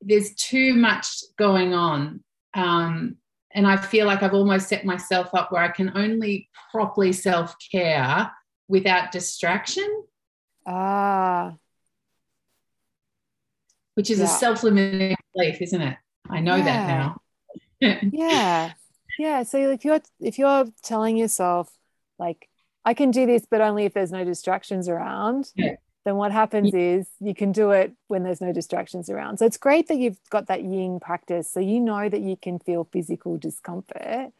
there's 0.00 0.34
too 0.34 0.74
much 0.74 1.08
going 1.38 1.74
on. 1.74 2.22
Um, 2.54 3.16
and 3.54 3.66
I 3.66 3.76
feel 3.76 4.06
like 4.06 4.22
I've 4.22 4.34
almost 4.34 4.68
set 4.68 4.84
myself 4.84 5.30
up 5.32 5.52
where 5.52 5.62
I 5.62 5.68
can 5.68 5.92
only 5.96 6.48
properly 6.70 7.12
self 7.12 7.54
care 7.70 8.30
without 8.68 9.12
distraction. 9.12 10.04
Ah. 10.66 11.54
Which 13.94 14.10
is 14.10 14.18
yeah. 14.18 14.24
a 14.24 14.28
self 14.28 14.62
limiting 14.62 15.16
belief, 15.34 15.62
isn't 15.62 15.80
it? 15.80 15.96
I 16.28 16.40
know 16.40 16.56
yeah. 16.56 16.64
that 16.64 16.88
now. 16.88 17.20
yeah. 18.12 18.72
Yeah. 19.18 19.42
So 19.44 19.70
if 19.70 19.84
you're 19.84 20.00
if 20.20 20.38
you're 20.38 20.66
telling 20.82 21.16
yourself 21.16 21.70
like 22.18 22.48
I 22.84 22.94
can 22.94 23.12
do 23.12 23.24
this, 23.24 23.46
but 23.48 23.60
only 23.60 23.84
if 23.84 23.94
there's 23.94 24.12
no 24.12 24.24
distractions 24.24 24.88
around, 24.88 25.52
yeah 25.54 25.76
then 26.04 26.16
what 26.16 26.32
happens 26.32 26.74
is 26.74 27.06
you 27.18 27.34
can 27.34 27.50
do 27.50 27.70
it 27.70 27.92
when 28.08 28.22
there's 28.24 28.40
no 28.40 28.52
distractions 28.52 29.08
around. 29.08 29.38
So 29.38 29.46
it's 29.46 29.56
great 29.56 29.88
that 29.88 29.96
you've 29.96 30.18
got 30.28 30.48
that 30.48 30.62
yin 30.62 31.00
practice. 31.00 31.50
So 31.50 31.60
you 31.60 31.80
know 31.80 32.08
that 32.08 32.20
you 32.20 32.36
can 32.36 32.58
feel 32.58 32.84
physical 32.84 33.38
discomfort. 33.38 34.32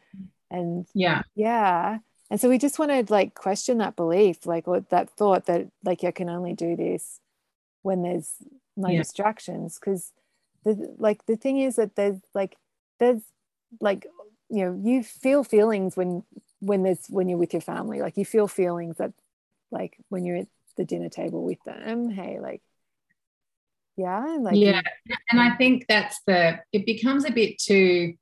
And 0.51 0.85
yeah. 0.93 1.23
Yeah. 1.35 1.99
And 2.29 2.39
so 2.39 2.49
we 2.49 2.59
just 2.59 2.77
want 2.77 2.91
to 2.91 3.11
like 3.11 3.33
question 3.33 3.79
that 3.79 3.95
belief, 3.95 4.45
like 4.45 4.67
what 4.67 4.89
that 4.89 5.09
thought 5.09 5.47
that 5.47 5.67
like 5.83 6.03
I 6.03 6.11
can 6.11 6.29
only 6.29 6.53
do 6.53 6.75
this 6.75 7.19
when 7.81 8.03
there's 8.03 8.31
no 8.77 8.89
yeah. 8.89 8.99
distractions. 8.99 9.79
Cause 9.79 10.11
the 10.63 10.93
like 10.97 11.25
the 11.25 11.35
thing 11.35 11.59
is 11.59 11.77
that 11.77 11.95
there's 11.95 12.19
like 12.35 12.57
there's 12.99 13.21
like 13.79 14.05
you 14.49 14.65
know, 14.65 14.79
you 14.83 15.03
feel 15.03 15.43
feelings 15.43 15.97
when 15.97 16.23
when 16.59 16.83
there's 16.83 17.07
when 17.09 17.27
you're 17.27 17.39
with 17.39 17.53
your 17.53 17.61
family. 17.61 18.01
Like 18.01 18.17
you 18.17 18.25
feel 18.25 18.47
feelings 18.47 18.97
that 18.97 19.13
like 19.71 19.97
when 20.09 20.25
you're 20.25 20.45
the 20.77 20.85
dinner 20.85 21.09
table 21.09 21.43
with 21.43 21.61
them 21.65 22.09
hey 22.09 22.39
like 22.39 22.61
yeah 23.97 24.37
like 24.39 24.55
yeah 24.55 24.81
and 25.31 25.39
i 25.39 25.55
think 25.55 25.85
that's 25.87 26.19
the 26.27 26.59
it 26.71 26.85
becomes 26.85 27.25
a 27.25 27.31
bit 27.31 27.57
too 27.57 28.13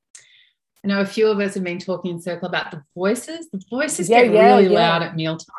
I 0.84 0.90
know 0.90 1.00
a 1.00 1.06
few 1.06 1.28
of 1.28 1.40
us 1.40 1.54
have 1.54 1.64
been 1.64 1.80
talking 1.80 2.12
in 2.12 2.22
circle 2.22 2.48
about 2.48 2.72
the 2.72 2.84
voices. 2.94 3.50
The 3.50 3.62
voices 3.70 4.10
yeah, 4.10 4.24
get 4.24 4.34
yeah, 4.34 4.56
really 4.56 4.74
yeah. 4.74 4.80
loud 4.80 5.02
at 5.02 5.16
mealtime. 5.16 5.56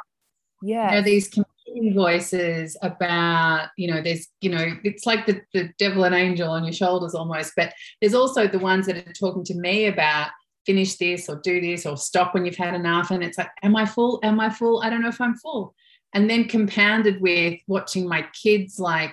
Yeah. 0.60 0.90
You 0.90 0.96
know, 0.96 1.02
these 1.02 1.28
competing 1.28 1.94
voices 1.94 2.76
about, 2.82 3.68
you 3.78 3.90
know, 3.90 4.02
there's, 4.02 4.28
you 4.42 4.50
know, 4.50 4.76
it's 4.84 5.06
like 5.06 5.24
the, 5.24 5.40
the 5.54 5.70
devil 5.78 6.04
and 6.04 6.14
angel 6.14 6.50
on 6.50 6.64
your 6.64 6.74
shoulders 6.74 7.14
almost, 7.14 7.54
but 7.56 7.72
there's 8.00 8.14
also 8.14 8.46
the 8.46 8.58
ones 8.58 8.86
that 8.86 8.96
are 8.96 9.12
talking 9.14 9.44
to 9.44 9.54
me 9.54 9.86
about 9.86 10.30
finish 10.66 10.96
this 10.96 11.28
or 11.28 11.40
do 11.42 11.60
this 11.60 11.86
or 11.86 11.96
stop 11.96 12.34
when 12.34 12.44
you've 12.44 12.56
had 12.56 12.74
enough. 12.74 13.10
And 13.10 13.22
it's 13.22 13.38
like, 13.38 13.50
am 13.62 13.76
I 13.76 13.86
full? 13.86 14.20
Am 14.22 14.40
I 14.40 14.50
full? 14.50 14.82
I 14.82 14.90
don't 14.90 15.02
know 15.02 15.08
if 15.08 15.20
I'm 15.20 15.36
full 15.36 15.74
and 16.14 16.30
then 16.30 16.44
compounded 16.44 17.20
with 17.20 17.60
watching 17.66 18.08
my 18.08 18.24
kids 18.40 18.78
like 18.78 19.12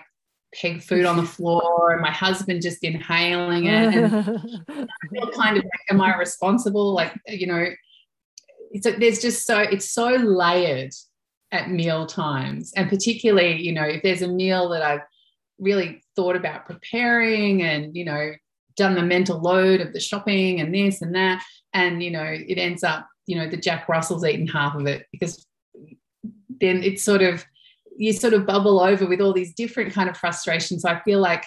peg 0.54 0.82
food 0.82 1.06
on 1.06 1.18
the 1.18 1.24
floor 1.38 1.92
and 1.92 2.02
my 2.02 2.12
husband 2.12 2.62
just 2.62 2.84
inhaling 2.84 3.66
it 3.66 3.94
and 3.94 4.16
I 4.70 5.08
feel 5.12 5.32
kind 5.32 5.58
of 5.58 5.64
like 5.64 5.82
am 5.90 6.00
I 6.00 6.16
responsible 6.18 6.94
like 6.94 7.14
you 7.28 7.48
know 7.48 7.66
it's 8.72 8.86
there's 9.00 9.20
just 9.20 9.46
so 9.46 9.60
it's 9.60 9.92
so 9.92 10.08
layered 10.10 10.92
at 11.52 11.70
meal 11.70 12.06
times 12.06 12.72
and 12.78 12.88
particularly 12.88 13.62
you 13.62 13.74
know 13.74 13.84
if 13.84 14.04
there's 14.04 14.22
a 14.22 14.28
meal 14.28 14.70
that 14.70 14.82
I've 14.82 15.02
really 15.60 16.02
thought 16.16 16.36
about 16.36 16.66
preparing 16.66 17.64
and 17.64 17.96
you 17.96 18.06
know 18.06 18.32
done 18.82 18.96
the 18.96 19.12
mental 19.16 19.40
load 19.40 19.80
of 19.80 19.94
the 19.94 20.00
shopping 20.00 20.60
and 20.60 20.74
this 20.74 21.02
and 21.04 21.14
that 21.14 21.44
and 21.74 22.02
you 22.02 22.10
know 22.10 22.24
it 22.24 22.58
ends 22.58 22.84
up 22.84 23.08
you 23.28 23.36
know 23.38 23.48
the 23.48 23.58
Jack 23.68 23.88
Russell's 23.88 24.26
eaten 24.26 24.48
half 24.48 24.76
of 24.76 24.88
it 24.88 25.06
because 25.12 25.46
then 26.60 26.84
it's 26.84 27.04
sort 27.04 27.22
of 27.22 27.46
you 27.98 28.14
sort 28.14 28.34
of 28.34 28.46
bubble 28.46 28.80
over 28.80 29.06
with 29.06 29.22
all 29.22 29.34
these 29.34 29.54
different 29.54 29.94
kind 29.94 30.10
of 30.10 30.18
frustrations. 30.18 30.82
So 30.82 30.90
I 30.90 31.02
feel 31.04 31.20
like 31.20 31.46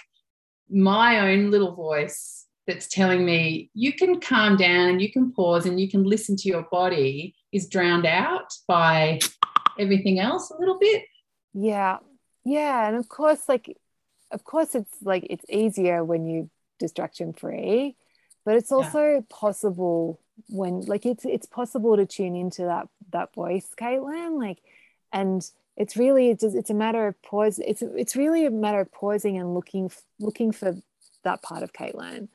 my 0.70 1.30
own 1.30 1.50
little 1.50 1.74
voice 1.74 2.46
that's 2.66 2.88
telling 2.88 3.24
me 3.24 3.70
you 3.74 3.92
can 3.92 4.20
calm 4.20 4.56
down 4.56 4.88
and 4.88 5.02
you 5.02 5.12
can 5.12 5.32
pause 5.32 5.66
and 5.66 5.80
you 5.80 5.90
can 5.90 6.04
listen 6.04 6.36
to 6.36 6.48
your 6.48 6.66
body 6.70 7.34
is 7.52 7.68
drowned 7.68 8.06
out 8.06 8.52
by 8.68 9.18
everything 9.78 10.20
else 10.20 10.50
a 10.50 10.58
little 10.58 10.78
bit. 10.78 11.04
Yeah. 11.52 11.98
Yeah. 12.44 12.88
And 12.88 12.96
of 12.96 13.08
course, 13.08 13.48
like, 13.48 13.76
of 14.30 14.44
course, 14.44 14.74
it's 14.74 14.96
like 15.02 15.26
it's 15.28 15.44
easier 15.48 16.04
when 16.04 16.26
you 16.26 16.50
distraction 16.78 17.32
free, 17.32 17.96
but 18.44 18.56
it's 18.56 18.72
also 18.72 19.14
yeah. 19.14 19.20
possible 19.28 20.20
when 20.48 20.82
like 20.82 21.06
it's 21.06 21.24
it's 21.24 21.46
possible 21.46 21.96
to 21.96 22.06
tune 22.06 22.36
into 22.36 22.62
that 22.62 22.88
that 23.12 23.34
voice, 23.34 23.68
Caitlin. 23.78 24.38
Like 24.38 24.58
and 25.14 25.48
it's 25.76 25.96
really 25.96 26.30
it's, 26.30 26.42
it's 26.42 26.70
a 26.70 26.74
matter 26.74 27.06
of 27.06 27.20
pause 27.22 27.58
it's 27.58 27.82
it's 27.82 28.16
really 28.16 28.44
a 28.44 28.50
matter 28.50 28.80
of 28.80 28.92
pausing 28.92 29.38
and 29.38 29.54
looking 29.54 29.90
looking 30.20 30.52
for 30.52 30.76
that 31.22 31.42
part 31.42 31.62
of 31.62 31.72
Caitlin 31.72 32.28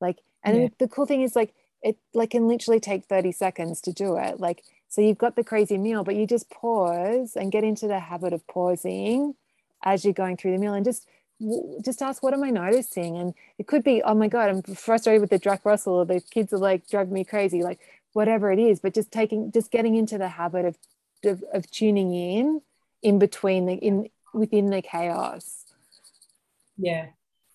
like 0.00 0.18
and 0.42 0.62
yeah. 0.62 0.68
the 0.78 0.88
cool 0.88 1.06
thing 1.06 1.22
is 1.22 1.34
like 1.34 1.54
it 1.82 1.96
like 2.12 2.30
can 2.30 2.46
literally 2.46 2.80
take 2.80 3.04
30 3.06 3.32
seconds 3.32 3.80
to 3.82 3.92
do 3.92 4.16
it 4.16 4.38
like 4.38 4.62
so 4.88 5.00
you've 5.00 5.18
got 5.18 5.36
the 5.36 5.44
crazy 5.44 5.78
meal 5.78 6.04
but 6.04 6.14
you 6.16 6.26
just 6.26 6.50
pause 6.50 7.36
and 7.36 7.52
get 7.52 7.64
into 7.64 7.86
the 7.86 8.00
habit 8.00 8.32
of 8.32 8.46
pausing 8.46 9.34
as 9.82 10.04
you're 10.04 10.14
going 10.14 10.36
through 10.36 10.52
the 10.52 10.58
meal 10.58 10.74
and 10.74 10.84
just 10.84 11.06
just 11.84 12.02
ask 12.02 12.22
what 12.22 12.34
am 12.34 12.44
i 12.44 12.50
noticing? 12.50 13.16
And 13.16 13.34
it 13.58 13.66
could 13.66 13.84
be 13.84 14.02
oh 14.02 14.14
my 14.14 14.28
god 14.28 14.50
i'm 14.50 14.62
frustrated 14.62 15.20
with 15.20 15.30
the 15.30 15.38
Jack 15.38 15.64
Russell 15.64 15.94
or 15.94 16.04
the 16.04 16.20
kids 16.20 16.52
are 16.52 16.58
like 16.58 16.88
driving 16.88 17.14
me 17.14 17.24
crazy 17.24 17.62
like 17.62 17.80
whatever 18.12 18.52
it 18.52 18.58
is. 18.58 18.80
But 18.80 18.94
just 18.94 19.10
taking 19.12 19.52
just 19.52 19.70
getting 19.70 19.94
into 19.94 20.18
the 20.18 20.28
habit 20.28 20.64
of 20.64 20.78
of, 21.24 21.42
of 21.52 21.70
tuning 21.70 22.12
in 22.14 22.60
in 23.02 23.18
between 23.18 23.66
the 23.66 23.74
in 23.74 24.08
within 24.32 24.70
the 24.70 24.82
chaos. 24.82 25.64
Yeah. 26.76 27.06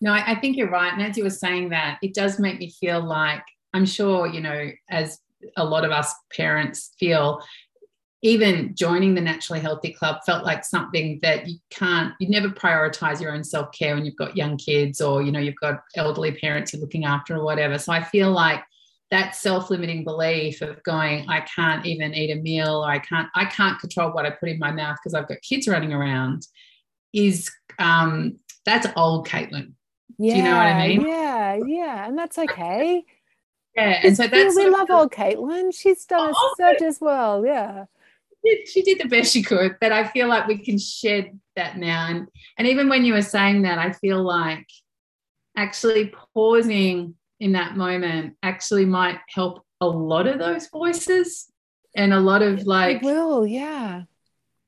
No 0.02 0.14
I, 0.14 0.32
I 0.32 0.36
think 0.36 0.58
you're 0.58 0.70
right. 0.70 0.94
And 0.94 1.02
as 1.02 1.18
you 1.18 1.24
were 1.24 1.30
saying 1.30 1.70
that 1.70 2.00
it 2.02 2.14
does 2.14 2.40
make 2.40 2.60
me 2.60 2.70
feel 2.70 3.02
like 3.02 3.44
i'm 3.74 3.86
sure 3.86 4.28
you 4.28 4.42
know 4.42 4.72
as 4.90 5.20
a 5.58 5.64
lot 5.64 5.86
of 5.86 5.92
us 5.92 6.14
parents 6.36 6.92
feel 7.00 7.42
even 8.22 8.76
joining 8.76 9.16
the 9.16 9.22
naturally 9.22 9.62
healthy 9.62 9.94
club 9.94 10.18
felt 10.26 10.44
like 10.44 10.66
something 10.66 11.20
that 11.22 11.48
you 11.48 11.58
can't 11.70 12.14
you 12.20 12.30
never 12.30 12.50
prioritize 12.50 13.22
your 13.22 13.32
own 13.32 13.44
self-care 13.44 13.96
when 13.96 14.06
you've 14.06 14.16
got 14.16 14.36
young 14.36 14.58
kids 14.58 15.00
or 15.00 15.22
you 15.22 15.32
know 15.32 15.40
you've 15.40 15.56
got 15.56 15.82
elderly 15.96 16.34
parents 16.34 16.74
you're 16.74 16.82
looking 16.82 17.06
after 17.06 17.36
or 17.36 17.44
whatever. 17.44 17.78
So 17.78 17.94
i 17.94 18.04
feel 18.04 18.32
like 18.32 18.62
that 19.12 19.36
self-limiting 19.36 20.04
belief 20.04 20.62
of 20.62 20.82
going 20.84 21.28
i 21.30 21.42
can't 21.42 21.86
even 21.86 22.14
eat 22.14 22.32
a 22.32 22.42
meal 22.42 22.84
or 22.84 22.90
i 22.90 23.00
can't 23.00 23.30
i 23.36 23.46
can't 23.46 23.80
control 23.80 24.12
what 24.12 24.26
i 24.26 24.30
put 24.30 24.50
in 24.50 24.60
my 24.60 24.72
mouth 24.72 24.98
because 25.02 25.14
i've 25.14 25.28
got 25.28 25.42
kids 25.42 25.68
running 25.68 25.94
around 25.94 26.46
is 27.14 27.50
um 27.80 28.38
that's 28.66 28.86
old 28.96 29.28
caitlin. 29.28 29.74
Yeah, 30.20 30.34
do 30.34 30.38
you 30.38 30.44
know 30.44 30.58
what 30.58 30.66
i 30.66 30.88
mean? 30.88 31.08
yeah 31.08 31.60
yeah 31.66 32.08
and 32.08 32.18
that's 32.18 32.38
okay. 32.38 33.06
Yeah 33.76 34.02
and 34.04 34.18
so 34.18 34.28
that's 34.28 34.56
we 34.56 34.68
love 34.68 34.90
old 34.90 35.12
caitlin. 35.12 35.74
She's 35.74 36.04
done 36.04 36.34
oh, 36.36 36.56
a 36.60 36.62
surge 36.62 36.82
as 36.82 37.00
well 37.00 37.46
yeah 37.46 37.86
she 38.66 38.82
did 38.82 39.00
the 39.00 39.08
best 39.08 39.34
she 39.34 39.44
could 39.44 39.76
but 39.82 39.92
i 39.92 40.08
feel 40.08 40.28
like 40.28 40.48
we 40.48 40.58
can 40.58 40.78
shed 40.78 41.38
that 41.56 41.78
now. 41.78 42.08
And 42.08 42.28
and 42.58 42.68
even 42.68 42.88
when 42.90 43.04
you 43.04 43.14
were 43.14 43.22
saying 43.22 43.64
that 43.64 43.78
i 43.78 43.92
feel 43.92 44.22
like 44.22 44.68
actually 45.58 46.14
pausing 46.34 47.16
in 47.40 47.54
that 47.54 47.76
moment 47.76 48.36
actually 48.44 48.86
might 48.86 49.20
help 49.28 49.64
a 49.82 49.88
lot 49.88 50.28
of 50.28 50.40
those 50.40 50.68
voices 50.68 51.52
and 51.96 52.14
a 52.14 52.20
lot 52.20 52.42
of 52.42 52.64
like 52.64 52.98
it 52.98 53.04
will 53.04 53.46
yeah. 53.46 54.04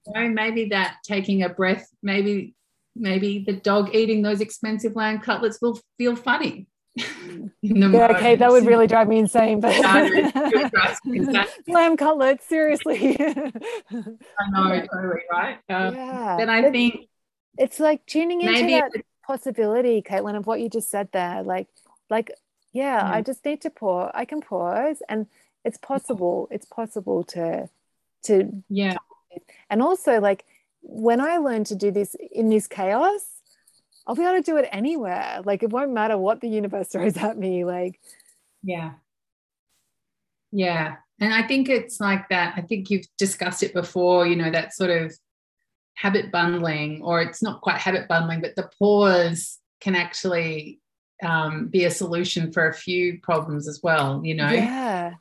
you 0.07 0.13
know, 0.13 0.30
maybe 0.30 0.65
that 0.65 0.97
taking 1.03 1.43
a 1.43 1.49
breath 1.49 1.88
maybe 2.01 2.53
maybe 2.95 3.43
the 3.45 3.53
dog 3.53 3.93
eating 3.95 4.22
those 4.22 4.41
expensive 4.41 4.95
lamb 4.95 5.19
cutlets 5.19 5.59
will 5.61 5.80
feel 5.97 6.15
funny 6.15 6.67
yeah, 6.96 8.08
okay, 8.16 8.36
that 8.36 8.52
would 8.52 8.66
really 8.66 8.88
drive 8.88 9.08
me 9.08 9.20
insane. 9.20 9.60
But 9.60 9.80
lamb 11.68 11.98
cutlets, 11.98 12.46
seriously. 12.46 13.18
I 13.20 13.34
know, 14.50 14.86
totally 14.94 15.22
right. 15.32 15.58
Um, 15.70 15.96
yeah, 15.96 16.36
then 16.38 16.50
I 16.50 16.70
think 16.70 17.08
it's 17.58 17.80
like 17.80 18.06
tuning 18.06 18.42
into 18.42 18.68
that 18.72 18.92
possibility, 19.26 20.02
Caitlin, 20.02 20.36
of 20.36 20.48
what 20.48 20.60
you 20.60 20.70
just 20.70 20.89
said 20.89 21.10
there. 21.14 21.44
Like, 21.44 21.68
like, 22.10 22.32
yeah, 22.74 23.10
I 23.10 23.22
just 23.22 23.46
need 23.46 23.62
to 23.62 23.70
pause. 23.70 24.12
I 24.14 24.26
can 24.26 24.42
pause, 24.42 25.02
and 25.08 25.28
it's 25.64 25.78
possible. 25.78 26.48
It's 26.52 26.66
possible 26.66 27.24
to, 27.26 27.70
to 28.24 28.64
yeah, 28.70 28.98
and 29.70 29.82
also 29.82 30.20
like 30.20 30.46
when 30.82 31.22
I 31.22 31.38
learned 31.38 31.68
to 31.68 31.76
do 31.76 31.92
this 31.92 32.16
in 32.32 32.50
this 32.50 32.68
chaos 32.68 33.30
I'll 34.06 34.16
be 34.16 34.24
able 34.24 34.34
to 34.36 34.41
do 34.41 34.58
it 34.58 34.68
anywhere. 34.72 35.41
Like 35.45 35.64
it 35.64 35.70
won't 35.70 35.91
matter 35.91 36.18
what 36.18 36.41
the 36.41 36.47
universe 36.47 36.88
throws 36.91 37.18
at 37.18 37.38
me. 37.38 37.64
Like, 37.64 37.99
yeah. 38.64 38.93
Yeah. 40.52 40.97
And 41.20 41.34
I 41.34 41.47
think 41.47 41.70
it's 41.70 41.99
like 41.99 42.30
that. 42.30 42.54
I 42.58 42.62
think 42.62 42.89
you've 42.89 43.06
discussed 43.18 43.64
it 43.64 43.74
before, 43.74 44.26
you 44.26 44.36
know, 44.36 44.49
that 44.49 44.74
sort 44.74 44.89
of 44.89 45.16
habit 45.93 46.32
bundling, 46.32 47.02
or 47.04 47.22
it's 47.22 47.43
not 47.43 47.62
quite 47.62 47.78
habit 47.78 48.08
bundling, 48.08 48.41
but 48.41 48.56
the 48.56 48.70
pause 48.80 49.60
can 49.80 49.95
actually 49.95 50.80
um, 51.24 51.68
be 51.68 51.86
a 51.86 51.91
solution 51.91 52.52
for 52.52 52.68
a 52.68 52.74
few 52.74 53.20
problems 53.22 53.68
as 53.68 53.82
well, 53.84 54.22
you 54.26 54.34
know? 54.34 54.49
Yeah. 54.49 55.14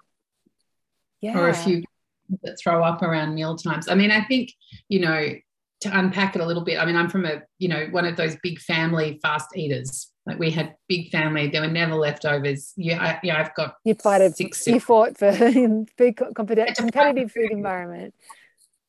Yeah. 1.20 1.39
Or 1.39 1.51
a 1.51 1.55
few 1.55 1.85
that 2.43 2.59
throw 2.59 2.83
up 2.83 3.03
around 3.03 3.35
meal 3.35 3.57
times. 3.57 3.89
I 3.89 3.95
mean, 3.95 4.11
I 4.11 4.24
think, 4.24 4.55
you 4.89 5.01
know, 5.01 5.35
to 5.81 5.99
unpack 5.99 6.37
it 6.37 6.43
a 6.43 6.47
little 6.47 6.64
bit, 6.64 6.78
I 6.78 6.85
mean, 6.85 6.97
I'm 6.97 7.09
from 7.09 7.24
a, 7.24 7.43
you 7.59 7.68
know, 7.68 7.87
one 7.91 8.05
of 8.05 8.16
those 8.16 8.37
big 8.43 8.59
family 8.59 9.18
fast 9.22 9.57
eaters. 9.57 10.11
Like 10.26 10.39
we 10.39 10.51
had 10.51 10.74
big 10.89 11.11
family, 11.11 11.49
there 11.49 11.62
were 11.62 11.68
never 11.68 11.95
leftovers. 11.95 12.72
Yeah, 12.76 13.03
I, 13.03 13.20
yeah, 13.22 13.41
I've 13.41 13.55
got 13.55 13.76
you 13.85 13.95
fought 13.95 14.20
six, 14.37 14.66
you 14.66 14.78
fought 14.78 15.16
for 15.16 15.33
big 15.97 16.20
competitive, 16.35 16.76
competitive 16.76 17.33
food 17.33 17.51
environment. 17.51 18.14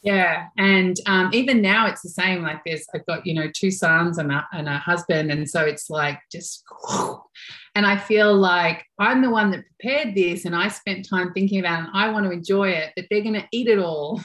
Yeah, 0.04 0.48
and 0.58 0.98
um, 1.06 1.30
even 1.32 1.62
now 1.62 1.88
it's 1.88 2.02
the 2.02 2.10
same. 2.10 2.42
Like 2.42 2.62
there's, 2.66 2.86
I've 2.94 3.06
got 3.06 3.26
you 3.26 3.34
know 3.34 3.48
two 3.54 3.72
sons 3.72 4.18
and 4.18 4.32
a, 4.32 4.46
and 4.52 4.68
a 4.68 4.78
husband, 4.78 5.32
and 5.32 5.50
so 5.50 5.62
it's 5.62 5.90
like 5.90 6.20
just, 6.32 6.64
and 7.76 7.86
I 7.86 7.98
feel 7.98 8.36
like 8.36 8.84
I'm 9.00 9.22
the 9.22 9.30
one 9.30 9.52
that 9.52 9.64
prepared 9.80 10.16
this, 10.16 10.46
and 10.46 10.56
I 10.56 10.68
spent 10.68 11.08
time 11.08 11.34
thinking 11.34 11.60
about 11.60 11.80
it. 11.80 11.88
And 11.88 11.90
I 11.94 12.10
want 12.10 12.26
to 12.26 12.32
enjoy 12.32 12.70
it, 12.70 12.92
but 12.96 13.06
they're 13.10 13.22
going 13.22 13.36
to 13.36 13.48
eat 13.52 13.68
it 13.68 13.80
all. 13.80 14.22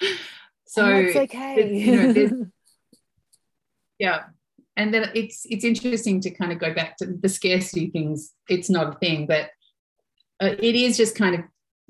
So 0.70 0.86
it's 0.86 1.16
okay. 1.16 1.74
You 1.74 2.12
know, 2.14 2.46
yeah. 3.98 4.20
And 4.76 4.94
then 4.94 5.10
it's 5.16 5.44
it's 5.50 5.64
interesting 5.64 6.20
to 6.20 6.30
kind 6.30 6.52
of 6.52 6.60
go 6.60 6.72
back 6.72 6.96
to 6.98 7.06
the 7.06 7.28
scarcity 7.28 7.90
things. 7.90 8.32
It's 8.48 8.70
not 8.70 8.94
a 8.94 8.98
thing, 9.00 9.26
but 9.26 9.50
uh, 10.40 10.54
it 10.60 10.76
is 10.76 10.96
just 10.96 11.16
kind 11.16 11.34
of 11.34 11.40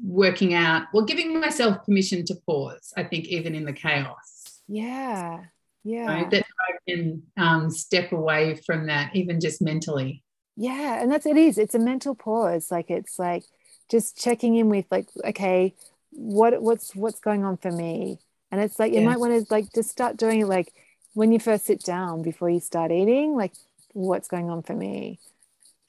working 0.03 0.55
out, 0.55 0.87
well, 0.95 1.05
giving 1.05 1.39
myself 1.39 1.85
permission 1.85 2.25
to 2.25 2.35
pause. 2.47 2.95
I 2.97 3.05
think 3.05 3.27
even 3.27 3.55
in 3.55 3.67
the 3.67 3.75
chaos. 3.75 4.63
Yeah. 4.67 5.45
Yeah. 5.85 6.27
that 6.31 6.45
I 6.45 6.73
can 6.89 7.23
um, 7.37 7.71
step 7.71 8.13
away 8.13 8.63
from 8.65 8.87
that, 8.87 9.15
even 9.15 9.41
just 9.41 9.61
mentally. 9.61 10.25
Yeah, 10.57 11.03
and 11.03 11.13
that's 11.13 11.27
it 11.27 11.37
is. 11.37 11.59
It's 11.59 11.75
a 11.75 11.79
mental 11.79 12.15
pause. 12.15 12.71
Like 12.71 12.91
it's 12.91 13.19
like 13.19 13.45
just 13.91 14.17
checking 14.17 14.57
in 14.57 14.71
with 14.71 14.87
like, 14.91 15.11
okay, 15.23 15.75
what 16.13 16.63
what's 16.63 16.97
what's 16.97 17.21
going 17.21 17.45
on 17.45 17.59
for 17.59 17.71
me? 17.71 18.19
And 18.51 18.61
it's 18.61 18.79
like 18.79 18.93
you 18.93 19.01
yeah. 19.01 19.07
might 19.07 19.21
want 19.21 19.33
to 19.33 19.53
like 19.53 19.73
just 19.73 19.91
start 19.91 20.17
doing 20.17 20.41
it 20.41 20.47
like 20.47 20.73
when 21.15 21.33
you 21.33 21.39
first 21.39 21.67
sit 21.67 21.83
down 21.83 22.23
before 22.23 22.51
you 22.51 22.61
start 22.61 22.91
eating, 22.91 23.37
like 23.37 23.53
what's 23.93 24.29
going 24.29 24.51
on 24.51 24.63
for 24.63 24.75
me. 24.75 25.19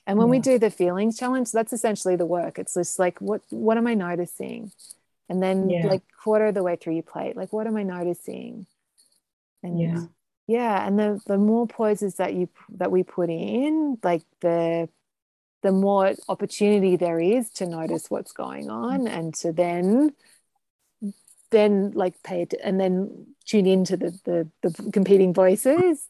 And 0.07 0.17
when 0.17 0.27
yeah. 0.27 0.31
we 0.31 0.39
do 0.39 0.59
the 0.59 0.71
feelings 0.71 1.17
challenge, 1.17 1.51
that's 1.51 1.73
essentially 1.73 2.15
the 2.15 2.25
work. 2.25 2.59
It's 2.59 2.73
just 2.73 2.99
like 2.99 3.19
what 3.19 3.41
what 3.49 3.77
am 3.77 3.87
I 3.87 3.93
noticing? 3.93 4.71
And 5.29 5.41
then 5.41 5.69
yeah. 5.69 5.87
like 5.87 6.01
quarter 6.23 6.47
of 6.47 6.55
the 6.55 6.63
way 6.63 6.75
through 6.75 6.93
your 6.93 7.03
plate, 7.03 7.37
like 7.37 7.53
what 7.53 7.67
am 7.67 7.77
I 7.77 7.83
noticing? 7.83 8.65
And 9.63 9.79
yeah. 9.79 10.03
Yeah, 10.47 10.85
and 10.85 10.99
the 10.99 11.21
the 11.27 11.37
more 11.37 11.65
pauses 11.65 12.15
that 12.15 12.33
you 12.33 12.49
that 12.71 12.91
we 12.91 13.03
put 13.03 13.29
in, 13.29 13.97
like 14.03 14.23
the 14.41 14.89
the 15.61 15.71
more 15.71 16.13
opportunity 16.27 16.95
there 16.95 17.19
is 17.19 17.49
to 17.51 17.65
notice 17.65 18.09
what's 18.09 18.33
going 18.33 18.69
on 18.69 19.07
and 19.07 19.33
to 19.35 19.53
then 19.53 20.11
then 21.51 21.91
like 21.91 22.21
pay 22.23 22.41
it 22.43 22.53
and 22.63 22.79
then 22.79 23.27
tune 23.45 23.67
into 23.67 23.97
the, 23.97 24.17
the 24.23 24.47
the 24.63 24.91
competing 24.91 25.33
voices. 25.33 26.07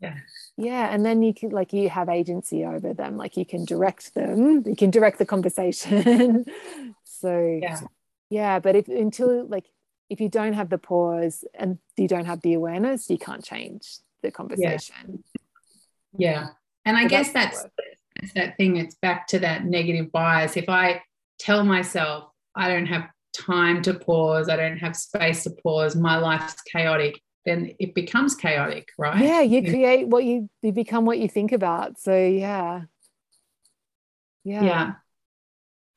Yeah. 0.00 0.14
Yeah 0.56 0.88
and 0.92 1.04
then 1.04 1.22
you 1.22 1.32
can 1.32 1.50
like 1.50 1.72
you 1.72 1.88
have 1.88 2.08
agency 2.08 2.64
over 2.64 2.92
them. 2.94 3.16
Like 3.16 3.36
you 3.36 3.44
can 3.44 3.64
direct 3.64 4.14
them. 4.14 4.66
You 4.66 4.76
can 4.76 4.90
direct 4.90 5.18
the 5.18 5.26
conversation. 5.26 6.46
So 7.04 7.58
yeah. 7.60 7.80
yeah 8.30 8.58
but 8.60 8.76
if 8.76 8.88
until 8.88 9.46
like 9.46 9.66
if 10.08 10.22
you 10.22 10.30
don't 10.30 10.54
have 10.54 10.70
the 10.70 10.78
pause 10.78 11.44
and 11.52 11.76
you 11.98 12.08
don't 12.08 12.24
have 12.24 12.40
the 12.40 12.54
awareness 12.54 13.10
you 13.10 13.18
can't 13.18 13.44
change 13.44 13.98
the 14.22 14.30
conversation. 14.30 15.22
Yeah, 16.16 16.30
yeah. 16.30 16.46
and 16.86 16.96
i 16.96 17.02
so 17.02 17.08
guess 17.08 17.32
that's, 17.32 17.62
that's 18.18 18.32
that 18.32 18.56
thing 18.56 18.78
it's 18.78 18.94
back 18.94 19.26
to 19.28 19.38
that 19.40 19.66
negative 19.66 20.10
bias. 20.10 20.56
If 20.56 20.70
i 20.70 21.02
tell 21.38 21.62
myself 21.62 22.30
i 22.54 22.68
don't 22.68 22.86
have 22.86 23.10
time 23.32 23.82
to 23.82 23.94
pause, 23.94 24.48
I 24.48 24.56
don't 24.56 24.78
have 24.78 24.96
space 24.96 25.44
to 25.44 25.50
pause, 25.50 25.96
my 25.96 26.16
life's 26.16 26.60
chaotic, 26.62 27.20
then 27.44 27.74
it 27.78 27.94
becomes 27.94 28.34
chaotic, 28.34 28.90
right? 28.98 29.22
Yeah, 29.22 29.40
you 29.40 29.62
create 29.62 30.08
what 30.08 30.24
you 30.24 30.50
you 30.62 30.72
become 30.72 31.04
what 31.04 31.18
you 31.18 31.28
think 31.28 31.52
about. 31.52 31.98
So 31.98 32.16
yeah. 32.16 32.82
Yeah. 34.44 34.64
Yeah. 34.64 34.92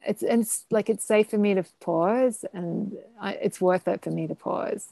It's 0.05 0.23
and 0.23 0.41
it's 0.41 0.65
like 0.71 0.89
it's 0.89 1.05
safe 1.05 1.29
for 1.29 1.37
me 1.37 1.53
to 1.53 1.65
pause 1.81 2.45
and 2.53 2.93
I, 3.19 3.33
it's 3.33 3.61
worth 3.61 3.87
it 3.87 4.03
for 4.03 4.11
me 4.11 4.27
to 4.27 4.35
pause. 4.35 4.87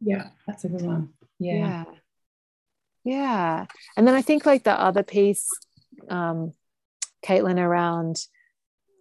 Yeah, 0.00 0.28
that's 0.46 0.64
a 0.64 0.68
good 0.68 0.82
one. 0.82 1.10
Yeah. 1.38 1.54
yeah. 1.54 1.84
Yeah. 3.04 3.66
And 3.96 4.06
then 4.06 4.14
I 4.14 4.22
think 4.22 4.44
like 4.44 4.64
the 4.64 4.78
other 4.78 5.02
piece, 5.02 5.48
um, 6.08 6.54
Caitlin, 7.24 7.58
around 7.58 8.16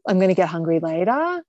I'm 0.07 0.17
going 0.17 0.29
to 0.29 0.35
get 0.35 0.47
hungry 0.47 0.79
later. 0.79 1.41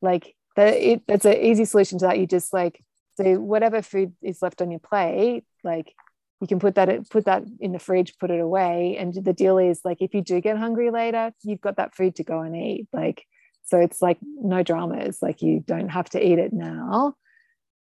Like 0.00 0.34
that 0.58 0.74
it, 0.74 1.02
that's 1.06 1.24
an 1.24 1.36
easy 1.36 1.64
solution 1.64 1.98
to 2.00 2.06
that. 2.06 2.18
You 2.18 2.26
just 2.26 2.52
like 2.52 2.82
so 3.16 3.34
whatever 3.34 3.80
food 3.80 4.12
is 4.22 4.42
left 4.42 4.60
on 4.60 4.70
your 4.70 4.80
plate 4.80 5.44
like 5.64 5.92
you 6.40 6.46
can 6.46 6.60
put 6.60 6.74
that 6.76 7.08
put 7.10 7.24
that 7.24 7.44
in 7.60 7.72
the 7.72 7.78
fridge 7.78 8.18
put 8.18 8.30
it 8.30 8.40
away. 8.40 8.96
And 8.98 9.14
the 9.14 9.32
deal 9.32 9.58
is 9.58 9.80
like 9.84 10.02
if 10.02 10.14
you 10.14 10.20
do 10.20 10.40
get 10.40 10.58
hungry 10.58 10.90
later 10.90 11.32
you've 11.42 11.60
got 11.60 11.76
that 11.76 11.94
food 11.94 12.16
to 12.16 12.24
go 12.24 12.40
and 12.40 12.56
eat. 12.56 12.88
Like 12.92 13.24
so 13.64 13.78
it's 13.78 14.02
like 14.02 14.18
no 14.22 14.64
dramas. 14.64 15.18
Like 15.22 15.42
you 15.42 15.60
don't 15.60 15.90
have 15.90 16.10
to 16.10 16.24
eat 16.24 16.40
it 16.40 16.52
now. 16.52 17.14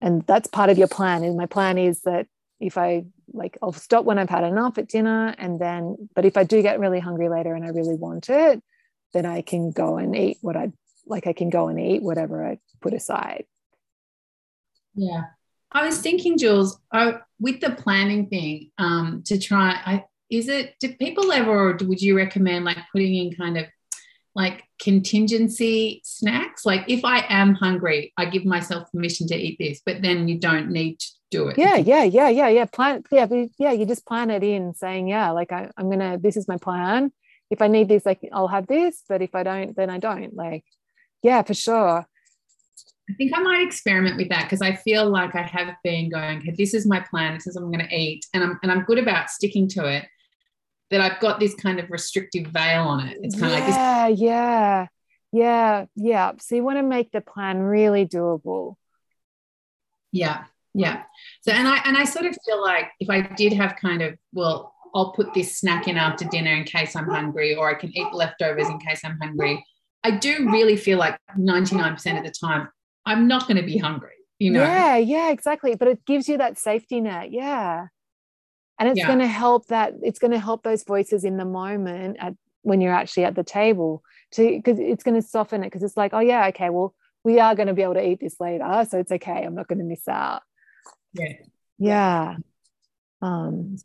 And 0.03 0.23
that's 0.27 0.47
part 0.47 0.69
of 0.69 0.77
your 0.77 0.89
plan. 0.89 1.25
And 1.25 1.37
my 1.37 1.47
plan 1.47 1.79
is 1.79 2.03
that 2.03 2.27
if 2.61 2.79
i 2.79 3.05
like 3.35 3.59
i'll 3.63 3.73
stop 3.73 4.07
when 4.07 4.19
i've 4.19 4.31
had 4.31 4.45
enough 4.45 4.79
at 4.79 4.89
dinner 4.89 5.35
and 5.37 5.61
then 5.61 6.09
but 6.15 6.25
if 6.25 6.39
i 6.39 6.45
do 6.45 6.63
get 6.63 6.81
really 6.81 7.01
hungry 7.01 7.29
later 7.29 7.55
and 7.55 7.67
i 7.67 7.69
really 7.69 7.97
want 7.97 8.31
it 8.31 8.63
then 9.13 9.27
i 9.27 9.43
can 9.43 9.71
go 9.71 9.99
and 9.99 10.17
eat 10.17 10.39
what 10.41 10.57
i 10.57 10.73
like 11.07 11.27
I 11.27 11.33
can 11.33 11.51
go 11.51 11.69
and 11.69 11.79
eat 11.81 12.03
whatever 12.03 12.45
I 12.47 12.59
put 12.81 12.95
aside. 12.95 13.45
Yeah. 14.95 15.25
I 15.73 15.87
was 15.87 15.99
thinking, 15.99 16.39
Jules, 16.39 16.79
I, 16.93 17.19
with 17.39 17.61
the 17.61 17.71
planning 17.71 18.29
thing, 18.29 18.71
um, 18.79 19.23
to 19.27 19.39
try, 19.39 19.81
I, 19.85 20.05
is 20.31 20.49
it, 20.49 20.75
do 20.81 20.95
people 20.95 21.33
ever, 21.33 21.71
or 21.71 21.79
would 21.83 22.01
you 22.01 22.17
recommend 22.17 22.65
like 22.65 22.79
putting 22.93 23.15
in 23.15 23.35
kind 23.35 23.59
of 23.59 23.67
like 24.37 24.65
contingency 24.81 26.03
snacks. 26.05 26.67
Like 26.67 26.85
if 26.89 27.05
I 27.05 27.25
am 27.31 27.55
hungry, 27.55 28.13
I 28.19 28.27
give 28.27 28.45
myself 28.45 28.93
permission 28.93 29.27
to 29.29 29.35
eat 29.35 29.57
this, 29.59 29.81
but 29.85 30.03
then 30.03 30.29
you 30.29 30.39
don't 30.39 30.71
need 30.71 31.01
to 31.01 31.07
do 31.31 31.49
it. 31.49 31.59
Yeah, 31.59 31.77
yeah, 31.77 32.05
yeah, 32.05 32.29
yeah, 32.29 32.49
yeah. 32.49 32.67
Plan, 32.67 33.03
yeah, 33.11 33.27
yeah. 33.59 33.73
You 33.73 33.87
just 33.87 34.07
plan 34.07 34.31
it 34.31 34.45
in, 34.45 34.75
saying, 34.75 35.09
yeah, 35.09 35.31
like 35.31 35.53
I, 35.53 35.71
I'm 35.77 35.91
gonna. 35.91 36.19
This 36.19 36.37
is 36.37 36.47
my 36.47 36.59
plan. 36.59 37.13
If 37.51 37.63
I 37.63 37.69
need 37.69 37.89
this, 37.89 38.05
like 38.05 38.21
I'll 38.31 38.47
have 38.49 38.67
this. 38.67 39.03
But 39.09 39.23
if 39.23 39.35
I 39.35 39.43
don't, 39.43 39.75
then 39.75 39.89
I 39.89 39.99
don't. 39.99 40.35
Like, 40.37 40.65
yeah, 41.23 41.43
for 41.43 41.55
sure. 41.55 42.07
I 43.09 43.13
think 43.15 43.33
I 43.35 43.41
might 43.41 43.67
experiment 43.67 44.17
with 44.17 44.29
that 44.31 44.45
because 44.45 44.63
I 44.63 44.75
feel 44.75 45.09
like 45.09 45.35
I 45.37 45.43
have 45.43 45.77
been 45.85 46.11
going, 46.11 46.39
okay, 46.39 46.55
this 46.57 46.75
is 46.75 46.87
my 46.87 47.01
plan, 47.01 47.35
this 47.35 47.47
is 47.47 47.55
what 47.55 47.65
I'm 47.65 47.73
going 47.73 47.87
to 47.89 47.95
eat, 47.95 48.27
and 48.35 48.43
I'm 48.43 48.59
and 48.63 48.73
I'm 48.73 48.83
good 48.83 48.99
about 48.99 49.31
sticking 49.31 49.69
to 49.71 49.87
it. 49.87 50.07
That 50.91 51.01
I've 51.01 51.21
got 51.21 51.41
this 51.41 51.55
kind 51.55 51.81
of 51.81 51.91
restrictive 51.91 52.47
veil 52.47 52.83
on 52.83 53.09
it. 53.09 53.19
It's 53.21 53.39
kind 53.39 53.53
yeah, 53.53 53.59
of 53.59 53.65
like 53.65 53.67
this. 53.67 53.77
Yeah, 53.77 54.09
yeah, 54.09 54.87
yeah, 55.33 55.85
yeah. 55.97 56.33
So 56.41 56.55
you 56.57 56.65
want 56.65 56.79
to 56.79 56.83
make 56.83 57.11
the 57.13 57.21
plan 57.21 57.59
really 57.59 58.07
doable. 58.07 58.77
Yeah, 60.13 60.45
yeah. 60.75 61.03
So 61.43 61.53
and 61.53 61.67
I 61.67 61.79
and 61.85 61.97
I 61.97 62.05
sort 62.05 62.27
of 62.27 62.37
feel 62.45 62.61
like 62.63 62.91
if 63.01 63.11
I 63.11 63.21
did 63.21 63.53
have 63.53 63.77
kind 63.81 64.03
of 64.03 64.17
well, 64.33 64.75
I'll 64.95 65.13
put 65.13 65.35
this 65.35 65.59
snack 65.59 65.89
in 65.89 65.97
after 65.97 66.25
dinner 66.25 66.53
in 66.53 66.65
case 66.65 66.97
I'm 66.97 67.09
hungry, 67.09 67.55
or 67.55 67.69
I 67.69 67.75
can 67.75 67.97
eat 67.97 68.13
leftovers 68.13 68.69
in 68.69 68.79
case 68.79 69.03
I'm 69.05 69.19
hungry. 69.21 69.65
I 70.07 70.13
do 70.13 70.49
really 70.51 70.77
feel 70.77 70.99
like 70.99 71.19
99% 71.37 72.19
of 72.19 72.25
the 72.25 72.31
time 72.31 72.69
I'm 73.05 73.27
not 73.27 73.49
going 73.49 73.57
to 73.57 73.65
be 73.65 73.77
hungry, 73.77 74.15
you 74.39 74.53
know? 74.53 74.63
Yeah, 74.63 74.97
yeah, 74.99 75.31
exactly. 75.31 75.75
But 75.75 75.89
it 75.89 76.07
gives 76.07 76.29
you 76.29 76.39
that 76.39 76.59
safety 76.59 77.01
net. 77.01 77.33
Yeah. 77.33 77.89
And 78.79 78.89
it's 78.89 78.99
yeah. 78.99 79.09
going 79.09 79.19
to 79.19 79.27
help 79.27 79.67
that, 79.67 79.95
it's 80.03 80.21
going 80.21 80.31
to 80.31 80.39
help 80.39 80.63
those 80.63 80.85
voices 80.85 81.25
in 81.25 81.39
the 81.39 81.45
moment 81.45 82.19
at 82.21 82.35
when 82.63 82.81
you're 82.81 82.95
actually 82.95 83.25
at 83.25 83.35
the 83.35 83.43
table 83.43 84.05
to, 84.35 84.49
because 84.49 84.79
it's 84.79 85.03
going 85.03 85.21
to 85.21 85.27
soften 85.27 85.65
it 85.65 85.67
because 85.67 85.83
it's 85.83 85.97
like, 85.97 86.15
oh, 86.15 86.21
yeah, 86.21 86.47
okay, 86.49 86.71
well, 86.71 86.95
we 87.25 87.41
are 87.41 87.57
going 87.57 87.67
to 87.67 87.75
be 87.75 87.83
able 87.83 87.95
to 87.95 88.09
eat 88.09 88.21
this 88.21 88.39
later. 88.39 88.87
So 88.89 89.01
it's 89.01 89.11
okay. 89.11 89.43
I'm 89.43 89.57
not 89.57 89.67
going 89.67 89.81
to 89.81 89.85
miss 89.85 90.07
out. 90.07 90.43
Yeah. 91.15 91.33
Yeah. 91.79 92.37
Um, 93.21 93.77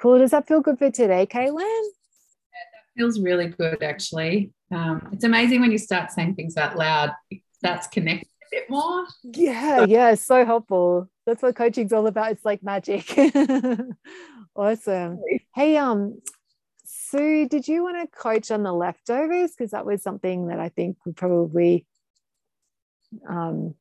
cool. 0.00 0.18
Does 0.18 0.30
that 0.30 0.46
feel 0.46 0.60
good 0.60 0.78
for 0.78 0.92
today, 0.92 1.26
Caitlin? 1.26 1.82
Feels 2.98 3.20
really 3.20 3.48
good, 3.48 3.82
actually. 3.82 4.50
Um, 4.72 5.08
it's 5.12 5.24
amazing 5.24 5.60
when 5.60 5.72
you 5.72 5.78
start 5.78 6.10
saying 6.10 6.34
things 6.34 6.56
out 6.56 6.76
loud, 6.76 7.12
that's 7.62 7.86
connected 7.86 8.28
a 8.42 8.56
bit 8.56 8.70
more. 8.70 9.06
Yeah, 9.22 9.84
yeah, 9.84 10.14
so 10.14 10.44
helpful. 10.44 11.08
That's 11.24 11.42
what 11.42 11.54
coaching's 11.54 11.92
all 11.92 12.06
about. 12.06 12.32
It's 12.32 12.44
like 12.44 12.62
magic. 12.62 13.16
awesome. 14.56 15.20
Hey, 15.54 15.76
um, 15.76 16.20
Sue, 16.84 17.48
did 17.48 17.68
you 17.68 17.84
want 17.84 17.96
to 18.00 18.18
coach 18.18 18.50
on 18.50 18.62
the 18.62 18.72
leftovers? 18.72 19.52
Because 19.52 19.70
that 19.70 19.86
was 19.86 20.02
something 20.02 20.48
that 20.48 20.58
I 20.58 20.68
think 20.68 20.96
would 21.04 21.16
probably 21.16 21.86
um 23.28 23.74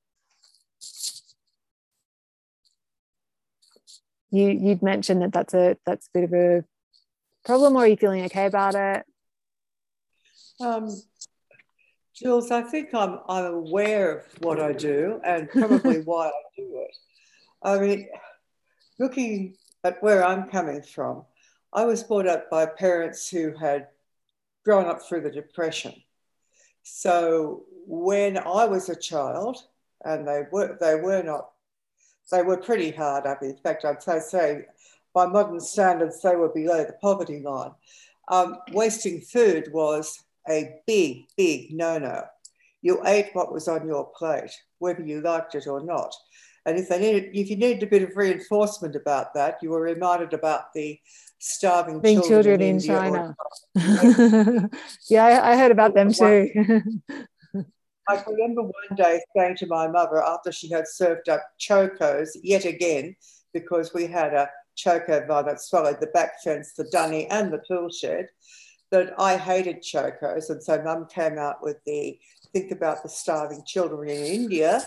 you 4.32 4.50
you'd 4.50 4.82
mentioned 4.82 5.22
that 5.22 5.34
that's 5.34 5.54
a 5.54 5.78
that's 5.86 6.08
a 6.08 6.10
bit 6.14 6.24
of 6.24 6.34
a 6.34 6.64
problem 7.46 7.76
or 7.76 7.84
are 7.84 7.88
you 7.88 7.98
feeling 7.98 8.24
okay 8.26 8.46
about 8.46 8.76
it 8.76 9.06
um 10.60 10.90
Jules, 12.18 12.50
I 12.50 12.64
think 12.64 12.96
I'm, 12.96 13.20
I'm 13.30 13.46
aware 13.46 14.18
of 14.18 14.24
what 14.40 14.60
I 14.60 14.74
do 14.74 15.22
and 15.24 15.48
probably 15.50 16.02
why 16.06 16.30
I 16.30 16.32
do 16.56 16.84
it. 16.84 16.96
I 17.62 17.78
mean, 17.78 18.08
looking 18.98 19.56
at 19.84 20.02
where 20.02 20.26
I'm 20.26 20.50
coming 20.50 20.82
from, 20.82 21.26
I 21.72 21.86
was 21.86 22.02
brought 22.02 22.26
up 22.26 22.50
by 22.50 22.66
parents 22.66 23.30
who 23.30 23.56
had 23.56 23.90
grown 24.66 24.88
up 24.88 25.04
through 25.04 25.22
the 25.22 25.32
Depression. 25.32 25.94
So 26.82 27.66
when 27.86 28.40
I 28.40 28.66
was 28.66 28.90
a 28.90 28.96
child, 28.96 29.58
and 30.04 30.28
they 30.28 30.44
were 30.52 30.78
they 30.80 30.96
were 30.96 31.22
not, 31.22 31.52
they 32.32 32.42
were 32.42 32.58
pretty 32.58 32.92
hard 32.92 33.28
up. 33.28 33.44
In 33.44 33.58
fact, 33.58 33.86
I'd 33.86 34.02
say, 34.02 34.20
say 34.20 34.66
by 35.14 35.28
modern 35.28 35.60
standards, 35.60 36.22
they 36.22 36.36
were 36.36 36.50
below 36.50 36.84
the 36.84 36.94
poverty 36.94 37.42
line. 37.42 37.72
Um, 38.30 38.58
wasting 38.72 39.22
food 39.22 39.72
was 39.72 40.24
a 40.50 40.82
big, 40.86 41.26
big 41.36 41.74
no 41.74 41.98
no. 41.98 42.24
You 42.82 43.02
ate 43.06 43.30
what 43.34 43.52
was 43.52 43.68
on 43.68 43.88
your 43.88 44.12
plate, 44.18 44.52
whether 44.80 45.04
you 45.04 45.22
liked 45.22 45.56
it 45.56 45.68
or 45.68 45.84
not. 45.84 46.14
And 46.66 46.78
if 46.78 46.90
they 46.90 47.00
needed, 47.00 47.32
if 47.34 47.50
you 47.50 47.56
needed 47.56 47.84
a 47.84 47.88
bit 47.88 48.04
of 48.04 48.16
reinforcement 48.16 48.96
about 48.96 49.34
that, 49.34 49.58
you 49.62 49.70
were 49.70 49.82
reminded 49.82 50.34
about 50.34 50.74
the 50.74 51.00
starving 51.40 52.02
Being 52.02 52.22
children, 52.22 52.60
children 52.60 52.62
in, 52.62 52.80
China. 52.80 53.36
yeah, 55.10 55.26
I, 55.26 55.54
I, 55.54 55.56
heard 55.56 55.72
about 55.72 55.94
them 55.94 56.12
too. 56.12 56.50
I 58.10 58.24
remember 58.28 58.64
one 58.64 58.98
day 58.98 59.22
saying 59.36 59.58
to 59.58 59.68
my 59.68 59.88
mother 59.88 60.22
after 60.24 60.52
she 60.52 60.70
had 60.70 60.88
served 60.88 61.30
up 61.30 61.42
chokos 61.60 62.30
yet 62.44 62.66
again, 62.66 63.16
because 63.54 63.94
we 63.94 64.08
had 64.08 64.34
a 64.34 64.50
choco 64.76 65.26
bar 65.26 65.44
that 65.44 65.62
swallowed 65.62 66.00
the 66.00 66.08
back 66.08 66.42
fence, 66.44 66.74
the 66.74 66.88
dunny, 66.92 67.28
and 67.28 67.52
the 67.52 67.62
tool 67.68 67.90
shed 67.90 68.28
that 68.92 69.14
I 69.20 69.38
hated 69.38 69.82
chokos. 69.82 70.50
And 70.50 70.64
so 70.64 70.82
mum 70.82 71.08
came 71.08 71.38
out 71.38 71.62
with 71.62 71.78
the 71.86 72.20
think 72.54 72.72
about 72.72 73.04
the 73.04 73.10
starving 73.10 73.64
children 73.66 74.10
in 74.10 74.24
India. 74.24 74.82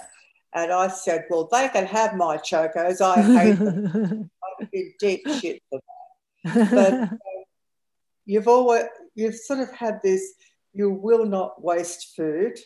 And 0.53 0.73
I 0.73 0.89
said, 0.89 1.27
well, 1.31 1.49
they 1.51 1.69
can 1.69 1.87
have 1.87 2.17
my 2.17 2.37
chokos. 2.39 3.01
I 3.01 3.23
hate 3.23 3.59
them. 3.59 4.31
I'm 4.61 4.69
in 4.73 4.95
deep 4.99 5.27
shit 5.41 5.63
for 5.71 5.81
that. 6.45 6.71
But 6.71 6.93
uh, 6.93 7.07
you've 8.25 8.49
always, 8.49 8.85
you've 9.15 9.37
sort 9.37 9.61
of 9.61 9.73
had 9.73 10.01
this, 10.03 10.35
you 10.73 10.91
will 10.91 11.27
not 11.27 11.63
waste 11.63 12.17
food 12.17 12.59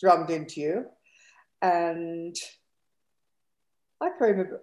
drummed 0.00 0.30
into 0.30 0.60
you. 0.60 0.86
And 1.62 2.34
I 4.00 4.08
can 4.10 4.28
remember, 4.28 4.62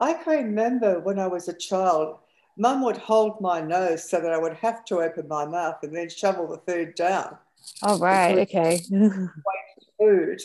I 0.00 0.14
can 0.14 0.44
remember 0.46 1.00
when 1.00 1.18
I 1.18 1.26
was 1.26 1.48
a 1.48 1.56
child, 1.56 2.18
Mum 2.56 2.82
would 2.82 2.96
hold 2.96 3.40
my 3.40 3.60
nose 3.60 4.08
so 4.08 4.20
that 4.20 4.32
I 4.32 4.38
would 4.38 4.54
have 4.54 4.84
to 4.86 5.00
open 5.00 5.26
my 5.28 5.44
mouth 5.44 5.76
and 5.82 5.94
then 5.94 6.08
shovel 6.08 6.46
the 6.46 6.72
food 6.72 6.94
down. 6.94 7.36
Oh, 7.82 7.98
right. 7.98 8.38
Okay. 8.38 8.80
food. 9.98 10.40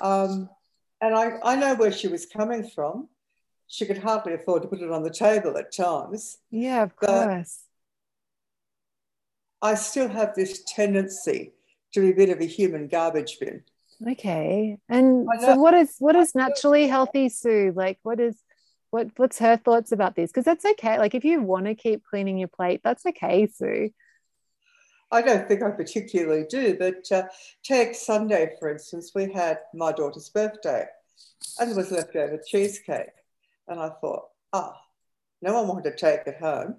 Um, 0.00 0.48
and 1.00 1.14
I, 1.14 1.38
I 1.42 1.56
know 1.56 1.74
where 1.74 1.92
she 1.92 2.08
was 2.08 2.26
coming 2.26 2.68
from. 2.68 3.08
She 3.66 3.86
could 3.86 3.98
hardly 3.98 4.34
afford 4.34 4.62
to 4.62 4.68
put 4.68 4.80
it 4.80 4.90
on 4.90 5.02
the 5.02 5.10
table 5.10 5.56
at 5.56 5.72
times. 5.72 6.38
Yeah, 6.50 6.82
of 6.82 6.94
course. 6.96 7.64
I 9.60 9.74
still 9.74 10.08
have 10.08 10.34
this 10.34 10.62
tendency 10.64 11.52
to 11.94 12.00
be 12.00 12.10
a 12.10 12.14
bit 12.14 12.30
of 12.30 12.40
a 12.40 12.44
human 12.44 12.88
garbage 12.88 13.38
bin. 13.38 13.62
Okay. 14.06 14.76
And 14.88 15.28
so 15.40 15.56
what 15.56 15.74
is 15.74 15.96
what 16.00 16.16
is 16.16 16.34
naturally 16.34 16.88
healthy, 16.88 17.28
Sue? 17.28 17.72
Like 17.74 17.98
what 18.02 18.18
is 18.18 18.36
what 18.92 19.08
what's 19.16 19.38
her 19.38 19.56
thoughts 19.56 19.90
about 19.90 20.14
this? 20.14 20.30
Because 20.30 20.44
that's 20.44 20.66
okay. 20.66 20.98
Like 20.98 21.14
if 21.14 21.24
you 21.24 21.40
want 21.40 21.64
to 21.64 21.74
keep 21.74 22.04
cleaning 22.04 22.38
your 22.38 22.48
plate 22.48 22.82
that's 22.84 23.06
okay 23.06 23.48
sue. 23.48 23.90
I 25.10 25.22
don't 25.22 25.48
think 25.48 25.62
i 25.62 25.70
particularly 25.70 26.44
do 26.48 26.76
but 26.78 27.10
uh, 27.10 27.24
take 27.62 27.94
sunday 27.94 28.54
for 28.58 28.70
instance 28.70 29.12
we 29.14 29.30
had 29.30 29.58
my 29.74 29.92
daughter's 29.92 30.30
birthday 30.30 30.86
and 31.58 31.70
there 31.70 31.76
was 31.76 31.90
leftover 31.90 32.40
cheesecake. 32.46 33.16
And 33.66 33.80
i 33.80 33.88
thought 33.88 34.24
ah 34.52 34.74
oh, 34.74 34.80
no 35.40 35.54
one 35.54 35.68
wanted 35.68 35.90
to 35.90 35.96
take 35.96 36.26
it 36.26 36.36
home. 36.40 36.76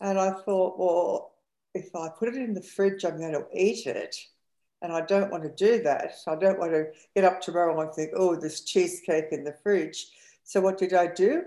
And 0.00 0.18
i 0.18 0.30
thought 0.30 0.78
well 0.78 1.34
if 1.74 1.94
i 1.96 2.08
put 2.08 2.28
it 2.28 2.36
in 2.36 2.54
the 2.54 2.62
fridge 2.62 3.04
i'm 3.04 3.18
going 3.18 3.32
to 3.32 3.46
eat 3.52 3.86
it. 3.86 4.14
And 4.80 4.92
I 4.92 5.00
don't 5.00 5.32
want 5.32 5.42
to 5.42 5.50
do 5.50 5.82
that. 5.82 6.12
I 6.28 6.36
don't 6.36 6.60
want 6.60 6.70
to 6.70 6.86
get 7.16 7.24
up 7.24 7.40
tomorrow 7.40 7.80
and 7.80 7.92
think, 7.92 8.12
oh, 8.14 8.36
there's 8.36 8.60
cheesecake 8.60 9.32
in 9.32 9.42
the 9.42 9.56
fridge. 9.60 10.06
So 10.48 10.62
what 10.62 10.78
did 10.78 10.94
I 10.94 11.08
do? 11.08 11.42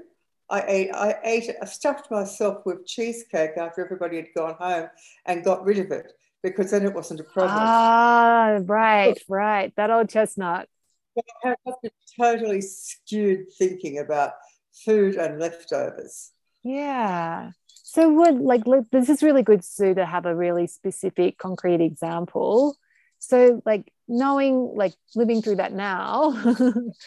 I 0.48 0.64
ate, 0.68 0.92
I 0.94 1.16
ate, 1.24 1.50
I 1.60 1.66
stuffed 1.66 2.12
myself 2.12 2.64
with 2.68 2.86
cheesecake 2.86 3.58
after 3.58 3.84
everybody 3.84 4.18
had 4.18 4.28
gone 4.36 4.54
home 4.60 4.90
and 5.26 5.44
got 5.44 5.66
rid 5.66 5.80
of 5.80 5.90
it 5.90 6.14
because 6.44 6.70
then 6.70 6.86
it 6.86 6.94
wasn't 6.94 7.20
a 7.20 7.24
problem. 7.24 7.58
Ah, 7.58 8.60
right, 8.62 9.20
right. 9.28 9.74
That 9.76 9.90
old 9.90 10.10
chestnut. 10.10 10.70
I 11.44 11.56
totally 12.16 12.62
skewed 12.62 13.52
thinking 13.58 13.98
about 13.98 14.34
food 14.86 15.16
and 15.16 15.40
leftovers. 15.40 16.30
Yeah. 16.62 17.54
So 17.66 18.08
would 18.08 18.36
like 18.36 18.66
this 18.92 19.10
is 19.10 19.24
really 19.24 19.42
good, 19.42 19.66
Sue, 19.66 19.96
to 19.96 20.06
have 20.06 20.28
a 20.28 20.36
really 20.36 20.68
specific, 20.68 21.40
concrete 21.40 21.82
example. 21.82 22.78
So 23.18 23.64
like 23.66 23.92
knowing, 24.08 24.74
like 24.76 24.94
living 25.16 25.42
through 25.42 25.56
that 25.56 25.74
now, 25.74 26.40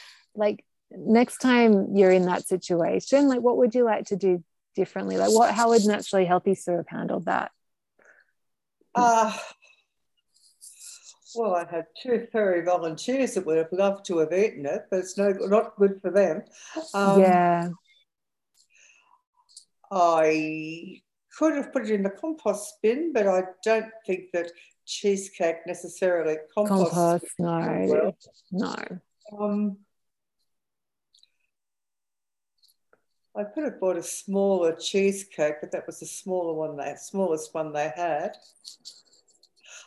like 0.34 0.64
next 0.96 1.38
time 1.38 1.96
you're 1.96 2.10
in 2.10 2.26
that 2.26 2.46
situation, 2.46 3.28
like 3.28 3.40
what 3.40 3.56
would 3.58 3.74
you 3.74 3.84
like 3.84 4.06
to 4.06 4.16
do 4.16 4.42
differently? 4.74 5.16
Like 5.16 5.30
what 5.30 5.54
how 5.54 5.70
would 5.70 5.84
naturally 5.84 6.24
healthy 6.24 6.54
Sue 6.54 6.76
have 6.76 6.88
handled 6.88 7.26
that? 7.26 7.50
Uh, 8.94 9.36
well, 11.34 11.54
I 11.54 11.66
had 11.68 11.86
two 12.00 12.26
furry 12.30 12.64
volunteers 12.64 13.34
that 13.34 13.46
would 13.46 13.58
have 13.58 13.72
loved 13.72 14.06
to 14.06 14.18
have 14.18 14.32
eaten 14.32 14.66
it, 14.66 14.86
but 14.90 15.00
it's 15.00 15.18
no 15.18 15.30
not 15.30 15.76
good 15.76 16.00
for 16.00 16.10
them. 16.10 16.42
Um, 16.92 17.20
yeah. 17.20 17.68
I 19.90 21.00
could 21.38 21.54
have 21.54 21.72
put 21.72 21.84
it 21.84 21.90
in 21.90 22.02
the 22.02 22.10
compost 22.10 22.74
bin, 22.82 23.12
but 23.12 23.26
I 23.26 23.42
don't 23.64 23.90
think 24.06 24.32
that 24.32 24.50
cheesecake 24.86 25.66
necessarily 25.66 26.36
compost. 26.54 26.92
Compost, 26.92 27.34
no, 27.38 27.86
well. 27.88 28.16
no. 28.52 28.74
Um, 29.38 29.78
I 33.36 33.44
could 33.44 33.64
have 33.64 33.80
bought 33.80 33.96
a 33.96 34.02
smaller 34.02 34.72
cheesecake, 34.72 35.56
but 35.60 35.72
that 35.72 35.86
was 35.86 36.00
the 36.00 36.06
smaller 36.06 36.54
one 36.54 36.76
they 36.76 36.94
smallest 36.96 37.52
one 37.52 37.72
they 37.72 37.92
had. 37.96 38.36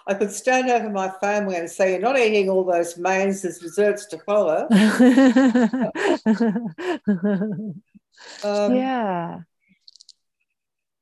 I 0.06 0.14
could 0.14 0.32
stand 0.32 0.70
over 0.70 0.89
my 0.89 1.10
family 1.22 1.56
and 1.56 1.70
say, 1.70 1.91
You're 1.91 2.02
not 2.02 2.20
eating 2.20 2.50
all 2.50 2.64
those 2.64 2.98
mains, 2.98 3.41
there's 3.41 3.60
desserts 3.60 4.06
to 4.08 4.18
follow. 4.20 4.68
Um, 8.43 8.76
yeah. 8.76 9.39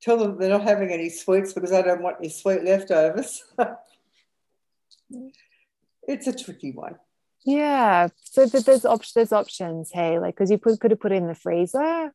Tell 0.02 0.18
them 0.18 0.38
they're 0.38 0.50
not 0.50 0.64
having 0.64 0.92
any 0.92 1.10
sweets 1.10 1.54
because 1.54 1.72
I 1.72 1.82
don't 1.82 2.02
want 2.02 2.18
any 2.20 2.30
sweet 2.30 2.64
leftovers. 2.64 3.44
it's 6.08 6.28
a 6.28 6.34
tricky 6.34 6.72
one. 6.72 6.96
Yeah. 7.46 8.10
So 8.24 8.48
but 8.50 8.66
there's 8.66 8.86
op- 8.86 9.14
there's 9.14 9.32
options, 9.32 9.92
hey, 9.92 10.20
like 10.20 10.36
because 10.36 10.52
you 10.52 10.58
put, 10.58 10.80
could 10.80 10.92
have 10.92 11.00
put 11.00 11.12
it 11.12 11.16
in 11.16 11.28
the 11.28 11.36
freezer, 11.36 12.14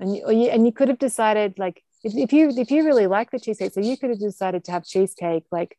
and 0.00 0.16
you, 0.16 0.30
you 0.30 0.48
and 0.50 0.66
you 0.66 0.72
could 0.72 0.88
have 0.88 0.98
decided 0.98 1.58
like 1.58 1.82
if, 2.04 2.14
if 2.14 2.32
you 2.32 2.50
if 2.50 2.70
you 2.70 2.84
really 2.84 3.06
like 3.06 3.30
the 3.30 3.38
cheesecake, 3.40 3.72
so 3.72 3.80
you 3.80 3.96
could 3.96 4.10
have 4.10 4.18
decided 4.20 4.64
to 4.64 4.72
have 4.72 4.84
cheesecake 4.84 5.44
like 5.50 5.76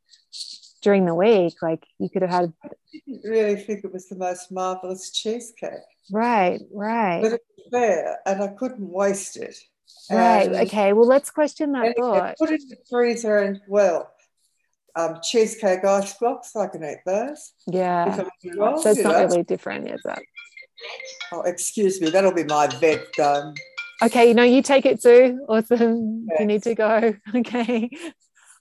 during 0.82 1.06
the 1.06 1.16
week, 1.16 1.56
like 1.62 1.86
you 2.00 2.10
could 2.10 2.22
have 2.22 2.32
had. 2.32 2.54
I 2.64 2.70
didn't 2.92 3.30
really 3.30 3.56
think 3.56 3.84
it 3.84 3.92
was 3.94 4.08
the 4.10 4.16
most 4.18 4.52
marvelous 4.52 5.12
cheesecake, 5.12 5.72
Right. 6.12 6.60
Right. 6.74 7.22
but 7.22 7.34
it 7.34 7.42
was 7.58 7.68
there, 7.72 8.20
and 8.26 8.44
I 8.44 8.48
couldn't 8.50 8.90
waste 8.90 9.38
it. 9.38 9.58
Right. 10.12 10.48
And- 10.48 10.56
Okay. 10.68 10.94
Well, 10.94 11.08
let's 11.08 11.30
question 11.32 11.72
that 11.74 11.96
thought. 11.98 12.36
Put 12.38 12.52
it 12.52 12.62
in 12.62 12.70
the 12.70 12.78
freezer 12.90 13.38
and 13.38 13.62
well, 13.68 14.12
um, 14.96 15.20
cheesecake 15.24 15.84
ice 15.86 16.14
blocks. 16.16 16.56
I 16.56 16.68
can 16.68 16.84
eat 16.84 17.00
those. 17.06 17.54
Yeah. 17.66 18.24
Wrong, 18.58 18.82
So 18.82 18.92
it's 18.92 19.02
not 19.02 19.14
know. 19.14 19.26
really 19.26 19.44
different, 19.44 19.90
is 19.90 20.02
it? 20.06 20.20
Oh, 21.32 21.42
excuse 21.42 22.02
me, 22.02 22.10
that'll 22.10 22.34
be 22.34 22.44
my 22.44 22.68
vet 22.68 23.12
done. 23.14 23.56
Okay, 24.04 24.34
no, 24.34 24.44
you 24.44 24.62
take 24.62 24.86
it 24.86 25.02
too. 25.02 25.46
Awesome. 25.48 26.28
You 26.38 26.46
need 26.46 26.64
to 26.64 26.76
go. 26.76 27.16
Okay. 27.36 27.90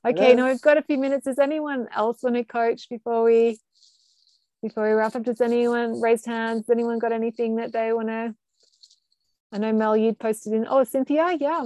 Okay, 0.04 0.30
Hello? 0.30 0.34
now 0.34 0.46
we've 0.48 0.60
got 0.60 0.78
a 0.78 0.82
few 0.82 0.98
minutes. 0.98 1.26
Does 1.26 1.38
anyone 1.38 1.86
else 1.94 2.24
want 2.24 2.34
to 2.34 2.42
coach 2.42 2.88
before 2.88 3.22
we 3.22 3.60
before 4.60 4.88
we 4.88 4.94
wrap 4.94 5.14
up? 5.14 5.22
Does 5.22 5.40
anyone 5.40 6.00
raise 6.00 6.24
hands? 6.26 6.66
Has 6.66 6.70
anyone 6.70 6.98
got 6.98 7.12
anything 7.12 7.56
that 7.56 7.72
they 7.72 7.92
want 7.92 8.08
to? 8.08 8.34
I 9.52 9.58
know 9.58 9.72
Mel, 9.72 9.96
you'd 9.96 10.18
posted 10.18 10.54
in. 10.54 10.66
Oh, 10.68 10.82
Cynthia, 10.82 11.36
yeah. 11.38 11.64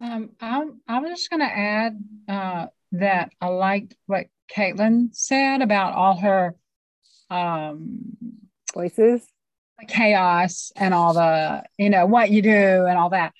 Um, 0.00 0.30
I'm, 0.40 0.80
I'm 0.86 1.06
just 1.06 1.30
going 1.30 1.40
to 1.40 1.46
add 1.46 2.04
uh, 2.28 2.66
that 2.92 3.30
I 3.40 3.46
liked 3.46 3.94
what 4.06 4.26
Caitlin 4.54 5.14
said 5.14 5.62
about 5.62 5.94
all 5.94 6.16
her 6.18 6.56
um, 7.30 8.16
Voices. 8.74 9.31
Chaos 9.88 10.72
and 10.76 10.94
all 10.94 11.14
the, 11.14 11.62
you 11.78 11.90
know, 11.90 12.06
what 12.06 12.30
you 12.30 12.42
do 12.42 12.86
and 12.86 12.98
all 12.98 13.10
that. 13.10 13.32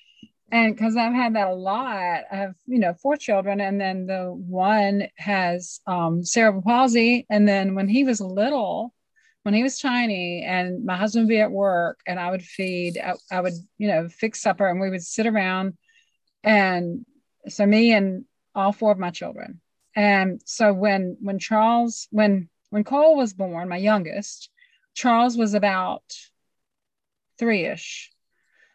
And 0.51 0.75
because 0.75 0.95
I've 0.95 1.13
had 1.13 1.35
that 1.35 1.47
a 1.47 1.53
lot, 1.53 2.21
I 2.31 2.35
have, 2.35 2.55
you 2.67 2.77
know, 2.77 2.93
four 2.93 3.17
children, 3.17 3.59
and 3.59 3.81
then 3.81 4.05
the 4.05 4.31
one 4.31 5.07
has 5.17 5.79
um, 5.87 6.23
cerebral 6.23 6.61
palsy. 6.61 7.25
And 7.29 7.47
then 7.47 7.73
when 7.73 7.87
he 7.87 8.03
was 8.03 8.21
little, 8.21 8.93
when 9.41 9.55
he 9.55 9.63
was 9.63 9.79
tiny, 9.79 10.43
and 10.43 10.85
my 10.85 10.95
husband 10.95 11.25
would 11.25 11.29
be 11.29 11.39
at 11.39 11.51
work, 11.51 12.01
and 12.05 12.19
I 12.19 12.29
would 12.29 12.43
feed, 12.43 12.99
I, 12.99 13.13
I 13.31 13.41
would, 13.41 13.53
you 13.79 13.87
know, 13.87 14.07
fix 14.09 14.41
supper, 14.41 14.67
and 14.67 14.79
we 14.79 14.91
would 14.91 15.03
sit 15.03 15.25
around 15.25 15.75
and 16.43 17.05
so 17.47 17.65
me 17.65 17.93
and 17.93 18.25
all 18.53 18.71
four 18.71 18.91
of 18.91 18.99
my 18.99 19.09
children 19.09 19.61
and 19.95 20.41
so 20.45 20.73
when 20.73 21.17
when 21.21 21.39
charles 21.39 22.07
when 22.11 22.49
when 22.69 22.83
cole 22.83 23.15
was 23.15 23.33
born 23.33 23.69
my 23.69 23.77
youngest 23.77 24.49
charles 24.93 25.37
was 25.37 25.53
about 25.53 26.03
three-ish 27.39 28.11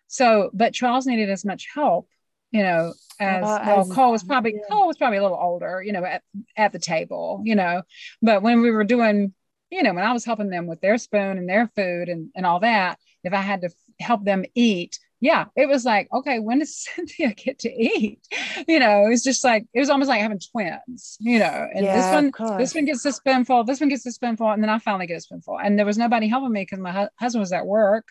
so 0.07 0.51
but 0.55 0.73
charles 0.75 1.07
needed 1.07 1.31
as 1.31 1.45
much 1.45 1.67
help 1.75 2.09
you 2.51 2.63
know 2.63 2.93
as 3.21 3.45
Uh, 3.45 3.63
well 3.67 3.81
as- 3.81 3.93
cole 3.93 4.13
was 4.13 4.23
probably 4.25 4.55
yeah. 4.55 4.61
cole 4.71 4.87
was 4.87 4.97
probably 4.97 5.19
a 5.19 5.23
little 5.23 5.39
older 5.41 5.83
you 5.83 5.93
know 5.93 6.05
at, 6.05 6.23
at 6.57 6.73
the 6.73 6.79
table 6.79 7.43
you 7.45 7.55
know 7.55 7.83
but 8.23 8.43
when 8.43 8.61
we 8.63 8.71
were 8.71 8.85
doing 8.85 9.35
you 9.71 9.83
know 9.83 9.93
when 9.93 10.05
i 10.05 10.13
was 10.13 10.25
helping 10.25 10.49
them 10.51 10.67
with 10.67 10.81
their 10.81 10.99
spoon 10.99 11.37
and 11.39 11.49
their 11.49 11.69
food 11.77 12.09
and, 12.09 12.31
and 12.35 12.47
all 12.47 12.61
that 12.61 12.99
if 13.25 13.33
i 13.33 13.37
had 13.41 13.61
to 13.63 13.67
f- 13.67 13.73
help 14.01 14.25
them 14.25 14.45
eat 14.55 14.99
yeah, 15.21 15.47
it 15.57 15.69
was 15.69 15.85
like, 15.85 16.09
okay, 16.13 16.39
when 16.39 16.61
does 16.61 16.77
Cynthia 16.95 17.35
get 17.35 17.61
to 17.61 17.71
eat? 17.71 18.21
You 18.69 18.79
know, 18.79 19.07
it 19.07 19.09
was 19.11 19.23
just 19.25 19.45
like 19.45 19.67
it 19.75 19.81
was 19.81 19.91
almost 19.91 20.09
like 20.09 20.21
having 20.21 20.41
twins, 20.53 21.17
you 21.21 21.39
know. 21.39 21.67
And 21.75 21.93
this 21.93 22.11
Yeah, 22.11 22.19
of 22.19 22.27
one, 22.29 22.33
this 22.57 22.75
one 22.75 22.85
gets 22.85 23.05
a 23.05 23.13
spoonful, 23.13 23.65
this 23.65 23.81
one 23.81 23.89
gets 23.89 24.07
a 24.07 24.13
spoonful, 24.13 24.51
and 24.51 24.63
then 24.63 24.71
I 24.71 24.79
finally 24.79 25.07
get 25.07 25.19
a 25.19 25.21
spoonful. 25.21 25.59
And 25.59 25.79
there 25.79 25.87
was 25.87 25.99
nobody 25.99 26.29
helping 26.29 26.53
me 26.53 26.63
because 26.63 26.79
my 26.79 26.93
hu- 26.93 27.09
husband 27.19 27.41
was 27.41 27.53
at 27.53 27.67
work. 27.67 28.07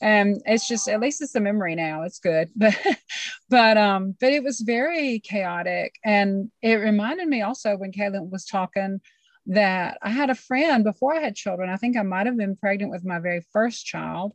And 0.00 0.40
it's 0.46 0.66
just 0.68 0.88
at 0.88 1.00
least 1.00 1.22
it's 1.22 1.34
a 1.34 1.40
memory 1.40 1.74
now. 1.74 2.02
It's 2.02 2.20
good, 2.20 2.50
but 2.56 2.76
but 3.48 3.76
um, 3.76 4.14
but 4.20 4.32
it 4.32 4.42
was 4.42 4.60
very 4.60 5.20
chaotic, 5.20 5.94
and 6.04 6.50
it 6.62 6.74
reminded 6.76 7.28
me 7.28 7.42
also 7.42 7.76
when 7.76 7.92
Caitlin 7.92 8.30
was 8.30 8.44
talking 8.44 9.00
that 9.46 9.98
I 10.02 10.10
had 10.10 10.30
a 10.30 10.34
friend 10.34 10.84
before 10.84 11.14
I 11.16 11.20
had 11.22 11.34
children. 11.34 11.70
I 11.70 11.76
think 11.76 11.96
I 11.96 12.02
might 12.02 12.26
have 12.26 12.36
been 12.36 12.56
pregnant 12.56 12.90
with 12.92 13.04
my 13.04 13.18
very 13.18 13.42
first 13.52 13.86
child. 13.86 14.34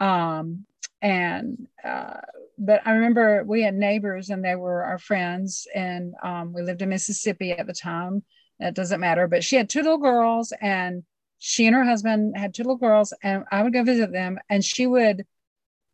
Um, 0.00 0.66
and 1.02 1.66
uh, 1.84 2.20
but 2.58 2.82
I 2.84 2.92
remember 2.92 3.44
we 3.44 3.62
had 3.62 3.74
neighbors 3.74 4.30
and 4.30 4.44
they 4.44 4.56
were 4.56 4.82
our 4.84 4.98
friends, 4.98 5.66
and 5.74 6.14
um, 6.22 6.52
we 6.52 6.62
lived 6.62 6.82
in 6.82 6.88
Mississippi 6.88 7.52
at 7.52 7.66
the 7.66 7.72
time. 7.72 8.24
That 8.58 8.74
doesn't 8.74 9.00
matter, 9.00 9.28
but 9.28 9.44
she 9.44 9.54
had 9.56 9.68
two 9.68 9.82
little 9.82 9.98
girls, 9.98 10.52
and 10.60 11.04
she 11.38 11.66
and 11.66 11.76
her 11.76 11.84
husband 11.84 12.36
had 12.36 12.54
two 12.54 12.64
little 12.64 12.76
girls, 12.76 13.12
and 13.22 13.44
I 13.52 13.62
would 13.62 13.72
go 13.72 13.84
visit 13.84 14.10
them, 14.12 14.38
and 14.48 14.64
she 14.64 14.86
would 14.86 15.24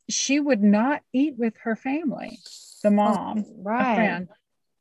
she 0.09 0.41
would 0.41 0.63
not 0.63 1.03
eat 1.13 1.35
with 1.37 1.55
her 1.63 1.77
family, 1.77 2.39
the 2.83 2.91
mom, 2.91 3.39
a 3.39 3.45
Right. 3.63 3.95
friend, 3.95 4.29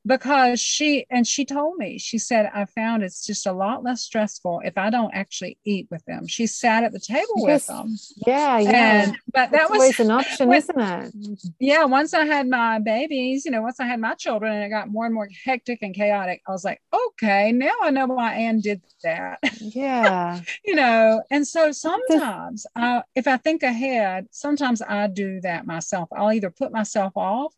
because 0.06 0.60
she 0.60 1.06
and 1.10 1.26
she 1.26 1.46
told 1.46 1.78
me 1.78 1.98
she 1.98 2.18
said 2.18 2.50
I 2.54 2.66
found 2.66 3.04
it's 3.04 3.26
just 3.26 3.46
a 3.48 3.54
lot 3.54 3.84
less 3.84 4.02
stressful 4.02 4.62
if 4.66 4.78
I 4.78 4.90
don't 4.90 5.14
actually 5.14 5.58
eat 5.66 5.88
with 5.90 6.04
them. 6.06 6.28
She 6.28 6.46
sat 6.48 6.84
at 6.84 6.92
the 6.92 7.00
table 7.00 7.48
Yes. 7.48 7.48
with 7.48 7.68
them, 7.68 7.96
Yeah, 8.28 8.60
yeah. 8.60 9.04
and 9.04 9.18
but 9.32 9.52
that 9.52 9.70
was 9.70 9.80
always 9.80 10.00
an 10.00 10.12
option, 10.20 10.48
when- 10.50 10.58
isn't 10.58 10.80
it? 10.80 11.14
yeah, 11.60 11.86
once 11.86 12.14
I 12.14 12.26
had 12.26 12.48
my 12.48 12.80
babies, 12.80 13.46
you 13.46 13.52
know, 13.52 13.62
once 13.62 13.80
I 13.80 13.86
had 13.86 14.00
my 14.00 14.14
children 14.16 14.54
and 14.54 14.64
it 14.64 14.70
got 14.70 14.90
more 14.90 15.06
and 15.06 15.14
more 15.16 15.30
hectic 15.46 15.80
and 15.82 15.96
chaotic, 15.96 16.42
I 16.48 16.52
was 16.52 16.64
like, 16.66 16.82
okay, 16.94 17.52
now 17.52 17.72
I 17.82 17.90
know 17.92 18.06
why 18.08 18.34
Anne 18.34 18.60
did 18.62 18.82
that, 19.04 19.40
Yeah. 19.60 20.42
you 20.66 20.76
know. 20.76 21.24
And 21.32 21.48
so 21.48 21.72
sometimes, 21.72 22.66
I, 22.76 23.04
if 23.16 23.28
I 23.28 23.38
think 23.38 23.64
ahead, 23.64 24.28
sometimes 24.32 24.82
I 24.82 25.08
do 25.08 25.40
that 25.42 25.66
myself. 25.66 26.10
I'll 26.16 26.32
either 26.32 26.50
put 26.50 26.72
myself 26.72 27.14
off 27.16 27.54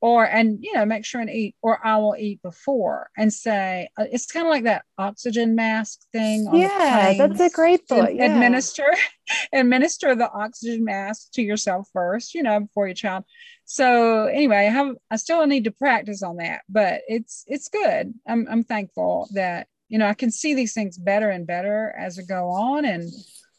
or, 0.00 0.24
and, 0.24 0.58
you 0.62 0.74
know, 0.74 0.84
make 0.84 1.04
sure 1.04 1.20
and 1.20 1.30
eat, 1.30 1.56
or 1.62 1.84
I 1.84 1.96
will 1.96 2.16
eat 2.18 2.42
before 2.42 3.08
and 3.16 3.32
say, 3.32 3.88
uh, 3.98 4.04
it's 4.10 4.26
kind 4.26 4.46
of 4.46 4.50
like 4.50 4.64
that 4.64 4.84
oxygen 4.98 5.54
mask 5.54 6.00
thing. 6.12 6.46
On 6.46 6.60
Yeah, 6.60 7.14
that's 7.14 7.40
a 7.40 7.50
great 7.50 7.86
thought. 7.88 8.10
ad- 8.10 8.16
Yeah. 8.16 8.26
administer 8.26 8.84
administer 9.52 10.14
the 10.14 10.30
oxygen 10.30 10.84
mask 10.84 11.32
to 11.32 11.42
yourself 11.42 11.88
first 11.92 12.34
you 12.34 12.42
know 12.42 12.60
before 12.60 12.86
your 12.86 12.94
child 12.94 13.24
so 13.64 14.26
anyway 14.26 14.58
i 14.58 14.62
have 14.62 14.94
i 15.10 15.16
still 15.16 15.44
need 15.46 15.64
to 15.64 15.70
practice 15.72 16.22
on 16.22 16.36
that 16.36 16.62
but 16.68 17.00
it's 17.08 17.44
it's 17.48 17.68
good 17.68 18.14
i'm, 18.28 18.46
I'm 18.48 18.62
thankful 18.64 19.28
that 19.34 19.66
you 19.88 19.98
know 19.98 20.06
i 20.06 20.14
can 20.14 20.30
see 20.30 20.54
these 20.54 20.74
things 20.74 20.96
better 20.96 21.30
and 21.30 21.46
better 21.46 21.92
as 21.98 22.16
we 22.16 22.24
go 22.24 22.50
on 22.50 22.84
and 22.84 23.10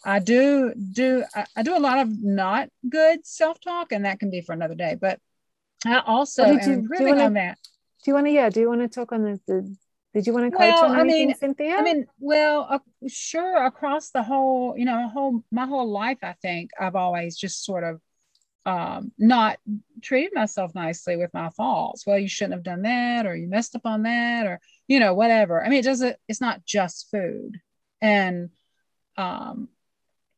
i 0.05 0.19
do 0.19 0.73
do 0.93 1.23
I, 1.35 1.45
I 1.57 1.63
do 1.63 1.75
a 1.75 1.79
lot 1.79 1.99
of 1.99 2.23
not 2.23 2.69
good 2.89 3.25
self-talk 3.25 3.91
and 3.91 4.05
that 4.05 4.19
can 4.19 4.29
be 4.29 4.41
for 4.41 4.53
another 4.53 4.75
day 4.75 4.95
but 4.99 5.19
i 5.85 5.99
also 6.05 6.43
What 6.43 6.51
am 6.51 6.57
did 6.59 6.67
you- 6.83 6.97
do 6.97 7.03
you 7.03 7.09
wanna- 7.09 7.23
on 7.25 7.33
that 7.33 7.57
Do 8.03 8.11
you 8.11 8.15
want 8.15 8.27
to? 8.27 8.31
Yeah. 8.31 8.49
Do 8.49 8.59
you 8.61 8.69
want 8.69 8.81
to 8.81 8.87
talk 8.87 9.11
on 9.11 9.23
the? 9.23 9.39
the 9.47 9.75
did 10.13 10.25
you 10.25 10.33
want 10.33 10.45
to 10.45 10.51
coach 10.57 10.59
Well, 10.73 10.85
on 10.85 10.95
I 10.97 11.01
anything, 11.01 11.27
mean- 11.27 11.35
Cynthia? 11.35 11.75
I 11.75 11.81
mean, 11.81 12.05
well, 12.19 12.65
uh, 12.69 12.79
sure, 13.07 13.65
across 13.65 14.11
the 14.11 14.23
whole, 14.23 14.75
you 14.77 14.85
know, 14.85 15.09
whole 15.09 15.43
my 15.51 15.65
whole 15.65 15.89
life, 15.91 16.17
I 16.23 16.33
think 16.41 16.71
I've 16.79 16.95
always 16.95 17.35
just 17.37 17.63
sort 17.65 17.83
of 17.83 18.01
um, 18.65 19.11
not 19.17 19.59
treated 20.01 20.33
myself 20.33 20.73
nicely 20.75 21.15
with 21.17 21.33
my 21.33 21.49
thoughts. 21.49 22.05
Well, 22.05 22.17
you 22.19 22.27
shouldn't 22.27 22.53
have 22.53 22.63
done 22.63 22.81
that, 22.83 23.25
or 23.25 23.35
you 23.35 23.47
messed 23.47 23.75
up 23.75 23.85
on 23.85 24.03
that, 24.03 24.45
or 24.47 24.59
you 24.87 24.99
know, 24.99 25.13
whatever. 25.13 25.63
I 25.63 25.69
mean, 25.69 25.79
it 25.79 25.85
doesn't. 25.85 26.15
It's 26.27 26.41
not 26.41 26.65
just 26.65 27.09
food, 27.11 27.59
and 28.01 28.49
um, 29.17 29.69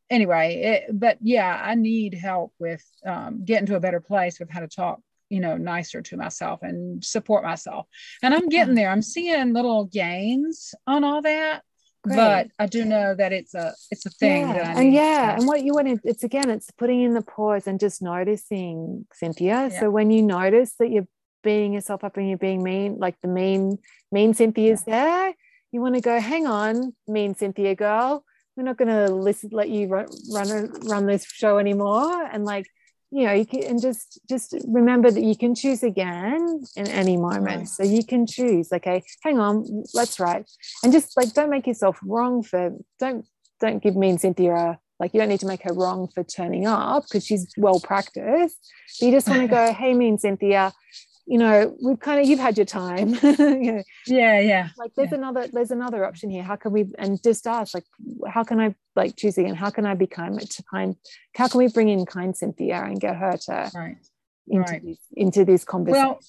anyway, 0.09 0.83
it, 0.87 0.99
but 0.99 1.17
yeah, 1.21 1.59
I 1.63 1.75
need 1.75 2.13
help 2.15 2.53
with 2.59 2.83
um, 3.05 3.45
getting 3.45 3.67
to 3.67 3.75
a 3.75 3.79
better 3.79 3.99
place 4.01 4.39
with 4.39 4.49
how 4.49 4.59
to 4.61 4.67
talk 4.67 4.99
you 5.29 5.39
know 5.39 5.57
nicer 5.57 6.01
to 6.01 6.17
myself 6.17 6.59
and 6.63 7.03
support 7.03 7.43
myself 7.43 7.87
and 8.23 8.33
i'm 8.33 8.49
getting 8.49 8.69
mm-hmm. 8.69 8.75
there 8.75 8.89
i'm 8.89 9.01
seeing 9.01 9.53
little 9.53 9.85
gains 9.85 10.73
on 10.87 11.03
all 11.03 11.21
that 11.21 11.63
Great. 12.03 12.15
but 12.15 12.47
I 12.57 12.65
do 12.65 12.85
know 12.85 13.13
that 13.13 13.33
it's 13.33 13.53
a 13.53 13.73
it's 13.91 14.05
a 14.05 14.09
thing. 14.09 14.47
Yeah. 14.47 14.79
and 14.79 14.93
yeah, 14.93 15.35
and 15.35 15.45
what 15.45 15.63
you 15.63 15.73
want 15.73 15.87
to 15.87 16.09
it's 16.09 16.23
again, 16.23 16.49
it's 16.49 16.71
putting 16.71 17.01
in 17.01 17.13
the 17.13 17.21
pause 17.21 17.67
and 17.67 17.77
just 17.77 18.01
noticing, 18.01 19.05
Cynthia. 19.13 19.67
Yeah. 19.69 19.79
So 19.79 19.89
when 19.89 20.09
you 20.09 20.21
notice 20.21 20.75
that 20.79 20.91
you're 20.91 21.07
being 21.43 21.73
yourself 21.73 22.05
up 22.05 22.15
and 22.15 22.29
you're 22.29 22.37
being 22.37 22.63
mean, 22.63 22.97
like 22.99 23.15
the 23.21 23.27
mean 23.27 23.79
mean 24.13 24.33
Cynthia's 24.33 24.83
yeah. 24.87 25.03
there, 25.03 25.33
you 25.73 25.81
want 25.81 25.95
to 25.95 26.01
go, 26.01 26.19
hang 26.21 26.47
on, 26.47 26.95
mean 27.05 27.35
Cynthia 27.35 27.75
girl, 27.75 28.23
we're 28.55 28.63
not 28.63 28.77
going 28.77 28.87
to 28.87 29.13
listen, 29.13 29.49
let 29.51 29.69
you 29.69 29.87
run 29.87 30.07
run 30.31 30.71
run 30.87 31.05
this 31.05 31.25
show 31.25 31.57
anymore, 31.57 32.23
and 32.31 32.45
like 32.45 32.65
you 33.11 33.25
know 33.25 33.33
you 33.33 33.45
can 33.45 33.63
and 33.63 33.81
just 33.81 34.19
just 34.29 34.55
remember 34.67 35.09
that 35.09 35.23
you 35.23 35.35
can 35.35 35.55
choose 35.55 35.83
again 35.83 36.63
in 36.75 36.87
any 36.87 37.17
moment. 37.17 37.69
So 37.69 37.83
you 37.83 38.03
can 38.03 38.25
choose 38.27 38.71
okay 38.71 39.03
hang 39.23 39.39
on 39.39 39.83
let's 39.93 40.19
write. 40.19 40.49
And 40.83 40.93
just 40.93 41.17
like 41.17 41.33
don't 41.33 41.49
make 41.49 41.67
yourself 41.67 41.99
wrong 42.03 42.43
for 42.43 42.75
don't 42.99 43.25
don't 43.59 43.81
give 43.81 43.95
me 43.95 44.09
and 44.09 44.21
cynthia 44.21 44.79
like 44.99 45.13
you 45.13 45.19
don't 45.19 45.29
need 45.29 45.39
to 45.39 45.47
make 45.47 45.63
her 45.63 45.73
wrong 45.73 46.09
for 46.13 46.23
turning 46.23 46.67
up 46.67 47.03
because 47.03 47.25
she's 47.25 47.47
well 47.57 47.79
practiced. 47.79 48.57
But 48.99 49.05
you 49.05 49.11
just 49.11 49.27
want 49.27 49.41
to 49.41 49.47
go 49.59 49.73
hey 49.73 49.93
me 49.93 50.09
and 50.09 50.19
cynthia 50.19 50.73
you 51.29 51.37
know 51.37 51.75
we've 51.81 51.99
kind 51.99 52.19
of 52.19 52.27
you've 52.27 52.39
had 52.39 52.57
your 52.57 52.65
time 52.65 53.09
you 53.23 53.71
know, 53.71 53.83
yeah 54.07 54.39
yeah 54.39 54.69
like 54.77 54.91
there's 54.95 55.11
yeah. 55.11 55.17
another 55.17 55.47
there's 55.53 55.69
another 55.69 56.03
option 56.03 56.29
here 56.29 56.41
how 56.41 56.55
can 56.55 56.71
we 56.71 56.85
and 56.97 57.21
just 57.21 57.45
ask 57.45 57.75
like 57.75 57.85
how 58.27 58.43
can 58.43 58.59
i 58.59 58.73
like 58.95 59.15
choose 59.15 59.37
again 59.37 59.53
how 59.53 59.69
can 59.69 59.85
i 59.85 59.93
be 59.93 60.07
kind 60.07 60.41
to 60.41 60.63
kind 60.63 60.95
how 61.35 61.47
can 61.47 61.59
we 61.59 61.67
bring 61.67 61.87
in 61.87 62.03
kind 62.05 62.35
cynthia 62.35 62.81
and 62.83 62.99
get 62.99 63.15
her 63.15 63.37
to 63.37 63.71
right 63.75 63.97
into, 64.47 64.71
right. 64.71 64.83
This, 64.83 64.97
into 65.15 65.45
this 65.45 65.63
conversation 65.63 66.07
well, 66.07 66.19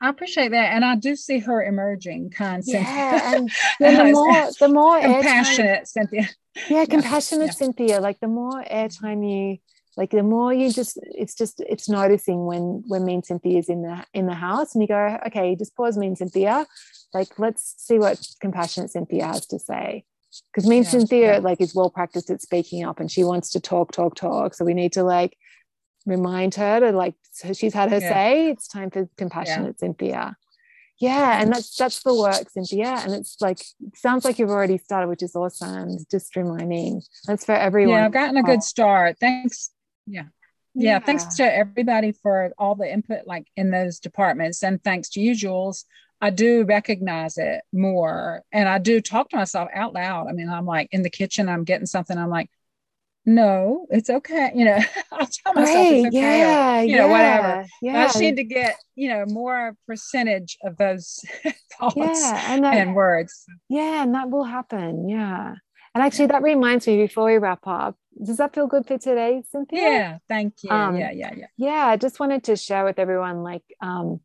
I 0.00 0.10
appreciate 0.10 0.50
that, 0.50 0.74
and 0.74 0.84
I 0.84 0.96
do 0.96 1.16
see 1.16 1.38
her 1.38 1.64
emerging, 1.64 2.28
kind 2.28 2.62
yeah, 2.66 3.36
and 3.36 3.48
the 3.80 4.10
more 4.12 4.50
the 4.60 4.68
more 4.68 5.00
compassionate 5.00 5.88
Cynthia. 5.88 6.28
Yeah, 6.68 6.84
compassionate 6.84 7.46
yeah. 7.46 7.52
Cynthia. 7.52 8.00
Like 8.00 8.20
the 8.20 8.28
more 8.28 8.62
airtime 8.64 9.26
you 9.26 9.58
like 9.96 10.10
the 10.10 10.22
more 10.22 10.52
you 10.52 10.72
just 10.72 10.98
it's 11.02 11.34
just 11.34 11.60
it's 11.60 11.88
noticing 11.88 12.46
when 12.46 12.82
when 12.86 13.04
me 13.04 13.14
and 13.14 13.40
is 13.44 13.68
in 13.68 13.82
the 13.82 14.04
in 14.12 14.26
the 14.26 14.34
house 14.34 14.74
and 14.74 14.82
you 14.82 14.88
go 14.88 15.18
okay 15.26 15.54
just 15.54 15.76
pause 15.76 15.96
me 15.96 16.08
and 16.08 16.18
cynthia. 16.18 16.66
Like 17.12 17.38
let's 17.38 17.74
see 17.78 17.98
what 17.98 18.26
compassionate 18.40 18.90
cynthia 18.90 19.26
has 19.26 19.46
to 19.46 19.58
say. 19.58 20.04
Because 20.52 20.68
me 20.68 20.78
and 20.78 20.84
yeah, 20.86 20.90
cynthia 20.90 21.32
yeah. 21.34 21.38
like 21.38 21.60
is 21.60 21.74
well 21.74 21.90
practiced 21.90 22.30
at 22.30 22.42
speaking 22.42 22.84
up 22.84 22.98
and 22.98 23.10
she 23.10 23.22
wants 23.22 23.50
to 23.52 23.60
talk 23.60 23.92
talk 23.92 24.16
talk. 24.16 24.54
So 24.54 24.64
we 24.64 24.74
need 24.74 24.92
to 24.94 25.04
like 25.04 25.36
remind 26.06 26.56
her 26.56 26.80
to 26.80 26.90
like 26.90 27.14
so 27.30 27.52
she's 27.52 27.74
had 27.74 27.90
her 27.90 27.98
yeah. 27.98 28.12
say 28.12 28.50
it's 28.50 28.66
time 28.66 28.90
for 28.90 29.08
compassionate 29.16 29.78
cynthia. 29.78 30.36
Yeah 30.98 31.40
and 31.40 31.52
that's 31.52 31.76
that's 31.76 32.02
the 32.02 32.14
work 32.14 32.50
cynthia 32.50 33.00
and 33.04 33.12
it's 33.12 33.36
like 33.40 33.60
it 33.60 33.96
sounds 33.96 34.24
like 34.24 34.38
you've 34.38 34.50
already 34.50 34.78
started 34.78 35.08
which 35.08 35.22
is 35.22 35.36
awesome 35.36 35.98
just 36.10 36.34
reminding. 36.34 37.02
That's 37.26 37.44
for 37.44 37.54
everyone. 37.54 37.98
Yeah 37.98 38.06
i've 38.06 38.12
gotten 38.12 38.36
a 38.36 38.42
good 38.42 38.58
oh. 38.58 38.60
start. 38.60 39.18
Thanks 39.20 39.70
yeah. 40.06 40.24
yeah. 40.74 40.98
thanks 40.98 41.36
to 41.36 41.42
everybody 41.42 42.12
for 42.12 42.52
all 42.58 42.74
the 42.74 42.90
input 42.90 43.26
like 43.26 43.46
in 43.56 43.70
those 43.70 43.98
departments 43.98 44.62
and 44.62 44.82
thanks 44.82 45.10
to 45.10 45.20
you 45.20 45.34
jules 45.34 45.84
i 46.20 46.30
do 46.30 46.64
recognize 46.64 47.38
it 47.38 47.62
more 47.72 48.42
and 48.52 48.68
i 48.68 48.78
do 48.78 49.00
talk 49.00 49.28
to 49.30 49.36
myself 49.36 49.68
out 49.74 49.94
loud 49.94 50.28
i 50.28 50.32
mean 50.32 50.48
i'm 50.48 50.66
like 50.66 50.88
in 50.92 51.02
the 51.02 51.10
kitchen 51.10 51.48
i'm 51.48 51.64
getting 51.64 51.86
something 51.86 52.18
i'm 52.18 52.30
like 52.30 52.50
no, 53.26 53.86
it's 53.90 54.10
okay. 54.10 54.52
You 54.54 54.66
know, 54.66 54.78
I'll 55.12 55.26
tell 55.26 55.54
myself 55.54 55.68
hey, 55.68 56.00
it's 56.00 56.08
okay. 56.08 56.38
Yeah, 56.38 56.80
or, 56.80 56.82
you 56.82 56.90
yeah, 56.90 56.96
know, 56.98 57.08
whatever. 57.08 57.66
Yeah. 57.80 58.00
I 58.00 58.04
just 58.04 58.20
need 58.20 58.36
to 58.36 58.44
get, 58.44 58.76
you 58.96 59.08
know, 59.08 59.24
more 59.26 59.76
percentage 59.86 60.58
of 60.62 60.76
those 60.76 61.24
thoughts 61.78 61.96
yeah, 61.96 62.52
and, 62.52 62.64
that, 62.64 62.74
and 62.74 62.94
words. 62.94 63.44
Yeah, 63.68 64.02
and 64.02 64.14
that 64.14 64.30
will 64.30 64.44
happen. 64.44 65.08
Yeah. 65.08 65.54
And 65.94 66.02
actually, 66.02 66.26
that 66.26 66.42
reminds 66.42 66.86
me 66.88 66.96
before 66.96 67.26
we 67.26 67.38
wrap 67.38 67.66
up, 67.66 67.96
does 68.20 68.38
that 68.38 68.52
feel 68.52 68.66
good 68.66 68.86
for 68.86 68.98
today, 68.98 69.42
Cynthia? 69.50 69.80
Yeah, 69.80 70.18
thank 70.28 70.54
you. 70.62 70.70
Um, 70.70 70.96
yeah, 70.96 71.12
yeah, 71.12 71.32
yeah. 71.36 71.46
Yeah, 71.56 71.86
I 71.86 71.96
just 71.96 72.18
wanted 72.18 72.44
to 72.44 72.56
share 72.56 72.84
with 72.84 72.98
everyone 72.98 73.42
like 73.42 73.62
um, 73.80 74.20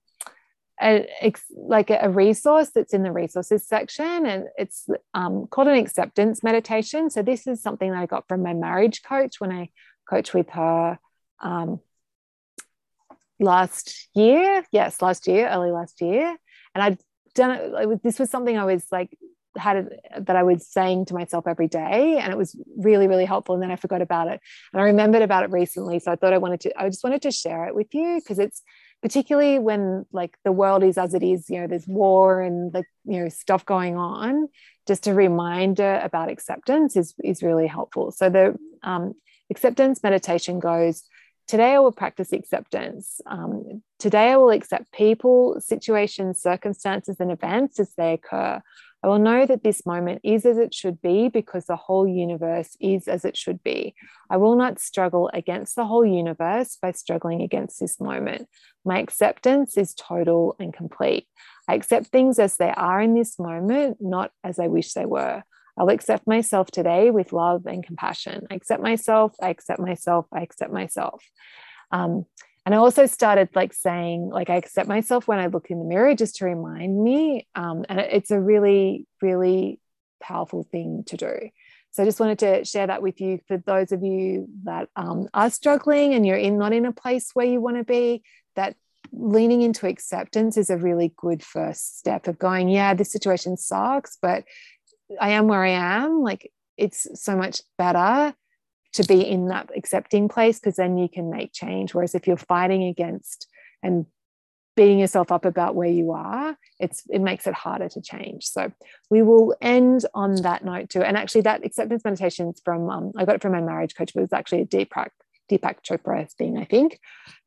a, 0.82 1.08
like 1.56 1.92
a 1.92 2.10
resource 2.10 2.72
that's 2.74 2.94
in 2.94 3.04
the 3.04 3.12
resources 3.12 3.68
section, 3.68 4.26
and 4.26 4.46
it's 4.58 4.88
um, 5.14 5.46
called 5.48 5.68
an 5.68 5.76
acceptance 5.76 6.42
meditation. 6.44 7.10
So 7.12 7.22
this 7.22 7.46
is 7.46 7.62
something 7.62 7.92
that 7.92 8.00
I 8.00 8.06
got 8.08 8.28
from 8.28 8.42
my 8.42 8.54
marriage 8.54 9.04
coach 9.04 9.40
when 9.40 9.52
I 9.52 9.70
coached 10.10 10.34
with 10.34 10.50
her 10.52 10.98
um, 11.40 11.80
last 13.40 14.10
year. 14.16 14.66
Yes, 14.72 15.02
last 15.04 15.28
year, 15.28 15.48
early 15.50 15.72
last 15.72 16.02
year, 16.02 16.36
and 16.74 16.84
I'd 16.84 17.00
done 17.36 17.52
it. 17.52 18.04
This 18.04 18.18
was 18.18 18.32
something 18.32 18.58
I 18.58 18.66
was 18.66 18.86
like 18.92 19.16
had 19.60 19.78
it, 19.78 20.26
that 20.26 20.36
I 20.36 20.43
was 20.43 20.68
saying 20.68 21.05
to 21.05 21.14
myself 21.14 21.47
every 21.47 21.68
day, 21.68 22.18
and 22.18 22.32
it 22.32 22.38
was 22.38 22.55
really, 22.78 23.07
really 23.07 23.26
helpful. 23.26 23.55
And 23.55 23.64
then 23.64 23.72
I 23.72 23.76
forgot 23.76 24.01
about 24.01 24.28
it, 24.28 24.39
and 24.74 24.82
I 24.82 24.86
remembered 24.86 25.22
about 25.22 25.43
it 25.43 25.51
recently. 25.51 25.99
So 25.99 26.12
I 26.12 26.16
thought 26.16 26.34
I 26.34 26.38
wanted 26.38 26.62
to, 26.62 26.82
I 26.82 26.89
just 26.89 27.03
wanted 27.03 27.22
to 27.24 27.32
share 27.32 27.66
it 27.66 27.76
with 27.76 27.93
you 27.93 28.20
because 28.22 28.39
it's 28.39 28.64
particularly 29.01 29.60
when 29.60 30.05
like 30.12 30.38
the 30.43 30.51
world 30.51 30.84
is 30.84 30.97
as 30.97 31.14
it 31.14 31.24
is. 31.24 31.49
You 31.49 31.62
know, 31.62 31.68
there's 31.68 31.88
war 31.88 32.41
and 32.41 32.72
the 32.72 32.84
you 33.05 33.22
know 33.22 33.30
stuff 33.30 33.66
going 33.66 33.95
on. 33.97 34.49
Just 34.88 35.07
a 35.07 35.14
reminder 35.14 35.99
about 36.03 36.30
acceptance 36.30 36.95
is 36.95 37.14
is 37.24 37.43
really 37.43 37.68
helpful. 37.68 38.12
So 38.12 38.30
the 38.30 38.57
um, 38.84 39.14
acceptance 39.49 40.03
meditation 40.03 40.60
goes. 40.60 41.03
Today, 41.47 41.74
I 41.74 41.80
will 41.80 41.91
practice 41.91 42.32
acceptance. 42.32 43.22
Um, 43.26 43.82
today, 43.97 44.30
I 44.30 44.38
will 44.38 44.51
accept 44.51 44.91
people, 44.91 45.60
situations, 45.60 46.39
circumstances, 46.39 47.16
and 47.20 47.32
events 47.32 47.80
as 47.80 47.91
they 47.95 48.14
occur. 48.14 48.62
I 49.04 49.08
will 49.08 49.20
know 49.20 49.45
that 49.45 49.64
this 49.64 49.86
moment 49.86 50.22
is 50.24 50.45
as 50.45 50.58
it 50.58 50.74
should 50.74 51.02
be 51.02 51.30
because 51.30 51.66
the 51.66 51.78
whole 51.78 52.08
universe 52.08 52.76
is 52.82 53.08
as 53.08 53.24
it 53.24 53.38
should 53.38 53.64
be. 53.64 53.95
I 54.30 54.38
will 54.38 54.56
not 54.56 54.80
struggle 54.80 55.30
against 55.34 55.76
the 55.76 55.86
whole 55.86 56.06
universe 56.06 56.78
by 56.82 56.91
struggling 56.91 57.41
against 57.41 57.80
this 57.80 58.00
moment. 58.00 58.47
My 58.84 59.00
acceptance 59.00 59.78
is 59.78 59.93
total 59.93 60.56
and 60.60 60.74
complete. 60.74 61.28
I 61.68 61.76
accept 61.76 62.08
things 62.08 62.39
as 62.39 62.58
they 62.58 62.72
are 62.72 63.02
in 63.02 63.14
this 63.16 63.39
moment, 63.39 63.97
not 64.02 64.32
as 64.43 64.60
I 64.60 64.68
wish 64.68 64.93
they 64.93 65.06
were. 65.06 65.43
I'll 65.78 65.89
accept 65.89 66.28
myself 66.28 66.70
today 66.70 67.10
with 67.10 67.32
love 67.32 67.66
and 67.66 67.86
compassion. 67.86 68.47
I 68.52 68.56
accept 68.56 68.84
myself, 68.84 69.34
I 69.41 69.50
accept 69.50 69.80
myself, 69.80 70.26
I 70.34 70.41
accept 70.41 70.74
myself. 70.74 71.24
Um, 71.91 72.26
and 72.66 72.76
I 72.76 72.78
also 72.78 73.05
started 73.05 73.49
like 73.55 73.74
saying, 73.74 74.30
like, 74.30 74.49
I 74.49 74.55
accept 74.55 74.88
myself 74.88 75.28
when 75.28 75.39
I 75.39 75.47
look 75.47 75.72
in 75.72 75.80
the 75.80 75.86
mirror 75.86 76.14
just 76.16 76.36
to 76.38 76.45
remind 76.45 77.01
me. 77.01 77.47
Um, 77.55 77.86
and 77.89 77.99
it's 77.99 78.32
a 78.32 78.39
really, 78.39 79.07
really 79.22 79.80
powerful 80.22 80.64
thing 80.64 81.03
to 81.07 81.18
do. 81.18 81.49
So 81.91 82.03
I 82.03 82.05
just 82.05 82.20
wanted 82.20 82.39
to 82.39 82.66
share 82.66 82.86
that 82.88 83.01
with 83.01 83.20
you 83.20 83.39
for 83.47 83.57
those 83.57 83.91
of 83.91 84.03
you 84.03 84.47
that 84.64 84.89
um, 84.95 85.28
are 85.34 85.49
struggling 85.49 86.14
and 86.14 86.26
you're 86.26 86.38
in 86.38 86.57
not 86.57 86.74
in 86.74 86.86
a 86.86 86.91
place 86.91 87.32
where 87.34 87.47
you 87.47 87.60
want 87.60 87.78
to 87.78 87.84
be, 87.84 88.22
that 88.55 88.76
leaning 89.12 89.64
into 89.64 89.88
acceptance 89.88 90.55
is 90.55 90.70
a 90.70 90.78
really 90.78 91.14
good 91.18 91.41
first 91.41 91.97
step 91.97 92.28
of 92.28 92.38
going, 92.38 92.70
yeah, 92.70 92.93
this 92.93 93.12
situation 93.12 93.57
sucks, 93.57 94.18
but 94.22 94.43
I 95.20 95.32
am 95.32 95.47
where 95.47 95.64
I 95.64 95.70
am. 95.70 96.22
Like 96.22 96.51
it's 96.78 97.07
so 97.16 97.36
much 97.36 97.62
better 97.78 98.36
to 98.94 99.04
be 99.04 99.22
in 99.22 99.48
that 99.48 99.70
accepting 99.76 100.28
place 100.28 100.60
because 100.60 100.76
then 100.76 100.98
you 100.98 101.10
can 101.10 101.30
make 101.30 101.54
change. 101.54 101.94
Whereas 101.94 102.16
if 102.16 102.28
you're 102.28 102.38
fighting 102.38 102.84
against 102.84 103.48
and 103.84 104.06
beating 104.76 105.00
yourself 105.00 105.32
up 105.32 105.46
about 105.46 105.76
where 105.76 105.90
you 105.90 106.12
are, 106.12 106.58
it's 106.80 107.04
it 107.10 107.20
makes 107.20 107.46
it 107.48 107.54
harder 107.54 107.90
to 107.90 108.02
change. 108.02 108.46
So 108.46 108.72
we 109.10 109.22
will 109.22 109.56
end 109.62 110.06
on 110.14 110.36
that 110.44 110.64
note 110.64 110.90
too. 110.90 111.02
And 111.02 111.18
actually, 111.18 111.42
that 111.42 111.66
acceptance 111.66 112.04
meditation 112.04 112.50
is 112.50 112.62
from 112.64 112.90
um, 112.90 113.12
I 113.18 113.26
got 113.26 113.36
it 113.36 113.42
from 113.42 113.52
my 113.52 113.62
marriage 113.62 113.96
coach, 113.96 114.14
but 114.14 114.22
it 114.22 114.24
was 114.24 114.34
actually 114.34 114.62
a 114.62 114.66
Deepak 114.66 115.10
Deepak 115.52 115.84
Chopra 115.84 116.32
thing, 116.34 116.58
I 116.58 116.66
think. 116.66 117.00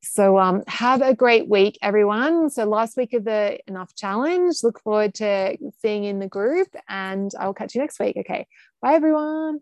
So 0.03 0.39
um, 0.39 0.63
have 0.67 1.01
a 1.01 1.15
great 1.15 1.49
week, 1.49 1.79
everyone. 1.81 2.51
So 2.51 2.65
last 2.65 2.97
week 2.97 3.15
of 3.15 3.25
the 3.25 3.59
Enough 3.67 3.95
Challenge. 3.95 4.55
Look 4.63 4.81
forward 4.81 5.15
to 5.15 5.57
seeing 5.81 6.05
in 6.05 6.19
the 6.19 6.29
group, 6.29 6.69
and 6.89 7.31
I 7.39 7.47
will 7.47 7.55
catch 7.55 7.75
you 7.75 7.81
next 7.81 7.99
week. 7.99 8.17
Okay, 8.19 8.47
bye, 8.83 8.95
everyone. 8.95 9.61